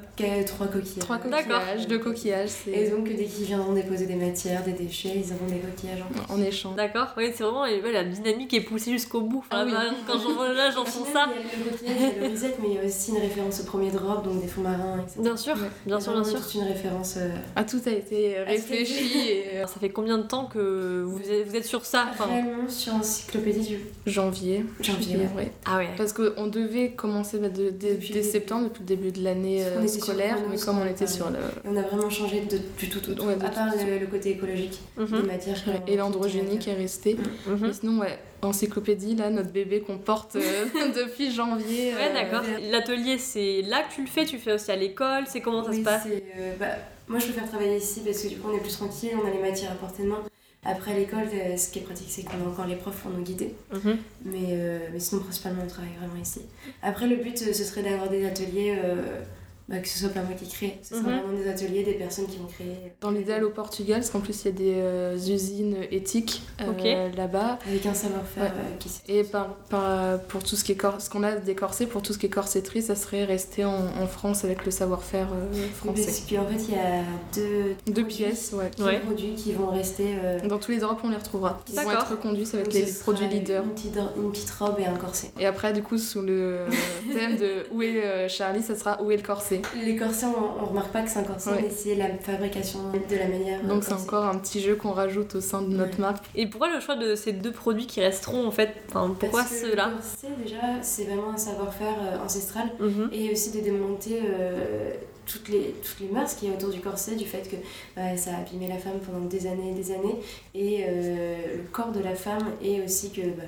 Trois 0.47 0.67
coquillages. 0.67 0.99
trois 0.99 1.17
D'accord. 1.19 1.61
Coquillages, 1.85 1.87
deux 1.87 1.99
coquillages, 1.99 2.49
Et 2.71 2.89
donc, 2.89 3.05
dès 3.07 3.25
qu'ils 3.25 3.45
viendront 3.45 3.73
déposer 3.73 4.05
des 4.05 4.15
matières, 4.15 4.63
des 4.63 4.71
déchets, 4.73 5.13
ils 5.15 5.33
auront 5.33 5.47
des 5.47 5.59
coquillages 5.59 6.03
en 6.29 6.41
échange. 6.41 6.75
d'accord. 6.75 7.07
Oui, 7.17 7.31
c'est 7.35 7.43
vraiment 7.43 7.61
ouais, 7.63 7.81
la 7.91 8.03
dynamique 8.03 8.53
est 8.53 8.61
poussée 8.61 8.91
jusqu'au 8.91 9.21
bout. 9.21 9.39
Enfin, 9.49 9.61
Ah 9.61 9.65
oui. 9.65 9.71
bah, 9.71 9.83
Quand 10.07 10.19
j'en 10.19 10.33
vois 10.33 10.53
là, 10.53 10.69
j'en 10.71 10.85
sens 10.85 11.07
ça. 11.13 11.27
Il 11.29 11.45
y 11.45 11.61
a 11.61 11.65
le 11.65 11.71
coquillage, 11.71 11.97
il 11.99 12.21
y 12.21 12.25
a 12.25 12.27
le 12.27 12.33
reset, 12.33 12.55
mais 12.61 12.67
il 12.69 12.75
y 12.75 12.79
a 12.79 12.83
aussi 12.85 13.11
une 13.11 13.17
référence 13.19 13.61
au 13.61 13.63
premier 13.65 13.91
drop, 13.91 14.23
donc 14.23 14.41
des 14.41 14.47
fonds 14.47 14.61
marins, 14.61 14.99
etc. 15.03 15.19
Bien 15.21 15.37
sûr, 15.37 15.53
Ouais. 15.55 15.69
bien 15.85 15.99
sûr, 15.99 16.13
bien 16.13 16.23
sûr. 16.23 16.39
C'est 16.43 16.57
une 16.59 16.63
référence. 16.65 17.15
euh, 17.17 17.29
Ah, 17.55 17.63
tout 17.63 17.79
a 17.85 17.91
été 17.91 18.37
réfléchi 18.39 19.29
et 19.29 19.43
euh, 19.57 19.67
Ça 19.77 19.79
fait 19.79 19.89
combien 19.89 20.17
de 20.17 20.23
temps 20.23 20.45
que 20.45 21.03
vous 21.05 21.21
êtes, 21.29 21.47
vous 21.47 21.55
êtes 21.55 21.65
sur 21.65 21.85
ça 21.85 22.07
enfin, 22.11 22.25
Réellement 22.25 22.67
sur 22.69 22.93
Encyclopédie 22.95 23.67
du 23.67 23.79
janvier. 24.05 24.65
janvier. 24.81 25.17
ouais. 25.17 25.29
ouais. 25.35 25.51
Ah 25.65 25.77
ouais. 25.77 25.89
Parce 25.97 26.13
qu'on 26.13 26.47
devait 26.47 26.91
commencer 26.91 27.37
bah, 27.37 27.49
de, 27.49 27.69
dès- 27.69 27.97
septembre, 28.23 28.65
depuis 28.65 28.79
le 28.81 28.85
début 28.85 29.11
de 29.11 29.23
l'année 29.23 29.63
euh, 29.65 29.79
était 29.79 29.87
sur 29.87 30.03
scolaire, 30.03 30.37
mais 30.49 30.57
comme 30.57 30.79
on 30.79 30.85
était 30.85 31.07
sur 31.07 31.29
le. 31.29 31.37
On 31.69 31.75
a 31.75 31.81
vraiment 31.81 32.09
changé 32.09 32.41
de, 32.41 32.57
du 32.79 32.89
tout, 32.89 32.99
tout, 32.99 33.13
tout. 33.13 33.23
Ouais, 33.25 33.35
de 33.35 33.45
à 33.45 33.49
part 33.49 33.71
tout. 33.73 33.79
le, 33.85 33.97
le 33.99 34.07
côté 34.07 34.31
écologique 34.31 34.79
des 34.97 35.03
Mhm, 35.03 35.25
matières. 35.25 35.61
Ouais, 35.67 35.81
Et 35.87 35.97
l'androgynie 35.97 36.59
qui 36.59 36.69
est 36.69 36.75
resté. 36.75 37.17
mhm. 37.45 37.57
Mais 37.61 37.73
sinon, 37.73 37.99
ouais, 38.01 38.17
encyclopédie, 38.41 39.15
là, 39.15 39.29
notre 39.29 39.51
bébé 39.51 39.81
qu'on 39.81 39.97
porte 39.97 40.35
euh, 40.37 40.65
depuis 40.95 41.31
janvier. 41.31 41.93
Ouais, 41.93 42.09
euh, 42.09 42.13
d'accord. 42.13 42.43
L'atelier, 42.71 43.17
c'est 43.17 43.61
là 43.63 43.83
que 43.83 43.93
tu 43.93 44.01
le 44.01 44.07
fais, 44.07 44.25
tu 44.25 44.35
le 44.37 44.41
fais 44.41 44.53
aussi 44.53 44.71
à 44.71 44.75
l'école, 44.75 45.25
c'est 45.27 45.41
comment 45.41 45.63
ça 45.63 45.71
Oui, 45.71 45.79
se 45.79 45.83
passe? 45.83 46.03
euh, 46.07 46.53
bah, 46.59 46.67
moi, 47.07 47.19
je 47.19 47.25
préfère 47.25 47.47
travailler 47.49 47.77
ici 47.77 48.01
parce 48.05 48.21
que 48.21 48.27
du 48.29 48.37
coup, 48.37 48.49
on 48.51 48.55
est 48.55 48.61
plus 48.61 48.73
tranquille, 48.73 49.11
on 49.21 49.27
a 49.27 49.31
les 49.31 49.39
matières 49.41 49.71
à 49.71 49.75
portée 49.75 50.03
de 50.03 50.07
main. 50.09 50.23
Après, 50.65 50.91
à 50.91 50.95
l'école, 50.97 51.27
ce 51.57 51.69
qui 51.69 51.79
est 51.79 51.83
pratique, 51.83 52.07
c'est 52.09 52.23
qu'on 52.23 52.43
a 52.45 52.49
encore 52.49 52.67
les 52.67 52.75
profs 52.75 52.97
pour 53.01 53.11
nous 53.11 53.23
guider. 53.23 53.53
Mhm. 53.71 53.97
Mais, 54.25 54.37
euh, 54.51 54.79
mais 54.91 54.99
sinon, 54.99 55.21
principalement, 55.21 55.61
on 55.63 55.67
travaille 55.67 55.91
vraiment 55.99 56.21
ici. 56.21 56.41
Après, 56.81 57.07
le 57.07 57.15
but, 57.17 57.37
ce 57.37 57.63
serait 57.63 57.83
d'avoir 57.83 58.09
des 58.09 58.25
ateliers, 58.25 58.75
euh, 58.83 59.21
bah, 59.69 59.79
que 59.79 59.87
ce 59.87 59.99
soit 59.99 60.09
pas 60.09 60.21
moi 60.21 60.33
qui 60.39 60.47
crée. 60.47 60.77
Ce 60.81 60.95
sera 60.95 61.09
Mhm. 61.09 61.19
vraiment 61.19 61.33
des 61.37 61.49
ateliers, 61.49 61.83
des 61.83 61.93
personnes 61.93 62.27
qui 62.27 62.37
vont 62.37 62.45
créer. 62.47 62.93
Dans 63.01 63.11
l'idéal 63.11 63.43
au 63.43 63.49
Portugal, 63.49 63.99
parce 63.99 64.09
qu'en 64.11 64.19
plus, 64.21 64.43
il 64.43 64.45
y 64.45 64.49
a 64.49 64.51
des 64.51 64.73
euh, 64.77 65.15
usines 65.17 65.77
éthiques 65.91 66.41
euh, 66.61 67.09
là-bas. 67.15 67.59
Avec 67.67 67.85
un 67.85 67.93
savoir-faire 67.93 68.43
Ouais. 68.43 68.49
euh, 68.49 68.77
qui 68.79 68.89
s'est. 68.89 69.01
Et 69.07 69.23
par, 69.23 69.55
par- 69.69 70.19
pour 70.23 70.43
tout 70.43 70.55
ce 70.55 70.63
qui 70.63 70.71
est 70.71 70.75
cor- 70.75 71.01
ce 71.01 71.09
qu'on 71.09 71.23
a 71.23 71.33
des 71.35 71.55
corsets, 71.55 71.85
pour 71.85 72.01
tout 72.01 72.13
ce 72.13 72.17
qui 72.17 72.27
est 72.27 72.29
corsetterie, 72.29 72.81
ça 72.81 72.95
serait 72.95 73.25
rester 73.25 73.65
en, 73.65 73.73
en 74.01 74.07
France 74.07 74.43
avec 74.45 74.65
le 74.65 74.71
savoir-faire 74.71 75.27
euh, 75.33 75.45
Parce 75.51 75.95
français. 75.97 76.35
qu'en 76.35 76.45
fait, 76.45 76.63
il 76.69 76.73
y 76.73 76.77
a 76.77 77.01
deux, 77.35 77.75
Deux 77.87 77.93
produits 78.03 78.03
pièces, 78.05 78.53
ouais. 78.53 78.71
qui 78.75 78.83
Ouais. 78.83 78.99
produits 78.99 79.33
qui 79.35 79.51
vont 79.53 79.67
rester. 79.69 80.15
euh, 80.23 80.39
Dans 80.47 80.57
tous 80.59 80.71
les 80.71 80.77
drops, 80.77 81.01
on 81.03 81.09
les 81.09 81.17
retrouvera. 81.17 81.61
Ils 81.67 81.75
vont 81.75 81.83
D'accord. 81.83 82.01
être 82.03 82.11
reconduits, 82.11 82.45
ça 82.45 82.57
va 82.57 82.63
être 82.63 82.71
donc 82.71 82.85
les 82.85 82.91
produits 82.93 83.27
leaders. 83.27 83.63
Une 83.63 83.71
petite, 83.71 83.97
une 84.17 84.31
petite 84.31 84.51
robe 84.51 84.75
et 84.79 84.85
un 84.85 84.95
corset. 84.95 85.31
Et 85.39 85.45
après, 85.45 85.73
du 85.73 85.83
coup, 85.83 85.97
sous 85.97 86.21
le 86.21 86.59
thème 87.13 87.35
de 87.37 87.65
où 87.71 87.81
est 87.81 88.03
euh, 88.05 88.29
Charlie, 88.29 88.61
ça 88.63 88.75
sera 88.75 89.01
où 89.01 89.11
est 89.11 89.17
le 89.17 89.23
corset. 89.23 89.56
Les 89.83 89.95
corsets, 89.95 90.25
on, 90.25 90.63
on 90.63 90.65
remarque 90.67 90.91
pas 90.91 91.01
que 91.01 91.09
c'est 91.09 91.19
un 91.19 91.23
corset, 91.23 91.49
Ouais. 91.51 91.59
mais 91.63 91.69
c'est 91.69 91.95
la 91.95 92.09
fabrication 92.17 92.79
de 92.91 93.15
la 93.15 93.27
manière. 93.27 93.59
euh, 93.63 93.67
Donc 93.67 93.83
c'est 93.83 93.91
corset. 93.91 94.03
encore 94.05 94.25
un 94.25 94.37
petit 94.37 94.59
jeu 94.61 94.75
qu'on 94.75 94.91
rajoute 94.91 95.35
au 95.35 95.41
sein 95.41 95.61
de 95.61 95.67
notre 95.75 95.95
Ouais. 95.95 96.01
marque. 96.01 96.25
Et 96.35 96.47
pourquoi 96.47 96.69
le 96.73 96.79
choix 96.79 96.95
de 96.95 97.15
ces 97.15 97.33
deux 97.33 97.51
produits 97.51 97.87
qui 97.87 98.01
resteront 98.01 98.47
en 98.47 98.51
fait 98.51 98.71
enfin, 98.89 99.15
Pourquoi 99.19 99.43
ceux-là 99.43 99.89
Le 99.89 99.95
corset, 99.95 100.27
déjà, 100.43 100.81
c'est 100.81 101.03
vraiment 101.05 101.31
un 101.33 101.37
savoir-faire 101.37 101.95
euh, 102.01 102.23
ancestral. 102.25 102.69
Mhm. 102.79 103.09
Et 103.11 103.31
aussi 103.31 103.51
de 103.51 103.59
démonter 103.61 104.19
euh, 104.23 104.91
toutes, 105.25 105.49
les, 105.49 105.75
toutes 105.83 105.99
les 105.99 106.07
mœurs 106.13 106.33
qu'il 106.35 106.49
y 106.49 106.51
a 106.51 106.55
autour 106.55 106.69
du 106.69 106.79
corset, 106.79 107.15
du 107.15 107.25
fait 107.25 107.49
que 107.49 107.55
bah, 107.95 108.15
ça 108.15 108.31
a 108.31 108.39
abîmé 108.41 108.67
la 108.69 108.77
femme 108.77 108.99
pendant 109.05 109.25
des 109.25 109.45
années 109.47 109.71
et 109.71 109.73
des 109.73 109.91
années, 109.91 110.15
et 110.55 110.85
euh, 110.87 111.35
le 111.57 111.63
corps 111.71 111.91
de 111.91 111.99
la 112.01 112.15
femme, 112.15 112.47
et 112.61 112.81
aussi 112.81 113.11
que 113.11 113.21
bah, 113.21 113.43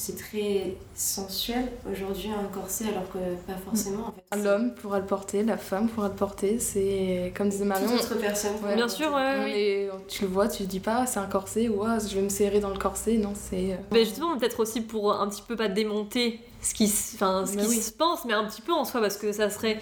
c'est 0.00 0.16
très 0.16 0.76
sensuel 0.94 1.72
aujourd'hui 1.90 2.28
un 2.30 2.44
corset 2.54 2.84
alors 2.88 3.10
que 3.10 3.18
pas 3.46 3.58
forcément 3.58 4.06
en 4.08 4.12
fait. 4.12 4.42
L'homme 4.44 4.72
pourra 4.74 5.00
le 5.00 5.06
porter, 5.06 5.42
la 5.42 5.56
femme 5.56 5.88
pourra 5.88 6.06
le 6.08 6.14
porter, 6.14 6.60
c'est 6.60 7.32
comme 7.36 7.48
disait 7.48 7.64
Marion. 7.64 7.88
Toute 7.88 8.02
autre 8.12 8.14
personne. 8.20 8.52
Ouais, 8.62 8.76
Bien 8.76 8.88
sûr, 8.88 9.12
ouais, 9.12 9.44
oui. 9.44 9.50
est- 9.56 9.90
tu 10.06 10.22
le 10.22 10.28
vois, 10.28 10.46
tu 10.46 10.62
te 10.62 10.68
dis 10.68 10.78
pas 10.78 11.04
c'est 11.06 11.18
un 11.18 11.26
corset 11.26 11.68
ou 11.68 11.82
ah, 11.84 11.98
je 11.98 12.14
vais 12.14 12.22
me 12.22 12.28
serrer 12.28 12.60
dans 12.60 12.70
le 12.70 12.78
corset, 12.78 13.16
non 13.16 13.32
c'est. 13.34 13.72
euh, 13.72 13.76
Mais 13.90 14.04
justement, 14.04 14.38
peut-être 14.38 14.60
aussi 14.60 14.82
pour 14.82 15.12
un 15.12 15.28
petit 15.28 15.42
peu 15.42 15.56
pas 15.56 15.66
démonter 15.68 16.40
ce 16.62 16.74
qui, 16.74 16.84
enfin, 17.14 17.44
ce 17.46 17.56
Bah 17.56 17.62
qui 17.62 17.68
oui. 17.68 17.82
se 17.82 17.90
pense, 17.92 18.24
mais 18.24 18.34
un 18.34 18.44
petit 18.44 18.62
peu 18.62 18.72
en 18.72 18.84
soi, 18.84 19.00
parce 19.00 19.16
que 19.16 19.32
ça 19.32 19.50
serait. 19.50 19.80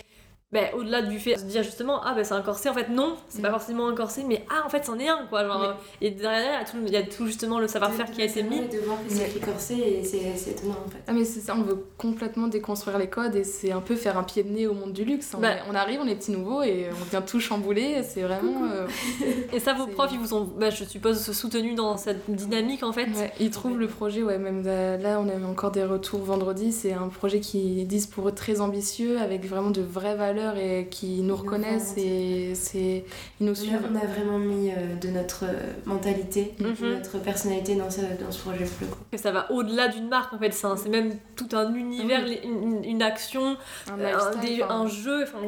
Ben, 0.53 0.67
au-delà 0.77 1.03
du 1.03 1.19
fait 1.19 1.35
de 1.35 1.41
se 1.41 1.45
dire 1.45 1.65
justement 1.65 2.01
ah 2.05 2.15
ben 2.15 2.23
c'est 2.25 2.33
un 2.35 2.41
corset 2.41 2.69
en 2.69 2.75
fait 2.75 2.89
non 2.89 3.17
c'est 3.29 3.43
pas 3.43 3.49
Mm. 3.49 3.53
forcément 3.53 3.89
un 3.89 3.95
corset 3.97 4.23
mais 4.27 4.45
ah 4.49 4.63
en 4.65 4.69
fait 4.69 4.85
c'en 4.85 4.97
est 4.99 5.09
un 5.09 5.27
quoi 5.29 5.45
genre, 5.45 5.75
et 6.01 6.13
derrière 6.13 6.41
il 6.41 6.55
y 6.55 6.63
a 6.63 6.65
tout, 6.65 6.77
il 6.87 6.93
y 6.93 6.97
a 6.97 7.03
tout 7.03 7.27
justement 7.27 7.59
le 7.59 7.67
savoir-faire 7.67 8.11
qui 8.13 8.23
a 8.23 8.27
été 8.27 8.45
mis 8.45 8.61
de 8.61 8.79
voir 8.87 8.97
que 9.05 9.13
c'est 9.13 9.27
écrit 9.27 9.41
corset 9.41 9.75
et 9.77 10.05
c'est 10.05 10.37
c'est 10.37 10.53
étonnant 10.53 10.77
en 10.87 10.89
fait. 10.91 10.99
Ah 11.09 11.13
mais 11.13 11.25
c'est 11.25 11.41
ça, 11.41 11.55
on 11.59 11.63
veut 11.63 11.85
complètement 11.99 12.47
déconstruire 12.47 12.97
les 12.99 13.09
codes 13.09 13.35
et 13.35 13.43
c'est 13.43 13.73
un 13.73 13.81
peu 13.81 13.97
faire 13.97 14.17
un 14.17 14.23
pied 14.23 14.45
de 14.45 14.51
nez 14.51 14.67
au 14.69 14.75
monde 14.75 14.93
du 14.93 15.05
luxe. 15.05 15.33
On, 15.37 15.41
Bah. 15.41 15.55
on 15.69 15.75
arrive, 15.75 15.99
on 16.01 16.07
est 16.07 16.15
petits 16.15 16.31
nouveaux 16.31 16.63
et 16.63 16.89
on 16.93 17.05
vient 17.11 17.23
tout 17.23 17.41
chambouler, 17.41 18.03
c'est 18.05 18.23
vraiment... 18.23 18.67
euh, 18.73 18.87
et 19.53 19.59
ça 19.59 19.73
vos 19.75 19.89
profs 19.89 20.13
ils 20.13 20.21
vous 20.21 20.33
ont 20.33 20.45
ben, 20.45 20.71
je 20.71 20.85
suppose 20.85 21.33
soutenus 21.33 21.75
dans 21.75 21.97
cette 21.97 22.31
dynamique 22.31 22.85
en 22.85 22.93
fait 22.93 23.07
ouais, 23.07 23.33
ils 23.41 23.51
trouvent 23.51 23.79
le 23.79 23.89
projet, 23.89 24.23
ouais, 24.23 24.39
même 24.39 24.65
là, 24.65 24.97
là, 24.97 25.21
on 25.21 25.29
a 25.29 25.45
encore 25.51 25.73
des 25.73 25.85
retours 25.85 26.21
vendredi, 26.23 26.71
c'est 26.71 26.93
un 26.93 27.09
projet 27.09 27.41
qui 27.41 27.85
disent 27.85 28.07
pour 28.07 28.29
eux 28.29 28.33
très 28.33 28.61
ambitieux, 28.61 29.19
avec 29.19 29.45
vraiment 29.45 29.71
de 29.71 29.83
vraies 29.83 30.15
valeurs 30.15 30.36
et 30.57 30.87
qui 30.91 31.23
nous 31.23 31.37
reconnaissent 31.37 31.95
et 31.97 32.55
c'est... 32.55 33.05
Ils 33.41 33.47
nous 33.47 33.53
On 33.53 33.55
a, 33.55 33.55
suivent. 33.55 33.89
on 33.91 33.95
a 33.97 34.07
vraiment 34.07 34.39
mis 34.39 34.71
euh, 34.71 34.95
de 35.01 35.09
notre 35.09 35.45
euh, 35.45 35.73
mentalité, 35.85 36.55
de 36.59 36.67
Mhm. 36.69 36.95
notre 36.99 37.19
personnalité 37.19 37.75
dans 37.75 37.91
ce, 37.91 38.01
dans 38.01 38.31
ce 38.31 38.41
projet 38.41 38.65
que 39.13 39.17
ça 39.19 39.31
va 39.33 39.51
au-delà 39.53 39.89
d'une 39.89 40.09
marque 40.09 40.33
en 40.33 40.39
fait 40.39 40.53
c'est 40.53 40.89
même 40.89 41.15
tout 41.37 41.49
un 41.53 41.73
univers 41.75 42.25
une, 42.45 42.85
une 42.85 43.03
action 43.03 43.57
Un 43.91 43.95
un, 44.01 44.07
lifestyle, 44.13 44.57
des- 44.57 44.63
enfin, 44.63 44.75
un 44.83 44.87
jeu 44.89 45.23
enfin, 45.25 45.39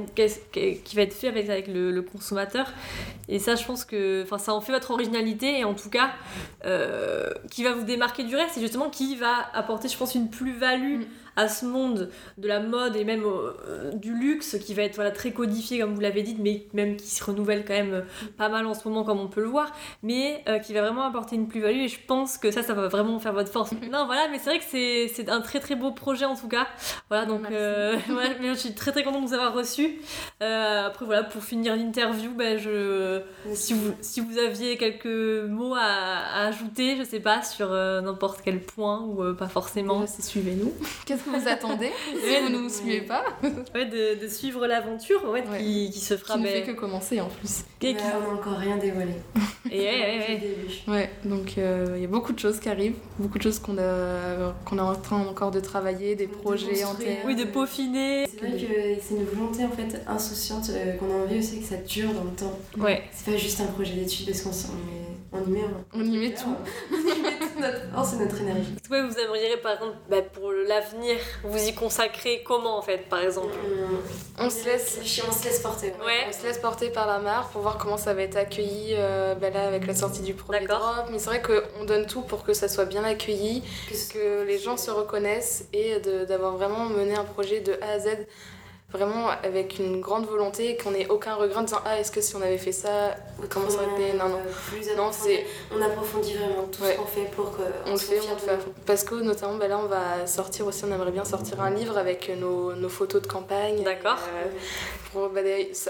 qui 0.52 0.76
qui 0.84 0.96
va 0.96 1.02
être 1.02 1.12
fait 1.14 1.28
avec, 1.28 1.48
avec 1.48 1.66
le, 1.68 1.90
le 1.90 2.02
consommateur. 2.02 2.66
Et 3.28 3.38
ça, 3.38 3.54
je 3.56 3.64
pense 3.64 3.84
que 3.84 4.22
enfin, 4.22 4.38
ça 4.38 4.54
en 4.54 4.60
fait 4.60 4.72
votre 4.72 4.90
originalité 4.90 5.58
et 5.58 5.64
en 5.64 5.74
tout 5.74 5.90
cas, 5.90 6.10
euh, 6.64 7.28
qui 7.50 7.62
va 7.64 7.72
vous 7.72 7.84
démarquer 7.84 8.24
du 8.24 8.34
reste, 8.34 8.52
c'est 8.54 8.60
justement 8.60 8.88
qui 8.88 9.16
va 9.16 9.34
apporter, 9.52 9.88
je 9.88 9.96
pense, 9.96 10.14
une 10.14 10.30
plus-value 10.30 11.00
Mm. 11.00 11.04
À 11.38 11.48
ce 11.48 11.64
monde 11.64 12.10
de 12.36 12.48
la 12.48 12.58
mode 12.58 12.96
et 12.96 13.04
même 13.04 13.22
euh, 13.24 13.92
du 13.92 14.12
luxe 14.12 14.58
qui 14.58 14.74
va 14.74 14.82
être 14.82 14.96
voilà, 14.96 15.12
très 15.12 15.30
codifié, 15.30 15.78
comme 15.78 15.94
vous 15.94 16.00
l'avez 16.00 16.22
dit, 16.22 16.36
mais 16.38 16.66
même 16.74 16.96
qui 16.96 17.06
se 17.06 17.22
renouvelle 17.22 17.64
quand 17.64 17.74
même 17.74 17.94
euh, 17.94 18.02
pas 18.36 18.48
mal 18.48 18.66
en 18.66 18.74
ce 18.74 18.88
moment, 18.88 19.04
comme 19.04 19.20
on 19.20 19.28
peut 19.28 19.40
le 19.40 19.46
voir, 19.46 19.72
mais 20.02 20.42
euh, 20.48 20.58
qui 20.58 20.74
va 20.74 20.82
vraiment 20.82 21.04
apporter 21.04 21.36
une 21.36 21.46
plus-value 21.46 21.82
et 21.82 21.88
je 21.88 22.00
pense 22.08 22.38
que 22.38 22.50
ça, 22.50 22.64
ça 22.64 22.74
va 22.74 22.88
vraiment 22.88 23.20
faire 23.20 23.32
votre 23.32 23.52
force. 23.52 23.70
non, 23.92 24.06
voilà, 24.06 24.26
mais 24.32 24.38
c'est 24.38 24.50
vrai 24.50 24.58
que 24.58 24.64
c'est 25.14 25.28
un 25.28 25.40
très 25.40 25.60
très 25.60 25.76
beau 25.76 25.92
projet 25.92 26.24
en 26.24 26.34
tout 26.34 26.48
cas. 26.48 26.66
Voilà, 27.08 27.24
donc 27.24 27.48
euh, 27.52 27.94
ouais, 28.08 28.36
mais 28.40 28.48
je 28.48 28.54
suis 28.54 28.74
très 28.74 28.90
très 28.90 29.04
contente 29.04 29.22
de 29.22 29.28
vous 29.28 29.34
avoir 29.34 29.54
reçu. 29.54 30.00
Après, 30.40 31.04
voilà, 31.04 31.22
pour 31.22 31.44
finir 31.44 31.76
l'interview, 31.76 32.32
ben, 32.34 32.58
je, 32.58 33.20
si, 33.54 33.74
vous, 33.74 33.92
si 34.00 34.20
vous 34.20 34.38
aviez 34.38 34.76
quelques 34.76 35.06
mots 35.48 35.74
à, 35.74 35.82
à 35.82 36.46
ajouter, 36.48 36.96
je 36.96 37.04
sais 37.04 37.20
pas, 37.20 37.42
sur 37.42 37.70
n'importe 37.70 38.40
quel 38.44 38.60
point 38.60 39.02
ou 39.02 39.34
pas 39.34 39.46
forcément. 39.46 40.04
suivez-nous. 40.06 40.72
Qu'est-ce 41.06 41.27
que 41.32 41.36
vous 41.40 41.48
attendez 41.48 41.90
si 42.06 42.40
vous 42.42 42.48
ne 42.50 42.58
nous 42.58 42.68
suivez 42.68 43.00
pas 43.02 43.24
Ouais, 43.74 43.86
de, 43.86 44.20
de 44.22 44.28
suivre 44.28 44.66
l'aventure 44.66 45.24
ouais, 45.30 45.42
Ouais. 45.50 45.58
qui, 45.58 45.90
qui 45.90 46.00
se 46.00 46.16
fera. 46.16 46.34
Qui 46.34 46.40
ne 46.40 46.44
ben, 46.46 46.52
fait 46.64 46.72
que 46.72 46.78
commencer 46.78 47.20
en 47.20 47.28
plus. 47.28 47.64
et 47.82 47.94
qui- 47.94 48.02
on 48.02 48.20
n'a 48.20 48.34
encore 48.40 48.56
rien 48.58 48.76
dévoilé. 48.76 49.12
et 49.70 49.78
ouais, 49.80 49.84
ouais, 49.86 50.18
Depuis 50.18 50.32
ouais. 50.32 50.34
le 50.34 50.40
début. 50.40 50.90
Ouais, 50.90 51.10
donc 51.24 51.54
euh, 51.58 51.92
il 51.96 52.02
y 52.02 52.04
a 52.04 52.08
beaucoup 52.08 52.32
de 52.32 52.38
choses 52.38 52.58
qui 52.60 52.68
arrivent, 52.68 52.96
beaucoup 53.18 53.38
de 53.38 53.42
choses 53.42 53.58
qu'on 53.58 53.78
a, 53.78 54.54
qu'on 54.64 54.78
est 54.78 54.80
en 54.80 54.94
train 54.94 55.18
encore 55.26 55.50
de 55.50 55.60
travailler, 55.60 56.14
des 56.16 56.26
De 56.26 56.32
projets 56.32 56.84
en 56.84 56.94
tête. 56.94 57.18
Oui, 57.24 57.34
de 57.36 57.44
peaufiner. 57.44 58.26
C'est 58.28 58.38
vrai 58.40 58.52
que 58.58 59.00
c'est 59.02 59.14
une 59.14 59.24
volonté 59.24 59.64
en 59.64 59.70
fait 59.70 60.02
insouciante 60.06 60.70
euh, 60.70 60.92
qu'on 60.96 61.10
a 61.10 61.24
envie 61.24 61.38
aussi 61.38 61.60
que 61.60 61.66
ça 61.66 61.76
dure 61.76 62.12
dans 62.12 62.24
le 62.24 62.30
temps. 62.30 62.58
Ouais. 62.78 63.02
C'est 63.12 63.30
pas 63.32 63.36
juste 63.38 63.60
un 63.60 63.66
projet 63.66 63.94
d'étude 63.94 64.26
parce 64.26 64.42
qu'on 64.42 64.50
on 64.50 65.40
y 65.42 65.50
met, 65.50 65.50
on 65.50 65.50
y 65.50 65.50
met, 65.50 65.60
On 65.94 66.04
y 66.04 66.18
met 66.18 66.34
tout. 66.34 66.54
Toute 67.58 67.66
notre 67.72 67.90
force 67.92 68.12
et 68.14 68.16
notre 68.16 68.40
énergie. 68.40 68.74
Ouais, 68.90 69.02
vous 69.02 69.18
aimeriez, 69.18 69.56
par 69.58 69.72
exemple, 69.72 69.96
bah, 70.08 70.22
pour 70.22 70.52
l'avenir, 70.52 71.16
vous 71.44 71.58
y 71.58 71.74
consacrer 71.74 72.42
comment 72.44 72.78
en 72.78 72.82
fait, 72.82 73.08
par 73.08 73.20
exemple? 73.20 73.54
On 74.38 74.50
se 74.50 74.64
laisse 74.64 74.98
on 75.28 75.32
se 75.32 75.44
laisse 75.44 75.60
porter. 75.60 75.92
Ouais. 76.04 76.26
On 76.28 76.32
se 76.32 76.44
laisse 76.46 76.58
porter 76.58 76.90
par 76.90 77.06
la 77.06 77.18
marque 77.18 77.52
pour 77.52 77.62
voir 77.62 77.78
comment 77.78 77.96
ça 77.96 78.14
va 78.14 78.22
être 78.22 78.36
accueilli 78.36 78.94
euh, 78.94 79.34
bah 79.34 79.50
là, 79.50 79.66
avec 79.66 79.86
la 79.86 79.94
sortie 79.94 80.22
du 80.22 80.34
premier 80.34 80.60
D'accord. 80.60 80.94
drop. 80.94 81.08
Mais 81.10 81.18
c'est 81.18 81.30
vrai 81.30 81.42
qu'on 81.42 81.84
donne 81.84 82.06
tout 82.06 82.22
pour 82.22 82.44
que 82.44 82.52
ça 82.52 82.68
soit 82.68 82.84
bien 82.84 83.04
accueilli, 83.04 83.62
Que 83.88 84.12
que 84.12 84.42
les 84.46 84.58
gens 84.58 84.76
se 84.76 84.90
reconnaissent 84.90 85.66
et 85.72 85.98
d'avoir 86.28 86.56
vraiment 86.56 86.86
mené 86.86 87.14
un 87.14 87.24
projet 87.24 87.60
de 87.60 87.72
A 87.82 87.92
à 87.92 87.98
Z 87.98 88.08
vraiment 88.92 89.28
avec 89.42 89.78
une 89.78 90.00
grande 90.00 90.26
volonté 90.26 90.70
et 90.70 90.76
qu'on 90.78 90.94
ait 90.94 91.06
aucun 91.08 91.34
regret 91.34 91.58
en 91.58 91.62
disant 91.62 91.80
ah 91.84 91.98
est-ce 92.00 92.10
que 92.10 92.22
si 92.22 92.34
on 92.36 92.40
avait 92.40 92.56
fait 92.56 92.72
ça 92.72 93.14
comment 93.50 93.68
ça 93.68 93.76
aurait 93.82 94.00
été? 94.02 94.16
Non 94.16 94.28
non 94.30 94.36
euh, 94.38 94.50
plus 94.70 94.96
non 94.96 95.10
c'est 95.12 95.44
On 95.76 95.82
approfondit 95.82 96.34
vraiment 96.34 96.64
tout 96.72 96.82
Ouais. 96.82 96.92
ce 96.92 96.96
qu'on 96.98 97.04
fait 97.06 97.30
pour 97.36 97.50
que 97.56 97.62
on 97.86 97.92
le 97.92 97.96
fait, 97.98 98.18
on 98.30 98.32
le 98.34 98.38
fait. 98.38 98.50
à 98.50 98.58
fond. 98.58 98.72
Parce 98.86 99.04
que 99.04 99.16
notamment, 99.16 99.54
bah 99.56 99.68
là, 99.68 99.78
on 99.78 99.86
va 99.86 100.26
sortir 100.26 100.66
aussi, 100.66 100.84
on 100.84 100.92
aimerait 100.92 101.10
bien 101.10 101.24
sortir 101.24 101.60
un 101.60 101.70
livre 101.70 101.98
avec 101.98 102.30
nos, 102.38 102.72
nos 102.74 102.88
photos 102.88 103.20
de 103.20 103.26
campagne. 103.26 103.82
D'accord. 103.82 104.16
Euh, 104.34 104.46
pour 105.12 105.28
bah, 105.30 105.40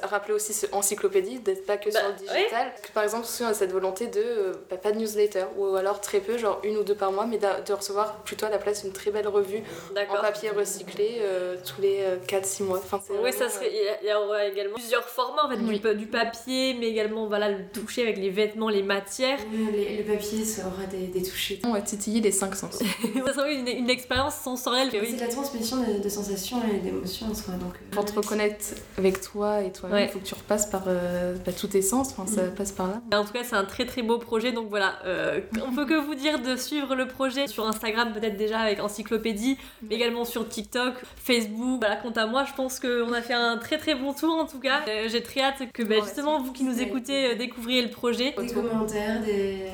rappeler 0.04 0.34
aussi 0.34 0.52
ce 0.54 0.66
encyclopédie, 0.72 1.38
d'être 1.40 1.66
pas 1.66 1.76
que 1.76 1.90
Bah, 1.92 1.98
sur 2.00 2.08
le 2.08 2.14
digital. 2.14 2.72
Que, 2.82 2.90
par 2.92 3.02
exemple, 3.04 3.24
aussi, 3.24 3.42
on 3.42 3.46
a 3.48 3.54
cette 3.54 3.72
volonté 3.72 4.06
de 4.06 4.20
euh, 4.20 4.52
bah, 4.70 4.76
pas 4.76 4.92
de 4.92 4.98
newsletter, 4.98 5.44
ou 5.56 5.76
alors 5.76 6.00
très 6.00 6.20
peu, 6.20 6.38
genre 6.38 6.60
une 6.64 6.76
ou 6.78 6.82
deux 6.84 6.94
par 6.94 7.12
mois, 7.12 7.26
mais 7.26 7.38
de 7.38 7.72
recevoir 7.72 8.14
plutôt 8.24 8.46
à 8.46 8.50
la 8.50 8.58
place 8.58 8.82
une 8.84 8.92
très 8.92 9.10
belle 9.10 9.28
revue 9.28 9.62
en 10.10 10.20
papier 10.20 10.50
recyclé 10.50 11.18
euh, 11.20 11.56
tous 11.64 11.80
les 11.82 12.02
4-6 12.26 12.62
mois. 12.64 12.80
Enfin, 12.90 13.02
c'est 13.06 13.12
Oui, 13.22 13.32
ça 13.32 13.48
serait. 13.48 13.70
Il 13.70 13.76
y 13.76 13.88
a- 13.88 14.02
il 14.02 14.08
y 14.08 14.14
aura 14.14 14.44
également 14.46 14.74
plusieurs 14.74 15.04
formats 15.08 15.44
en 15.46 15.50
fait, 15.50 15.56
du 15.58 15.64
Oui. 15.64 15.78
pa- 15.78 15.94
du, 15.94 16.06
papier, 16.06 16.74
mais 16.78 16.86
également 16.86 17.26
voilà, 17.26 17.50
le 17.50 17.64
toucher 17.72 18.02
avec 18.02 18.16
les 18.16 18.30
vêtements, 18.30 18.68
les 18.68 18.82
matières. 18.82 19.38
Les- 19.72 19.98
le 19.98 20.04
papier, 20.04 20.44
ça 20.44 20.66
aura 20.66 20.84
des, 20.86 21.06
des 21.08 21.22
touchés. 21.22 21.60
On 21.64 21.72
va 21.72 21.80
titiller 21.82 22.20
les 22.20 22.32
cinq 22.32 22.54
sens. 22.54 22.78
ça 23.26 23.32
serait 23.34 23.54
une, 23.54 23.68
une 23.68 23.90
expérience 23.90 24.34
sensorielle. 24.36 24.88
C'est 24.90 25.00
Oui. 25.00 25.16
la 25.20 25.28
transmission 25.28 25.76
de, 25.78 26.02
de 26.02 26.08
sensations 26.08 26.60
et 26.72 26.78
d'émotions 26.78 27.26
en 27.30 27.34
soi. 27.34 27.54
Donc, 27.54 27.74
euh, 27.74 27.90
Pour 27.92 28.04
te 28.04 28.12
reconnaître 28.14 28.64
avec 28.96 29.20
toi 29.20 29.60
et 29.62 29.70
toi-même, 29.72 29.98
il 29.98 30.02
Ouais. 30.02 30.08
faut 30.08 30.18
que 30.18 30.24
tu 30.26 30.34
repasses 30.34 30.66
par 30.66 30.84
euh, 30.86 31.34
bah, 31.44 31.52
tous 31.52 31.68
tes 31.68 31.82
sens, 31.82 32.10
enfin, 32.16 32.26
ça 32.26 32.42
Mm. 32.44 32.54
passe 32.54 32.72
par 32.72 32.86
là. 32.88 33.00
En 33.18 33.24
tout 33.24 33.32
cas, 33.32 33.44
c'est 33.44 33.56
un 33.56 33.64
très 33.64 33.84
très 33.86 34.02
beau 34.02 34.18
projet. 34.18 34.52
Donc 34.52 34.68
voilà, 34.70 34.94
euh, 35.04 35.40
on 35.66 35.74
peut 35.74 35.84
que 35.86 35.94
vous 36.00 36.14
dire 36.14 36.40
de 36.40 36.56
suivre 36.56 36.94
le 36.94 37.06
projet 37.08 37.46
sur 37.46 37.66
Instagram, 37.66 38.12
peut-être 38.12 38.36
déjà 38.36 38.60
avec 38.60 38.80
Encyclopédie, 38.80 39.58
mais 39.82 39.96
également 39.96 40.24
sur 40.24 40.48
TikTok, 40.48 40.94
Facebook. 41.22 41.80
Voilà, 41.80 41.96
quant 41.96 42.10
à 42.12 42.26
moi, 42.26 42.44
je 42.44 42.52
pense 42.54 42.77
qu'on 42.80 43.12
a 43.12 43.22
fait 43.22 43.34
un 43.34 43.56
très 43.58 43.78
très 43.78 43.94
bon 43.94 44.12
tour 44.12 44.34
en 44.34 44.46
tout 44.46 44.60
cas. 44.60 44.80
Euh, 44.88 45.08
J'ai 45.08 45.22
très 45.22 45.40
hâte 45.42 45.62
que 45.72 45.82
bah, 45.82 45.96
justement 46.02 46.40
vous 46.40 46.52
qui 46.52 46.64
nous 46.64 46.80
écoutez 46.80 47.32
euh, 47.32 47.34
découvriez 47.34 47.82
le 47.82 47.90
projet. 47.90 48.34
des 48.38 48.52
commentaires, 48.52 49.20
des, 49.22 49.64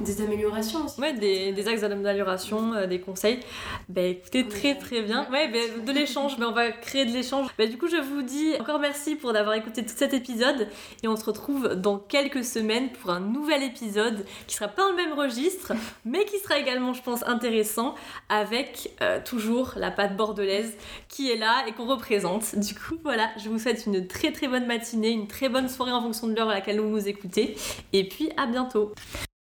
des 0.00 0.22
améliorations 0.22 0.84
aussi. 0.84 1.00
Ouais, 1.00 1.12
des, 1.14 1.52
des 1.52 1.68
axes 1.68 1.80
d'amélioration, 1.82 2.74
euh, 2.74 2.86
des 2.86 3.00
conseils. 3.00 3.40
Bah 3.88 4.02
écoutez, 4.02 4.46
très 4.46 4.74
très 4.76 5.02
bien. 5.02 5.26
Ouais, 5.30 5.48
bah, 5.48 5.58
de 5.84 5.92
l'échange, 5.92 6.38
bah, 6.38 6.46
on 6.48 6.52
va 6.52 6.70
créer 6.72 7.04
de 7.04 7.12
l'échange. 7.12 7.48
Bah, 7.58 7.66
du 7.66 7.76
coup, 7.78 7.88
je 7.88 7.96
vous 7.96 8.22
dis 8.22 8.54
encore 8.60 8.78
merci 8.80 9.14
pour 9.16 9.32
d'avoir 9.32 9.54
écouté 9.54 9.84
tout 9.84 9.94
cet 9.96 10.14
épisode 10.14 10.68
et 11.02 11.08
on 11.08 11.16
se 11.16 11.24
retrouve 11.24 11.74
dans 11.74 11.98
quelques 11.98 12.44
semaines 12.44 12.90
pour 12.90 13.10
un 13.10 13.20
nouvel 13.20 13.62
épisode 13.62 14.24
qui 14.46 14.54
sera 14.56 14.68
pas 14.68 14.82
dans 14.82 14.90
le 14.90 14.96
même 14.96 15.12
registre, 15.18 15.72
mais 16.04 16.24
qui 16.24 16.38
sera 16.38 16.58
également, 16.58 16.92
je 16.92 17.02
pense, 17.02 17.22
intéressant 17.26 17.94
avec 18.28 18.92
euh, 19.02 19.18
toujours 19.24 19.72
la 19.76 19.90
pâte 19.90 20.16
bordelaise 20.16 20.74
qui 21.08 21.30
est 21.30 21.36
là 21.36 21.64
et 21.68 21.72
qu'on 21.72 21.86
représente. 21.86 22.53
Du 22.56 22.74
coup, 22.74 22.96
voilà, 23.02 23.30
je 23.42 23.48
vous 23.48 23.58
souhaite 23.58 23.86
une 23.86 24.06
très 24.06 24.32
très 24.32 24.48
bonne 24.48 24.66
matinée, 24.66 25.10
une 25.10 25.26
très 25.26 25.48
bonne 25.48 25.68
soirée 25.68 25.92
en 25.92 26.00
fonction 26.00 26.28
de 26.28 26.34
l'heure 26.34 26.48
à 26.48 26.54
laquelle 26.54 26.80
vous 26.80 26.88
nous 26.88 27.08
écoutez 27.08 27.56
et 27.92 28.08
puis 28.08 28.30
à 28.36 28.46
bientôt. 28.46 28.92